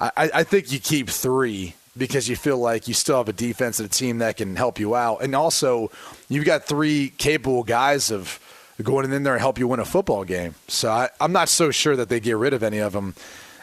I, 0.00 0.30
I 0.34 0.42
think 0.42 0.70
you 0.72 0.78
keep 0.78 1.08
three 1.08 1.74
because 1.96 2.28
you 2.28 2.36
feel 2.36 2.58
like 2.58 2.88
you 2.88 2.94
still 2.94 3.16
have 3.16 3.28
a 3.28 3.32
defense 3.32 3.80
and 3.80 3.88
a 3.88 3.92
team 3.92 4.18
that 4.18 4.36
can 4.36 4.56
help 4.56 4.78
you 4.78 4.94
out, 4.94 5.22
and 5.22 5.34
also 5.34 5.90
you've 6.28 6.44
got 6.44 6.64
three 6.64 7.12
capable 7.16 7.62
guys 7.62 8.10
of 8.10 8.38
going 8.82 9.10
in 9.10 9.22
there 9.22 9.32
and 9.32 9.40
help 9.40 9.58
you 9.58 9.66
win 9.66 9.80
a 9.80 9.84
football 9.84 10.24
game. 10.24 10.54
So 10.68 10.90
I, 10.90 11.08
I'm 11.20 11.32
not 11.32 11.48
so 11.48 11.70
sure 11.70 11.96
that 11.96 12.08
they 12.08 12.20
get 12.20 12.36
rid 12.36 12.52
of 12.52 12.62
any 12.62 12.78
of 12.78 12.92
them. 12.92 13.14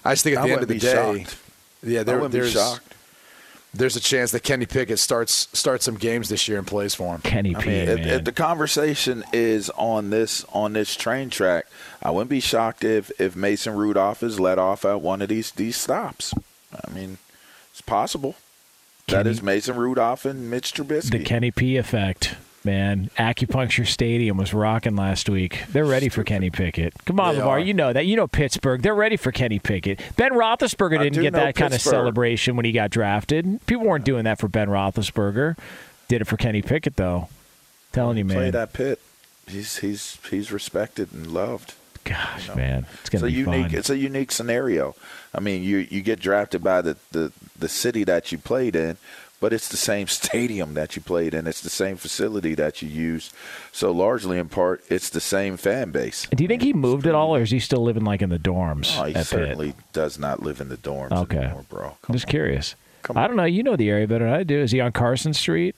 I 0.04 0.14
just 0.14 0.24
think 0.24 0.38
at 0.38 0.44
I 0.44 0.48
the 0.48 0.54
end 0.54 0.62
of 0.64 0.68
the 0.68 0.80
day, 0.80 1.24
shocked. 1.24 1.38
yeah, 1.84 2.04
wouldn't 2.16 2.34
be 2.34 2.40
there's 2.40 2.54
shocked. 2.54 2.93
There's 3.74 3.96
a 3.96 4.00
chance 4.00 4.32
that 4.32 4.44
Kenny 4.44 4.66
Pickett 4.66 5.00
starts 5.00 5.48
starts 5.58 5.86
some 5.86 5.96
games 5.96 6.30
this 6.30 6.48
year 6.48 6.58
and 6.60 6.68
plays 6.68 6.94
for 6.94 7.16
him. 7.16 7.22
Kenny 7.22 7.56
I 7.56 7.60
P. 7.62 7.70
mean, 7.70 7.90
if, 7.90 8.00
man. 8.00 8.08
if 8.08 8.24
the 8.24 8.32
conversation 8.32 9.24
is 9.34 9.70
on 9.72 10.10
this 10.12 10.46
on 10.54 10.74
this 10.74 10.96
train 10.96 11.30
track, 11.30 11.66
I 12.02 12.12
wouldn't 12.12 12.30
be 12.30 12.40
shocked 12.40 12.84
if 12.84 13.12
if 13.20 13.36
Mason 13.36 13.76
Rudolph 13.76 14.22
is 14.24 14.40
let 14.40 14.60
off 14.60 14.86
at 14.86 15.02
one 15.02 15.22
of 15.22 15.30
these 15.30 15.52
these 15.52 15.76
stops. 15.78 16.34
I 16.74 16.92
mean, 16.92 17.18
it's 17.72 17.82
possible. 17.82 18.36
that 19.08 19.18
Kenny- 19.24 19.30
is 19.32 19.42
Mason 19.44 19.76
Rudolph 19.76 20.26
and 20.26 20.50
Mitch 20.50 20.74
Trubisky. 20.74 21.10
The 21.12 21.24
Kenny 21.24 21.52
P 21.52 21.78
effect, 21.78 22.36
man. 22.66 23.10
Acrisure 23.18 23.86
Stadium 23.88 24.38
was 24.38 24.54
rocking 24.54 24.96
last 24.96 25.30
week. 25.30 25.60
They're 25.70 25.86
ready 25.86 26.10
for 26.10 26.24
Kenny 26.24 26.50
Pickett. 26.50 26.94
Come 27.06 27.20
on, 27.20 27.36
They 27.36 27.42
LeVar. 27.42 27.46
are. 27.48 27.60
You 27.60 27.74
know 27.74 27.94
that. 27.94 28.06
You 28.06 28.16
know 28.16 28.28
Pittsburgh. 28.28 28.82
They're 28.82 28.96
ready 28.96 29.18
for 29.18 29.32
Kenny 29.32 29.60
Pickett. 29.60 30.00
Ben 30.16 30.32
Roethlisberger 30.32 31.00
I 31.00 31.04
didn't 31.04 31.22
get 31.22 31.34
know 31.34 31.40
that 31.40 31.56
kind 31.56 31.74
of 31.74 31.82
celebration 31.82 32.56
when 32.56 32.66
he 32.66 32.72
got 32.72 32.90
drafted. 32.92 33.60
People 33.66 33.86
weren't 33.86 34.06
doing 34.06 34.24
that 34.26 34.40
for 34.40 34.48
Ben 34.48 34.68
Roethlisberger. 34.70 35.58
Did 36.08 36.22
it 36.22 36.26
for 36.26 36.38
Kenny 36.38 36.62
Pickett, 36.62 36.96
though. 36.96 37.30
Telling 37.92 38.18
you, 38.18 38.26
man. 38.26 38.36
Play 38.38 38.44
man. 38.46 38.52
that 38.54 38.74
pit. 38.74 39.00
He's 39.48 39.78
he's 39.78 40.18
he's 40.30 40.52
respected 40.52 41.12
and 41.14 41.28
loved. 41.28 41.74
Gosh, 42.06 42.54
man. 42.56 42.86
It's 42.92 43.02
It's 43.02 43.10
going 43.12 43.24
a 43.24 43.28
to 43.28 43.32
be 43.32 43.40
unique. 43.40 43.68
fun. 43.72 43.78
It's 43.80 43.90
a 43.90 43.98
unique 43.98 44.32
scenario. 44.32 44.96
I 45.34 45.40
mean, 45.40 45.64
you 45.64 45.78
you 45.90 46.02
get 46.02 46.20
drafted 46.20 46.64
by 46.64 46.82
the, 46.82 46.98
the 47.12 47.32
the 47.58 47.70
city 47.70 48.04
that 48.04 48.32
you 48.32 48.38
played 48.38 48.76
in, 48.76 48.98
but 49.44 49.52
it's 49.52 49.68
the 49.68 49.76
same 49.78 50.08
stadium 50.08 50.74
that 50.76 50.96
you 50.96 51.02
played 51.02 51.34
in. 51.34 51.48
It's 51.48 51.60
the 51.60 51.70
same 51.70 51.98
facility 51.98 52.56
that 52.56 52.82
you 52.82 52.88
use. 52.88 53.34
So 53.74 53.92
largely, 53.92 54.40
in 54.40 54.48
part, 54.48 54.82
it's 54.90 55.10
the 55.10 55.20
same 55.20 55.58
fan 55.58 55.92
base. 55.92 56.28
Do 56.34 56.42
you 56.46 56.48
think 56.48 56.62
he 56.62 56.72
moved 56.72 57.06
at 57.08 57.14
all, 57.14 57.36
or 57.36 57.42
is 57.42 57.52
he 57.52 57.60
still 57.60 57.84
living 57.84 58.06
like 58.06 58.22
in 58.22 58.30
the 58.30 58.40
dorms 58.40 58.98
Oh, 58.98 59.04
he 59.04 59.10
at 59.10 59.18
Pitt? 59.18 59.28
certainly 59.28 59.74
does 59.92 60.18
not 60.18 60.42
live 60.42 60.62
in 60.62 60.70
the 60.70 60.78
dorms 60.78 61.12
Okay. 61.12 61.40
anymore, 61.40 61.66
bro. 61.70 61.98
I'm 62.08 62.14
just 62.14 62.26
on. 62.28 62.30
curious. 62.32 62.76
Come 63.02 63.18
I 63.18 63.28
don't 63.28 63.36
know. 63.36 63.44
You 63.44 63.64
know 63.64 63.76
the 63.76 63.90
area 63.90 64.08
better 64.08 64.24
than 64.24 64.34
I 64.34 64.44
do. 64.44 64.62
Is 64.62 64.72
he 64.72 64.80
on 64.80 64.94
Carson 64.94 65.34
Street, 65.34 65.76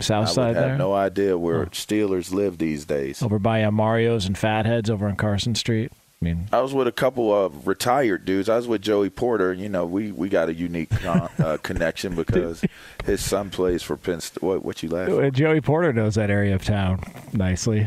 South 0.00 0.28
I 0.28 0.32
Side 0.32 0.56
there? 0.56 0.70
have 0.70 0.78
no 0.78 0.94
idea 0.94 1.36
where 1.36 1.60
Oh. 1.62 1.66
Steelers 1.66 2.32
live 2.32 2.56
these 2.56 2.86
days. 2.86 3.22
over 3.22 3.38
by 3.38 3.62
uh, 3.62 3.70
Mario's 3.70 4.24
and 4.24 4.38
Fatheads 4.38 4.88
over 4.88 5.06
on 5.06 5.16
Carson 5.16 5.54
Street. 5.54 5.92
I 6.22 6.24
mean, 6.24 6.48
I 6.50 6.60
was 6.62 6.72
with 6.72 6.86
a 6.86 6.92
couple 6.92 7.32
of 7.34 7.66
retired 7.66 8.24
dudes. 8.24 8.48
I 8.48 8.56
was 8.56 8.66
with 8.66 8.80
Joey 8.80 9.10
Porter. 9.10 9.52
You 9.52 9.68
know, 9.68 9.84
we, 9.84 10.12
we 10.12 10.30
got 10.30 10.48
a 10.48 10.54
unique 10.54 10.88
con- 10.88 11.28
uh, 11.38 11.58
connection 11.62 12.14
because 12.14 12.64
his 13.04 13.22
son 13.22 13.50
plays 13.50 13.82
for 13.82 13.98
Penn 13.98 14.20
State. 14.20 14.42
What, 14.42 14.64
what 14.64 14.82
you 14.82 14.88
laughing? 14.88 15.22
Uh, 15.22 15.28
Joey 15.28 15.60
Porter 15.60 15.92
knows 15.92 16.14
that 16.14 16.30
area 16.30 16.54
of 16.54 16.64
town 16.64 17.02
nicely. 17.34 17.86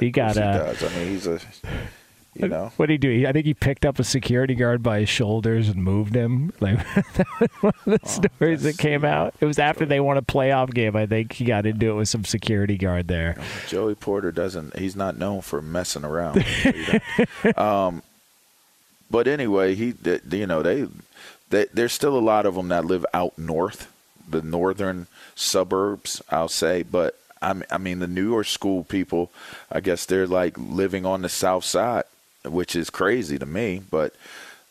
he 0.00 0.10
got 0.10 0.34
he 0.34 0.42
uh, 0.42 0.58
does. 0.58 0.82
I 0.82 0.88
mean, 0.96 1.08
he's 1.08 1.26
a, 1.28 1.40
you 2.34 2.48
know. 2.48 2.72
what 2.76 2.86
did 2.86 2.92
he 2.92 2.98
do? 2.98 3.28
I 3.28 3.32
think 3.32 3.46
he 3.46 3.54
picked 3.54 3.84
up 3.84 3.98
a 3.98 4.04
security 4.04 4.54
guard 4.54 4.82
by 4.82 5.00
his 5.00 5.08
shoulders 5.08 5.68
and 5.68 5.82
moved 5.82 6.14
him. 6.14 6.52
Like 6.60 6.78
that 6.94 7.26
was 7.40 7.50
one 7.60 7.72
of 7.86 8.00
the 8.00 8.08
stories 8.08 8.62
that 8.62 8.78
came 8.78 9.04
out. 9.04 9.34
It 9.40 9.44
was 9.44 9.58
after 9.58 9.84
they 9.84 10.00
won 10.00 10.16
a 10.16 10.22
playoff 10.22 10.72
game. 10.72 10.96
I 10.96 11.04
think 11.06 11.32
he 11.34 11.44
got 11.44 11.66
into 11.66 11.90
it 11.90 11.94
with 11.94 12.08
some 12.08 12.24
security 12.24 12.78
guard 12.78 13.08
there. 13.08 13.36
Joey 13.68 13.94
Porter 13.94 14.32
doesn't. 14.32 14.78
He's 14.78 14.96
not 14.96 15.18
known 15.18 15.42
for 15.42 15.60
messing 15.60 16.04
around. 16.04 16.38
I'll 16.38 16.44
tell 16.44 16.74
you 16.74 16.86
that. 17.42 17.58
um, 17.58 18.02
but 19.10 19.28
anyway, 19.28 19.74
he, 19.74 19.94
you 20.30 20.46
know, 20.46 20.62
they, 20.62 20.86
they, 21.50 21.66
there's 21.72 21.92
still 21.92 22.16
a 22.16 22.20
lot 22.20 22.46
of 22.46 22.54
them 22.54 22.68
that 22.68 22.84
live 22.86 23.04
out 23.12 23.38
north, 23.38 23.92
the 24.28 24.40
northern 24.42 25.06
suburbs, 25.34 26.22
I'll 26.30 26.48
say. 26.48 26.82
But 26.82 27.18
I 27.44 27.78
mean, 27.78 27.98
the 27.98 28.06
New 28.06 28.30
York 28.30 28.46
school 28.46 28.84
people, 28.84 29.30
I 29.70 29.80
guess 29.80 30.06
they're 30.06 30.26
like 30.26 30.56
living 30.56 31.04
on 31.04 31.22
the 31.22 31.28
south 31.28 31.64
side, 31.64 32.04
which 32.44 32.76
is 32.76 32.90
crazy 32.90 33.38
to 33.38 33.46
me. 33.46 33.82
But 33.90 34.14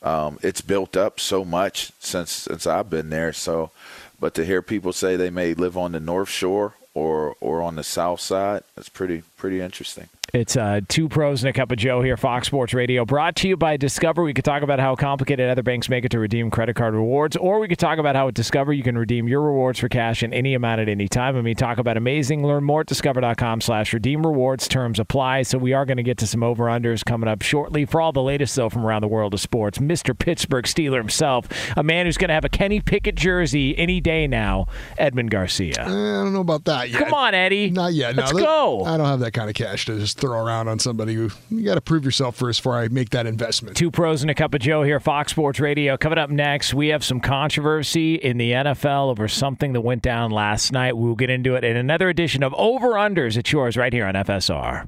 um, 0.02 0.40
it's 0.42 0.62
built 0.62 0.98
up 0.98 1.20
so 1.20 1.46
much 1.46 1.92
since 2.00 2.32
since 2.32 2.68
I've 2.68 2.90
been 2.90 3.10
there. 3.10 3.34
So, 3.34 3.72
but 4.20 4.34
to 4.36 4.46
hear 4.46 4.62
people 4.62 4.94
say 4.94 5.16
they 5.16 5.30
may 5.30 5.54
live 5.54 5.78
on 5.78 5.94
the 5.94 6.00
North 6.00 6.30
Shore 6.30 6.76
or 6.94 7.36
or 7.40 7.62
on 7.62 7.76
the 7.76 7.84
South 7.84 8.20
Side, 8.20 8.64
that's 8.76 8.90
pretty 8.90 9.24
pretty 9.44 9.60
interesting. 9.60 10.08
It's 10.34 10.56
uh, 10.56 10.80
two 10.88 11.10
pros 11.10 11.44
and 11.44 11.50
a 11.50 11.54
cup 11.54 11.70
of 11.72 11.78
Joe 11.78 12.02
here, 12.02 12.18
Fox 12.18 12.48
Sports 12.48 12.74
Radio, 12.74 13.06
brought 13.06 13.36
to 13.36 13.48
you 13.48 13.56
by 13.56 13.78
Discover. 13.78 14.24
We 14.24 14.34
could 14.34 14.46
talk 14.46 14.64
about 14.64 14.80
how 14.80 14.96
complicated 14.96 15.48
other 15.48 15.62
banks 15.62 15.90
make 15.90 16.06
it 16.06 16.10
to 16.10 16.18
redeem 16.18 16.50
credit 16.50 16.76
card 16.76 16.96
rewards, 16.96 17.36
or 17.36 17.60
we 17.60 17.68
could 17.68 17.78
talk 17.78 18.00
about 18.00 18.16
how 18.16 18.30
at 18.30 18.34
Discover 18.34 18.74
you 18.74 18.82
can 18.82 18.98
redeem 18.98 19.28
your 19.28 19.42
rewards 19.42 19.78
for 19.80 19.90
cash 19.90 20.24
in 20.24 20.34
any 20.34 20.56
amount 20.56 20.82
at 20.82 20.90
any 20.90 21.08
time. 21.08 21.36
I 21.36 21.42
mean, 21.42 21.56
talk 21.56 21.78
about 21.78 21.98
amazing. 21.98 22.44
Learn 22.44 22.64
more 22.64 22.82
at 22.82 22.88
discover.com 22.88 23.62
slash 23.62 23.94
redeem 23.94 24.26
rewards. 24.26 24.68
Terms 24.68 24.98
apply. 24.98 25.44
So 25.44 25.60
we 25.60 25.74
are 25.74 25.86
going 25.86 25.98
to 25.98 26.04
get 26.04 26.18
to 26.20 26.26
some 26.26 26.42
over-unders 26.42 27.06
coming 27.06 27.28
up 27.30 27.44
shortly. 27.44 27.86
For 27.86 28.02
all 28.02 28.12
the 28.14 28.24
latest, 28.24 28.56
though, 28.56 28.70
from 28.70 28.88
around 28.88 29.02
the 29.02 29.10
world 29.10 29.36
of 29.36 29.40
sports, 29.42 29.78
Mr. 29.78 30.18
Pittsburgh 30.18 30.66
Steeler 30.66 30.98
himself, 30.98 31.48
a 31.78 31.84
man 31.84 32.08
who's 32.08 32.18
going 32.18 32.30
to 32.30 32.34
have 32.34 32.46
a 32.46 32.50
Kenny 32.50 32.80
Pickett 32.80 33.16
jersey 33.16 33.78
any 33.78 34.02
day 34.02 34.26
now, 34.26 34.66
Edmund 34.98 35.30
Garcia. 35.30 35.76
Eh, 35.78 35.84
I 35.84 36.24
don't 36.24 36.34
know 36.34 36.42
about 36.42 36.64
that 36.66 36.90
yet. 36.90 37.04
Come 37.04 37.14
on, 37.14 37.36
Eddie. 37.36 37.70
Not 37.70 37.94
yet. 37.94 38.16
No, 38.16 38.22
Let's 38.24 38.34
no, 38.34 38.40
go. 38.40 38.86
I 38.86 38.98
don't 38.98 39.06
have 39.06 39.20
that 39.20 39.33
kind 39.34 39.50
of 39.50 39.56
cash 39.56 39.86
to 39.86 40.00
just 40.00 40.20
throw 40.20 40.44
around 40.44 40.68
on 40.68 40.80
somebody 40.80 41.14
who 41.14 41.30
you 41.50 41.64
got 41.64 41.76
to 41.76 41.82
prove 41.82 42.06
yourself 42.06 42.36
first 42.36 42.60
before 42.60 42.78
I 42.78 42.88
make 42.88 43.10
that 43.10 43.26
investment. 43.26 43.76
Two 43.76 43.92
pros 43.92 44.22
and 44.22 44.32
a 44.32 44.36
cup 44.36 44.54
of 44.54 44.62
Joe 44.62 44.84
here, 44.84 45.00
Fox 45.00 45.32
Sports 45.32 45.60
Radio. 45.60 45.98
Coming 45.98 46.18
up 46.18 46.30
next, 46.30 46.74
we 46.74 46.90
have 46.90 47.04
some 47.04 47.20
controversy 47.20 48.16
in 48.16 48.38
the 48.38 48.52
NFL 48.52 49.10
over 49.10 49.28
something 49.28 49.74
that 49.74 49.82
went 49.82 50.02
down 50.02 50.32
last 50.32 50.72
night. 50.72 50.96
We'll 50.96 51.16
get 51.16 51.30
into 51.30 51.56
it 51.56 51.64
in 51.64 51.76
another 51.76 52.10
edition 52.10 52.44
of 52.44 52.54
Over 52.54 52.92
Unders. 52.94 53.38
It's 53.38 53.52
yours 53.52 53.76
right 53.76 53.92
here 53.92 54.06
on 54.06 54.14
FSR. 54.14 54.88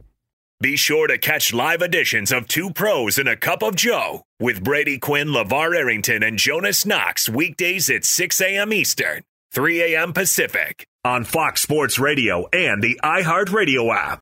Be 0.61 0.77
sure 0.77 1.07
to 1.07 1.17
catch 1.17 1.53
live 1.53 1.81
editions 1.81 2.31
of 2.31 2.47
Two 2.47 2.71
Pros 2.71 3.17
and 3.17 3.27
a 3.27 3.35
Cup 3.35 3.61
of 3.61 3.75
Joe 3.75 4.23
with 4.39 4.63
Brady 4.63 4.97
Quinn, 4.97 5.27
LeVar 5.27 5.75
Arrington, 5.75 6.23
and 6.23 6.37
Jonas 6.37 6.85
Knox 6.85 7.27
weekdays 7.27 7.89
at 7.89 8.05
6 8.05 8.39
a.m. 8.39 8.71
Eastern, 8.71 9.23
3 9.51 9.93
a.m. 9.93 10.13
Pacific 10.13 10.87
on 11.03 11.23
Fox 11.25 11.61
Sports 11.61 11.99
Radio 11.99 12.47
and 12.53 12.81
the 12.81 12.99
iHeartRadio 13.03 13.93
app. 13.93 14.21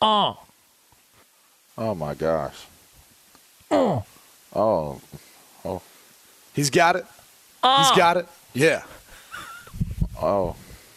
Oh. 0.00 0.38
Oh, 1.76 1.94
my 1.94 2.14
gosh. 2.14 2.66
Oh. 3.70 4.04
Oh. 4.54 5.00
Oh. 5.64 5.82
He's 6.52 6.70
got 6.70 6.96
it. 6.96 7.06
Oh. 7.62 7.78
He's 7.82 7.96
got 7.96 8.16
it. 8.16 8.28
Yeah. 8.52 8.82
Oh. 10.22 10.54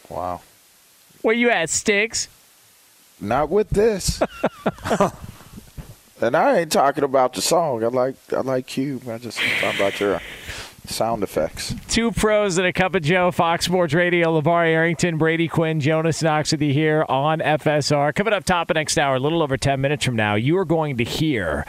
Wow. 0.08 0.40
Where 1.22 1.34
you 1.34 1.50
at, 1.50 1.70
Sticks? 1.70 2.28
Not 3.20 3.50
with 3.50 3.68
this. 3.70 4.22
and 6.20 6.36
I 6.36 6.60
ain't 6.60 6.72
talking 6.72 7.02
about 7.02 7.34
the 7.34 7.42
song. 7.42 7.82
I 7.82 7.88
like 7.88 8.14
I 8.32 8.40
like 8.40 8.68
Cube. 8.68 9.08
I 9.08 9.18
just 9.18 9.38
talking 9.38 9.80
about 9.80 9.98
your 9.98 10.20
sound 10.90 11.22
effects. 11.22 11.74
Two 11.88 12.12
pros 12.12 12.58
and 12.58 12.66
a 12.66 12.72
cup 12.72 12.94
of 12.94 13.02
Joe, 13.02 13.30
Fox 13.30 13.64
Sports 13.64 13.94
Radio, 13.94 14.40
LeVar 14.40 14.66
Arrington, 14.66 15.18
Brady 15.18 15.48
Quinn, 15.48 15.80
Jonas 15.80 16.22
Knox 16.22 16.52
with 16.52 16.62
you 16.62 16.72
here 16.72 17.04
on 17.08 17.40
FSR. 17.40 18.14
Coming 18.14 18.32
up 18.32 18.44
top 18.44 18.70
of 18.70 18.74
next 18.74 18.98
hour, 18.98 19.16
a 19.16 19.20
little 19.20 19.42
over 19.42 19.56
10 19.56 19.80
minutes 19.80 20.04
from 20.04 20.16
now, 20.16 20.34
you 20.34 20.56
are 20.58 20.64
going 20.64 20.96
to 20.98 21.04
hear 21.04 21.64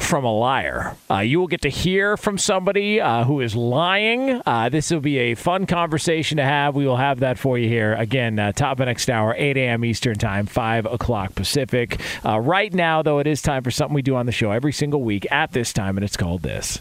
from 0.00 0.24
a 0.24 0.32
liar. 0.32 0.96
Uh, 1.10 1.18
you 1.18 1.38
will 1.38 1.46
get 1.46 1.60
to 1.62 1.68
hear 1.68 2.16
from 2.16 2.36
somebody 2.38 3.00
uh, 3.00 3.24
who 3.24 3.40
is 3.40 3.54
lying. 3.54 4.42
Uh, 4.44 4.68
this 4.68 4.90
will 4.90 5.00
be 5.00 5.18
a 5.18 5.34
fun 5.34 5.66
conversation 5.66 6.38
to 6.38 6.42
have. 6.42 6.74
We 6.74 6.86
will 6.86 6.96
have 6.96 7.20
that 7.20 7.38
for 7.38 7.58
you 7.58 7.68
here. 7.68 7.94
Again, 7.94 8.38
uh, 8.38 8.52
top 8.52 8.80
of 8.80 8.86
next 8.86 9.08
hour, 9.08 9.34
8 9.36 9.56
a.m. 9.56 9.84
Eastern 9.84 10.16
Time, 10.16 10.46
5 10.46 10.86
o'clock 10.86 11.34
Pacific. 11.34 12.00
Uh, 12.24 12.40
right 12.40 12.72
now, 12.72 13.02
though, 13.02 13.18
it 13.18 13.26
is 13.26 13.42
time 13.42 13.62
for 13.62 13.70
something 13.70 13.94
we 13.94 14.02
do 14.02 14.16
on 14.16 14.26
the 14.26 14.32
show 14.32 14.50
every 14.50 14.72
single 14.72 15.02
week 15.02 15.30
at 15.30 15.52
this 15.52 15.72
time, 15.72 15.96
and 15.96 16.04
it's 16.04 16.16
called 16.16 16.42
this. 16.42 16.80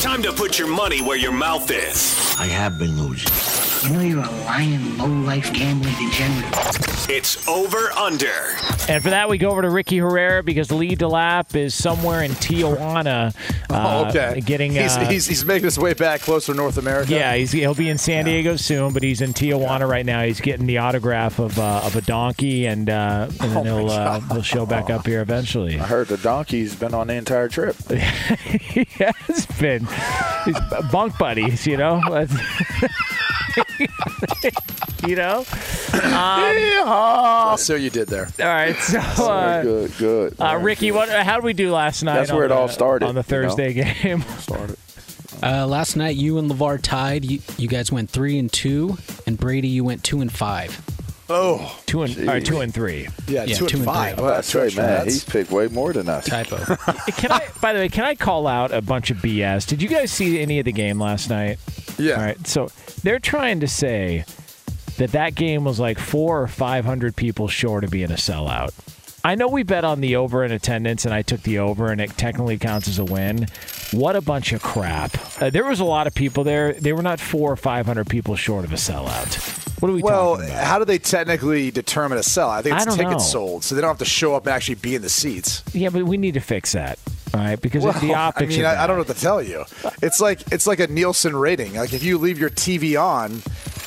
Time 0.00 0.22
to 0.22 0.32
put 0.32 0.60
your 0.60 0.68
money 0.68 1.02
where 1.02 1.16
your 1.16 1.32
mouth 1.32 1.68
is. 1.72 2.36
I 2.38 2.46
have 2.46 2.78
been 2.78 3.02
losing. 3.02 3.57
You 3.84 3.90
know 3.90 4.00
you're 4.00 4.24
a 4.24 4.30
lying, 4.44 4.98
low-life 4.98 5.52
gambling 5.52 5.94
degenerate. 5.94 7.08
It's 7.08 7.46
over 7.46 7.90
under. 7.92 8.56
And 8.88 9.02
for 9.02 9.10
that, 9.10 9.28
we 9.28 9.38
go 9.38 9.50
over 9.50 9.62
to 9.62 9.70
Ricky 9.70 9.98
Herrera 9.98 10.42
because 10.42 10.72
Lee 10.72 10.96
DeLapp 10.96 11.54
is 11.54 11.74
somewhere 11.74 12.22
in 12.22 12.32
Tijuana. 12.32 13.34
Oh, 13.70 13.74
uh, 13.74 14.08
okay. 14.08 14.40
Getting 14.40 14.72
he's, 14.72 14.96
uh, 14.96 15.06
he's, 15.06 15.26
he's 15.26 15.44
making 15.44 15.64
his 15.64 15.78
way 15.78 15.94
back 15.94 16.22
closer 16.22 16.52
to 16.52 16.56
North 16.56 16.76
America. 16.76 17.12
Yeah, 17.12 17.34
he's, 17.36 17.52
he'll 17.52 17.74
be 17.74 17.88
in 17.88 17.98
San 17.98 18.24
Diego 18.24 18.56
soon, 18.56 18.92
but 18.92 19.02
he's 19.02 19.20
in 19.20 19.32
Tijuana 19.32 19.88
right 19.88 20.04
now. 20.04 20.24
He's 20.24 20.40
getting 20.40 20.66
the 20.66 20.78
autograph 20.78 21.38
of 21.38 21.58
uh, 21.58 21.82
of 21.84 21.94
a 21.94 22.00
donkey, 22.00 22.66
and 22.66 22.90
uh, 22.90 23.28
and 23.40 23.52
then 23.52 23.64
he'll 23.64 23.90
uh, 23.90 24.20
he'll 24.20 24.42
show 24.42 24.66
back 24.66 24.90
up 24.90 25.06
here 25.06 25.20
eventually. 25.20 25.78
I 25.78 25.86
heard 25.86 26.08
the 26.08 26.16
donkey's 26.16 26.74
been 26.74 26.94
on 26.94 27.06
the 27.06 27.14
entire 27.14 27.48
trip. 27.48 27.76
he 27.92 28.86
has 28.98 29.46
been 29.60 29.86
He's 30.44 30.58
bunk 30.90 31.18
buddies, 31.18 31.66
you 31.66 31.76
know. 31.76 32.00
you 35.06 35.16
know. 35.16 35.44
Um, 35.92 37.56
so 37.58 37.74
you 37.74 37.90
did 37.90 38.08
there. 38.08 38.28
all 38.40 38.46
right, 38.46 38.76
so 38.76 38.98
uh, 38.98 39.62
good, 39.62 39.92
good. 39.98 40.34
uh, 40.40 40.58
Ricky, 40.60 40.92
what? 40.92 41.08
How 41.08 41.36
did 41.36 41.44
we 41.44 41.52
do 41.52 41.72
last 41.72 42.02
night? 42.02 42.14
That's 42.16 42.32
where 42.32 42.44
on 42.44 42.50
it 42.50 42.54
all 42.54 42.68
started, 42.68 43.06
on 43.06 43.14
the 43.14 43.20
you 43.28 43.42
know? 43.42 43.48
Thursday 43.48 43.72
game. 43.72 44.22
Started. 44.38 44.76
Uh, 45.42 45.66
last 45.66 45.94
night, 45.96 46.16
you 46.16 46.38
and 46.38 46.50
LeVar 46.50 46.80
tied. 46.82 47.24
You, 47.24 47.40
you 47.58 47.68
guys 47.68 47.92
went 47.92 48.10
three 48.10 48.38
and 48.38 48.52
two, 48.52 48.96
and 49.26 49.38
Brady, 49.38 49.68
you 49.68 49.84
went 49.84 50.02
two 50.02 50.20
and 50.20 50.32
five. 50.32 50.80
Oh, 51.30 51.78
two 51.86 52.02
and 52.02 52.18
all 52.20 52.24
right, 52.24 52.44
two 52.44 52.60
and 52.60 52.72
three. 52.72 53.06
Yeah, 53.28 53.44
Yeah, 53.44 53.54
two, 53.56 53.66
two 53.66 53.76
and 53.76 53.76
and 53.76 53.84
five. 53.84 54.14
three. 54.16 54.24
Well, 54.24 54.34
That's 54.34 54.54
right, 54.54 54.74
man. 54.76 54.86
that's- 54.86 55.12
He's 55.12 55.24
picked 55.24 55.50
way 55.50 55.68
more 55.68 55.92
than 55.92 56.08
us. 56.08 56.24
Typo. 56.26 56.56
Can 57.12 57.30
I? 57.32 57.46
By 57.60 57.72
the 57.74 57.80
way, 57.80 57.88
can 57.90 58.04
I 58.04 58.14
call 58.14 58.46
out 58.46 58.72
a 58.72 58.80
bunch 58.80 59.10
of 59.10 59.18
BS? 59.18 59.66
Did 59.66 59.82
you 59.82 59.88
guys 59.88 60.10
see 60.10 60.40
any 60.40 60.58
of 60.58 60.64
the 60.64 60.72
game 60.72 60.98
last 60.98 61.28
night? 61.28 61.58
Yeah. 61.98 62.14
All 62.14 62.22
right. 62.22 62.46
So 62.46 62.68
they're 63.02 63.18
trying 63.18 63.60
to 63.60 63.68
say 63.68 64.24
that 64.98 65.12
that 65.12 65.34
game 65.34 65.64
was 65.64 65.78
like 65.78 65.98
four 65.98 66.42
or 66.42 66.48
five 66.48 66.84
hundred 66.84 67.16
people 67.16 67.48
short 67.48 67.84
of 67.84 67.90
being 67.90 68.10
a 68.10 68.14
sellout. 68.14 68.70
I 69.24 69.34
know 69.34 69.48
we 69.48 69.64
bet 69.64 69.84
on 69.84 70.00
the 70.00 70.16
over 70.16 70.44
in 70.44 70.52
attendance, 70.52 71.04
and 71.04 71.12
I 71.12 71.22
took 71.22 71.42
the 71.42 71.58
over, 71.58 71.90
and 71.90 72.00
it 72.00 72.10
technically 72.16 72.56
counts 72.56 72.86
as 72.88 72.98
a 73.00 73.04
win. 73.04 73.48
What 73.90 74.14
a 74.16 74.20
bunch 74.20 74.52
of 74.52 74.62
crap! 74.62 75.16
Uh, 75.42 75.50
there 75.50 75.64
was 75.64 75.80
a 75.80 75.84
lot 75.84 76.06
of 76.06 76.14
people 76.14 76.44
there. 76.44 76.72
They 76.74 76.92
were 76.92 77.02
not 77.02 77.18
four 77.20 77.50
or 77.52 77.56
five 77.56 77.84
hundred 77.86 78.08
people 78.08 78.36
short 78.36 78.64
of 78.64 78.72
a 78.72 78.76
sellout. 78.76 79.64
What 79.82 79.90
are 79.90 79.94
we 79.94 80.02
Well, 80.02 80.36
talking 80.36 80.46
about? 80.46 80.56
Well, 80.56 80.64
how 80.64 80.78
do 80.78 80.84
they 80.84 80.98
technically 80.98 81.70
determine 81.70 82.18
a 82.18 82.22
sell? 82.22 82.48
I 82.50 82.62
think 82.62 82.76
it's 82.76 82.84
don't 82.84 82.96
tickets 82.96 83.12
know. 83.14 83.18
sold, 83.18 83.64
so 83.64 83.74
they 83.74 83.80
don't 83.80 83.88
have 83.90 83.98
to 83.98 84.04
show 84.04 84.34
up 84.34 84.46
and 84.46 84.54
actually 84.54 84.74
be 84.76 84.94
in 84.94 85.02
the 85.02 85.08
seats. 85.08 85.62
Yeah, 85.72 85.90
but 85.90 86.04
we 86.04 86.16
need 86.16 86.34
to 86.34 86.40
fix 86.40 86.72
that. 86.72 86.98
All 87.34 87.40
right, 87.40 87.60
because 87.60 87.84
Well, 87.84 87.92
the 87.92 88.14
optics. 88.14 88.54
I 88.54 88.56
mean, 88.56 88.64
I 88.64 88.86
don't 88.86 88.96
know 88.96 89.02
what 89.04 89.14
to 89.14 89.20
tell 89.20 89.42
you. 89.42 89.64
It's 90.02 90.20
like 90.20 90.40
it's 90.52 90.66
like 90.66 90.80
a 90.80 90.86
Nielsen 90.86 91.36
rating. 91.36 91.74
Like 91.74 91.92
if 91.92 92.02
you 92.02 92.18
leave 92.18 92.38
your 92.38 92.50
TV 92.50 93.00
on 93.00 93.42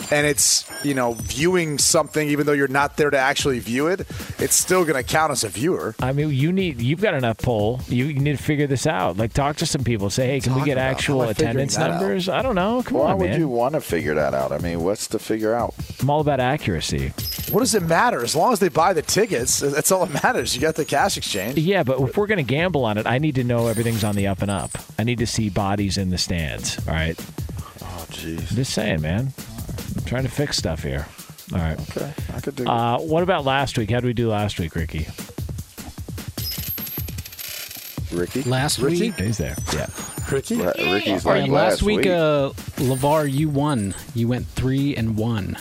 and 0.10 0.26
it's 0.26 0.70
you 0.84 0.94
know 0.94 1.14
viewing 1.14 1.78
something, 1.78 2.30
even 2.30 2.46
though 2.46 2.54
you're 2.54 2.68
not 2.68 2.98
there 2.98 3.10
to 3.10 3.18
actually 3.18 3.60
view 3.60 3.88
it, 3.88 4.02
it's 4.40 4.56
still 4.56 4.84
going 4.84 4.96
to 4.96 5.04
count 5.04 5.32
as 5.32 5.44
a 5.44 5.50
viewer. 5.50 5.96
I 6.00 6.14
mean, 6.14 6.30
you 6.30 6.52
need 6.52 6.82
you've 6.82 7.02
got 7.02 7.14
enough 7.14 7.38
pull. 7.38 7.82
You, 7.88 8.06
you 8.06 8.20
need 8.20 8.38
to 8.38 8.44
figure 8.44 8.68
this 8.68 8.88
out. 8.88 9.18
Like, 9.18 9.34
talk 9.34 9.58
to 9.58 9.66
some 9.66 9.84
people. 9.84 10.10
Say, 10.10 10.28
hey, 10.28 10.40
can 10.40 10.56
we 10.56 10.64
get 10.64 10.78
actual 10.78 11.20
how 11.20 11.24
am 11.26 11.30
I 11.30 11.34
figuring 11.34 11.50
attendance 11.50 11.76
that 11.76 11.92
out? 11.92 12.02
numbers? 12.02 12.30
I 12.30 12.42
don't 12.42 12.56
know. 12.56 12.84
Come 12.84 12.98
on. 12.98 13.04
Why 13.04 13.12
on, 13.12 13.20
would 13.20 13.30
man. 13.32 13.40
you 13.40 13.48
want 13.48 13.74
to 13.74 13.82
figure 13.82 14.16
that 14.16 14.34
out? 14.34 14.52
I 14.52 14.58
mean, 14.58 14.82
what's 14.82 15.08
to 15.08 15.20
figure 15.20 15.54
out? 15.54 15.74
I'm 16.02 16.10
all 16.10 16.22
about 16.22 16.40
accuracy. 16.40 17.10
What 17.52 17.60
does 17.60 17.76
it 17.76 17.84
matter? 17.84 18.24
As 18.24 18.36
long 18.36 18.54
as 18.54 18.60
they 18.60 18.70
buy 18.70 18.94
the 18.94 19.02
tickets, 19.02 19.60
that's 19.60 19.92
all 19.92 20.06
that 20.06 20.24
matters. 20.24 20.56
You 20.56 20.62
got 20.62 20.76
the 20.76 20.86
cash 20.86 21.18
exchange. 21.18 21.58
Yeah, 21.58 21.84
but 21.84 22.00
if 22.00 22.18
we're 22.18 22.28
going 22.28 22.38
to 22.38 22.44
gamble 22.44 22.86
on 22.86 22.98
it, 22.98 23.06
I 23.06 23.18
need 23.18 23.36
to 23.36 23.44
know 23.44 23.68
everything's 23.68 24.04
on 24.04 24.16
the 24.16 24.28
up 24.28 24.42
and 24.42 24.50
up. 24.52 24.72
I 24.98 25.04
need 25.04 25.20
to 25.20 25.28
see 25.28 25.50
bodies 25.50 25.98
in 25.98 26.10
the 26.10 26.18
stands. 26.18 26.78
All 26.88 26.94
right. 26.94 27.20
Oh, 27.82 28.06
jeez. 28.10 28.54
Just 28.54 28.74
saying, 28.74 29.02
man. 29.02 29.34
I'm 29.98 30.06
trying 30.06 30.24
to 30.24 30.30
fix 30.30 30.58
stuff 30.58 30.84
here. 30.84 31.06
All 31.54 31.60
right. 31.60 31.80
Okay, 31.96 32.14
I 32.34 32.40
could 32.40 32.56
do. 32.56 32.68
Uh, 32.68 32.98
what 33.00 33.24
about 33.24 33.44
last 33.46 33.78
week? 33.78 33.90
How 33.92 33.98
did 34.00 34.06
we 34.06 34.14
do 34.14 34.30
last 34.30 34.60
week, 34.60 34.76
Ricky? 34.76 35.08
Ricky. 38.12 38.44
Last 38.44 38.80
Ricky? 38.80 39.02
week, 39.12 39.16
He's 39.20 39.38
there. 39.38 39.56
Yeah. 39.74 39.88
Ricky, 40.30 40.56
La- 40.56 40.72
Ricky's 40.72 41.26
All 41.26 41.32
like 41.34 41.42
right, 41.44 41.50
last 41.50 41.82
week, 41.82 42.00
week. 42.00 42.08
uh, 42.08 42.50
LeVar, 42.78 43.32
you 43.32 43.48
won. 43.50 43.96
You 44.14 44.28
went 44.28 44.48
three 44.48 44.96
and 44.96 45.16
one. 45.18 45.58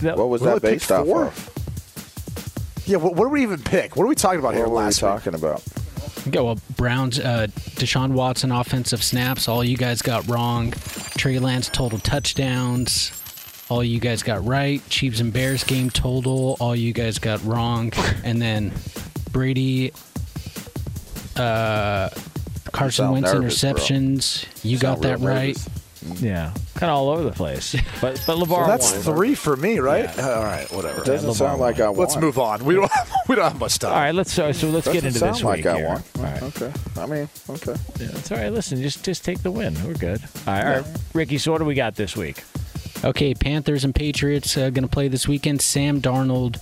That- 0.00 0.16
what 0.16 0.28
was 0.28 0.42
that 0.42 0.62
based 0.62 0.88
picked 0.88 1.00
off 1.00 1.06
four? 1.06 1.24
of? 1.26 2.82
yeah. 2.86 2.96
What, 2.98 3.14
what 3.16 3.24
do 3.24 3.30
we 3.30 3.42
even 3.42 3.60
pick? 3.62 3.96
What 3.96 4.04
are 4.04 4.08
we 4.08 4.14
talking 4.14 4.38
about 4.38 4.54
here 4.54 4.62
What 4.64 4.70
were 4.70 4.76
we 4.78 4.84
last 4.84 5.02
week? 5.02 5.10
talking 5.10 5.34
about? 5.34 5.62
Go 6.30 6.44
well, 6.44 6.58
Browns, 6.76 7.18
uh, 7.18 7.46
Deshaun 7.76 8.12
Watson 8.12 8.52
offensive 8.52 9.02
snaps. 9.02 9.48
All 9.48 9.64
you 9.64 9.76
guys 9.76 10.02
got 10.02 10.26
wrong. 10.28 10.72
Trey 11.16 11.38
Lance 11.38 11.68
total 11.68 11.98
touchdowns. 11.98 13.10
All 13.70 13.82
you 13.84 14.00
guys 14.00 14.22
got 14.22 14.44
right. 14.44 14.82
Chiefs 14.90 15.20
and 15.20 15.32
Bears 15.32 15.64
game 15.64 15.88
total. 15.90 16.56
All 16.60 16.74
you 16.76 16.92
guys 16.92 17.18
got 17.18 17.42
wrong. 17.44 17.92
And 18.24 18.42
then 18.42 18.72
Brady, 19.32 19.92
uh, 21.36 22.10
Carson 22.72 23.10
Wentz 23.12 23.32
nervous, 23.32 23.60
bro. 23.60 23.72
interceptions. 23.72 24.64
You 24.64 24.78
got 24.78 25.00
that 25.02 25.18
real 25.20 25.28
right. 25.28 25.56
nervous. 25.56 26.22
Yeah. 26.22 26.52
Kind 26.76 26.90
of 26.90 26.96
all 26.96 27.10
over 27.10 27.22
the 27.22 27.30
place. 27.32 27.74
But 28.00 28.22
but 28.26 28.38
LeVar 28.38 28.48
Well, 28.48 28.66
that's 28.66 28.90
won. 28.92 29.02
three 29.02 29.34
for 29.34 29.54
me, 29.54 29.78
right? 29.80 30.08
All 30.18 30.42
right, 30.42 30.66
whatever. 30.72 31.02
It 31.02 31.04
doesn't 31.06 31.30
LeVar 31.30 31.34
sound 31.36 31.60
like 31.60 31.78
I 31.78 31.90
won. 31.90 31.98
Let's 31.98 32.16
move 32.16 32.38
on. 32.38 32.64
We 32.64 32.74
don't. 32.74 32.90
We 33.28 33.36
don't 33.36 33.44
have 33.44 33.60
much 33.60 33.78
time. 33.78 33.92
All 33.92 33.98
right, 33.98 34.14
let's 34.14 34.32
so, 34.32 34.50
so 34.50 34.68
let's 34.70 34.86
Doesn't 34.86 35.02
get 35.02 35.06
into 35.06 35.20
sound 35.20 35.34
this 35.36 35.44
like 35.44 35.56
week 35.58 35.66
I 35.66 35.76
here. 35.76 35.86
won. 35.88 36.02
All 36.18 36.22
right. 36.24 36.42
Okay. 36.42 36.72
I 36.96 37.06
mean, 37.06 37.28
okay. 37.48 37.74
Yeah, 38.00 38.08
that's 38.08 38.32
all 38.32 38.38
right. 38.38 38.52
Listen, 38.52 38.82
just 38.82 39.04
just 39.04 39.24
take 39.24 39.42
the 39.44 39.52
win. 39.52 39.76
We're 39.86 39.94
good. 39.94 40.20
All 40.48 40.54
right, 40.54 40.64
all 40.78 40.82
right. 40.82 41.00
Ricky. 41.14 41.38
So 41.38 41.52
what 41.52 41.58
do 41.58 41.64
we 41.64 41.74
got 41.74 41.94
this 41.94 42.16
week? 42.16 42.42
Okay, 43.02 43.34
Panthers 43.34 43.84
and 43.84 43.94
Patriots 43.94 44.56
uh, 44.56 44.70
going 44.70 44.82
to 44.82 44.88
play 44.88 45.08
this 45.08 45.26
weekend. 45.26 45.62
Sam 45.62 46.02
Darnold 46.02 46.58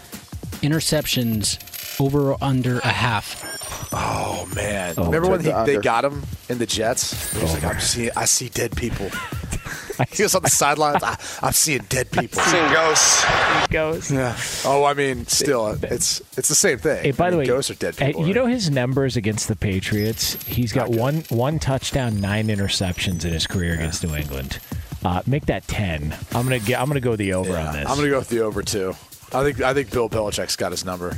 interceptions 0.63 1.59
over 2.01 2.33
or 2.33 2.39
under 2.41 2.79
a 2.79 2.89
half. 2.89 3.91
Oh 3.93 4.49
man! 4.55 4.95
Remember 4.97 5.29
when 5.29 5.41
he, 5.41 5.51
the 5.51 5.65
they 5.65 5.77
got 5.79 6.05
him 6.05 6.23
in 6.49 6.59
the 6.59 6.67
Jets? 6.67 7.33
He 7.33 7.43
was 7.43 7.55
like, 7.55 7.65
"I'm 7.65 7.81
seeing, 7.81 8.11
I 8.17 8.25
see 8.27 8.49
dead 8.51 8.77
people." 8.77 9.11
he 10.13 10.23
was 10.23 10.35
on 10.35 10.43
the 10.43 10.51
sidelines. 10.51 11.03
I, 11.03 11.19
I'm 11.43 11.53
seeing 11.53 11.83
dead 11.89 12.11
people. 12.11 12.41
Seeing 12.41 12.73
ghosts. 12.73 13.25
Goes. 13.71 14.11
Yeah. 14.11 14.37
Oh, 14.65 14.85
I 14.85 14.95
mean, 14.95 15.27
still, 15.27 15.77
it's 15.83 16.21
it's 16.39 16.49
the 16.49 16.55
same 16.55 16.79
thing. 16.79 17.03
Hey, 17.03 17.11
by 17.11 17.29
I 17.29 17.31
the 17.31 17.39
way, 17.39 17.47
ghosts 17.47 17.71
are 17.71 17.75
dead 17.75 17.97
hey, 17.97 18.09
people. 18.09 18.23
you 18.23 18.27
right? 18.29 18.35
know 18.37 18.47
his 18.47 18.71
numbers 18.71 19.17
against 19.17 19.49
the 19.49 19.57
Patriots. 19.57 20.35
He's 20.45 20.73
got 20.73 20.91
one 20.91 21.25
one 21.31 21.59
touchdown, 21.59 22.21
nine 22.21 22.47
interceptions 22.47 23.25
in 23.25 23.33
his 23.33 23.47
career 23.47 23.75
against 23.75 24.05
New 24.05 24.15
England. 24.15 24.61
Uh, 25.05 25.23
make 25.27 25.47
that 25.47 25.67
ten. 25.69 26.15
I'm 26.33 26.43
gonna 26.45 26.59
get. 26.59 26.81
I'm 26.81 26.89
gonna 26.89 27.01
go 27.01 27.17
the 27.17 27.33
over 27.35 27.51
Yeah, 27.51 27.69
on 27.69 27.73
this. 27.75 27.89
I'm 27.89 27.97
gonna 27.97 28.11
go 28.11 28.19
with 28.19 28.29
the 28.29 28.41
over 28.41 28.63
too. 28.63 28.91
I 29.33 29.43
think 29.45 29.61
I 29.61 29.75
think 29.75 29.91
Bill 29.93 30.09
Belichick's 30.09 30.57
got 30.57 30.71
his 30.73 30.85
number. 30.85 31.17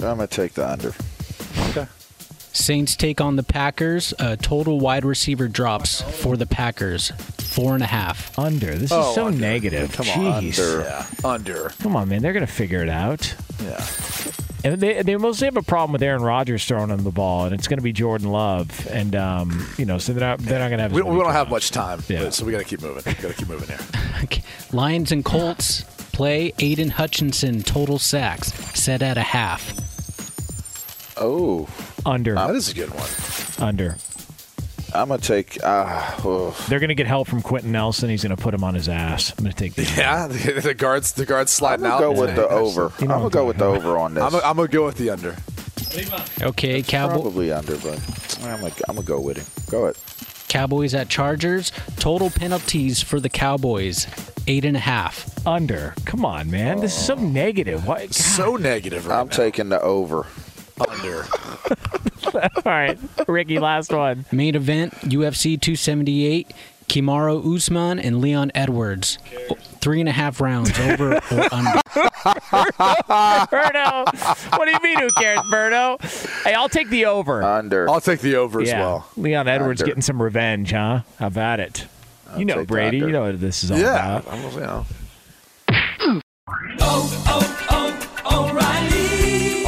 I'm 0.00 0.16
gonna 0.16 0.26
take 0.26 0.54
the 0.54 0.68
under. 0.68 0.92
Okay. 1.70 1.86
Saints 2.52 2.96
take 2.96 3.20
on 3.20 3.36
the 3.36 3.42
Packers. 3.42 4.14
Uh, 4.18 4.36
total 4.36 4.78
wide 4.80 5.04
receiver 5.04 5.46
drops 5.48 6.00
for 6.00 6.36
the 6.36 6.46
Packers. 6.46 7.10
Four 7.38 7.74
and 7.74 7.82
a 7.82 7.86
half. 7.86 8.38
Under. 8.38 8.72
This 8.74 8.84
is 8.84 8.92
Oh, 8.92 9.12
so 9.14 9.26
under. 9.26 9.38
negative. 9.38 9.92
Come 9.92 10.06
Jeez. 10.06 10.16
on, 10.18 10.32
under. 10.34 10.80
Yeah, 10.82 11.06
under. 11.24 11.68
Come 11.82 11.96
on, 11.96 12.08
man. 12.08 12.20
They're 12.22 12.32
going 12.34 12.46
to 12.46 12.52
figure 12.52 12.82
it 12.82 12.88
out. 12.90 13.34
Yeah. 13.62 13.80
And 14.66 14.80
they, 14.80 15.02
they 15.02 15.16
mostly 15.16 15.44
have 15.46 15.56
a 15.56 15.62
problem 15.62 15.92
with 15.92 16.02
Aaron 16.02 16.22
Rodgers 16.22 16.64
throwing 16.64 16.88
them 16.88 17.04
the 17.04 17.10
ball, 17.12 17.44
and 17.44 17.54
it's 17.54 17.68
going 17.68 17.78
to 17.78 17.82
be 17.84 17.92
Jordan 17.92 18.30
Love. 18.30 18.86
And, 18.90 19.14
um, 19.14 19.66
you 19.78 19.84
know, 19.84 19.98
so 19.98 20.12
they're 20.12 20.28
not, 20.28 20.40
they're 20.40 20.58
not 20.58 20.68
going 20.68 20.78
to 20.78 20.82
have 20.82 20.92
We, 20.92 21.02
we 21.02 21.18
don't 21.18 21.32
have 21.32 21.48
much 21.50 21.70
time, 21.70 22.02
Yeah. 22.08 22.24
but- 22.24 22.34
so 22.34 22.44
we 22.44 22.50
got 22.52 22.58
to 22.58 22.64
keep 22.64 22.82
moving. 22.82 23.02
Got 23.04 23.16
to 23.20 23.32
keep 23.34 23.48
moving 23.48 23.68
here. 23.68 24.42
Lions 24.72 25.12
and 25.12 25.24
Colts 25.24 25.82
play. 26.12 26.52
Aidan 26.58 26.90
Hutchinson 26.90 27.62
total 27.62 27.98
sacks 28.00 28.52
set 28.78 29.02
at 29.02 29.16
a 29.16 29.22
half. 29.22 29.72
Oh, 31.18 31.68
Under. 32.04 32.34
that 32.34 32.54
is 32.56 32.68
a 32.70 32.74
good 32.74 32.90
one. 32.90 33.66
Under. 33.68 33.96
I'm 34.96 35.08
gonna 35.08 35.20
take. 35.20 35.58
Uh, 35.62 36.14
oh. 36.24 36.56
They're 36.68 36.78
going 36.80 36.88
to 36.88 36.94
get 36.94 37.06
help 37.06 37.28
from 37.28 37.42
Quenton 37.42 37.72
Nelson. 37.72 38.08
He's 38.10 38.22
going 38.22 38.34
to 38.36 38.42
put 38.42 38.54
him 38.54 38.64
on 38.64 38.74
his 38.74 38.88
ass. 38.88 39.32
I'm 39.36 39.44
going 39.44 39.54
to 39.54 39.58
take 39.58 39.74
the 39.74 39.82
Yeah, 39.96 40.26
the, 40.26 40.60
the 40.64 40.74
guards, 40.74 41.12
the 41.12 41.26
guards 41.26 41.52
I'm 41.52 41.56
sliding 41.56 41.82
gonna 41.84 41.94
out. 41.94 42.00
go 42.00 42.20
with 42.20 42.34
the 42.36 42.48
over. 42.48 42.92
I'm 42.98 43.06
gonna 43.06 43.30
go 43.30 43.44
with 43.46 43.58
the 43.58 43.64
over 43.64 43.98
on 43.98 44.14
this. 44.14 44.22
I'm, 44.22 44.34
I'm 44.36 44.56
gonna 44.56 44.68
go 44.68 44.86
with 44.86 44.96
the 44.96 45.10
under. 45.10 45.36
Okay, 46.42 46.82
Cowboy, 46.82 47.14
Probably 47.22 47.52
under, 47.52 47.76
but 47.78 47.98
I'm 48.42 48.60
gonna, 48.60 48.72
I'm 48.88 48.96
gonna 48.96 49.06
go 49.06 49.20
with 49.20 49.38
him. 49.38 49.46
Go 49.70 49.84
ahead. 49.84 49.96
Cowboys 50.48 50.94
at 50.94 51.08
Chargers. 51.08 51.72
Total 51.96 52.30
penalties 52.30 53.02
for 53.02 53.18
the 53.20 53.28
Cowboys. 53.28 54.06
Eight 54.46 54.64
and 54.64 54.76
a 54.76 54.80
half. 54.80 55.46
Under. 55.46 55.94
Come 56.04 56.24
on, 56.24 56.50
man. 56.50 56.80
This 56.80 56.96
is 56.96 57.06
so 57.06 57.14
negative. 57.14 57.86
What? 57.86 58.14
So 58.14 58.56
negative 58.56 59.06
right 59.06 59.20
I'm 59.20 59.28
taking 59.28 59.68
the 59.70 59.80
over. 59.80 60.26
Under. 60.88 61.26
All 62.34 62.62
right, 62.64 62.98
Ricky, 63.26 63.58
last 63.58 63.92
one. 63.92 64.24
Main 64.32 64.54
event 64.54 64.92
UFC 65.02 65.60
278. 65.60 66.52
Kamaru 66.88 67.56
Usman 67.56 67.98
and 67.98 68.20
Leon 68.20 68.52
Edwards. 68.54 69.18
Three 69.80 69.98
and 70.00 70.08
a 70.08 70.12
half 70.12 70.40
rounds 70.40 70.78
over 70.78 71.14
or 71.14 71.20
under. 71.52 71.80
Berto. 73.50 74.56
What 74.56 74.66
do 74.66 74.70
you 74.70 74.78
mean? 74.82 74.98
Who 75.00 75.08
cares, 75.18 75.40
Berto? 75.52 76.00
Hey, 76.44 76.54
I'll 76.54 76.68
take 76.68 76.88
the 76.88 77.06
over. 77.06 77.42
Under. 77.42 77.88
I'll 77.90 78.00
take 78.00 78.20
the 78.20 78.36
over 78.36 78.60
as 78.60 78.68
yeah. 78.68 78.80
well. 78.80 79.08
Leon 79.16 79.48
Edwards 79.48 79.80
Under. 79.80 79.90
getting 79.90 80.02
some 80.02 80.22
revenge, 80.22 80.70
huh? 80.70 81.00
How 81.18 81.26
about 81.26 81.58
it? 81.60 81.86
you 82.36 82.44
know, 82.44 82.64
Brady. 82.64 82.98
You 82.98 83.10
know 83.10 83.22
what 83.22 83.40
this 83.40 83.64
is 83.64 83.70
all 83.70 83.78
Yeah, 83.78 84.18
about. 84.18 84.32
I'm, 84.32 84.52
you 84.52 84.60
know. 84.60 84.86
Oh, 86.80 87.24
oh, 87.28 87.65
O'Reilly. 87.65 87.65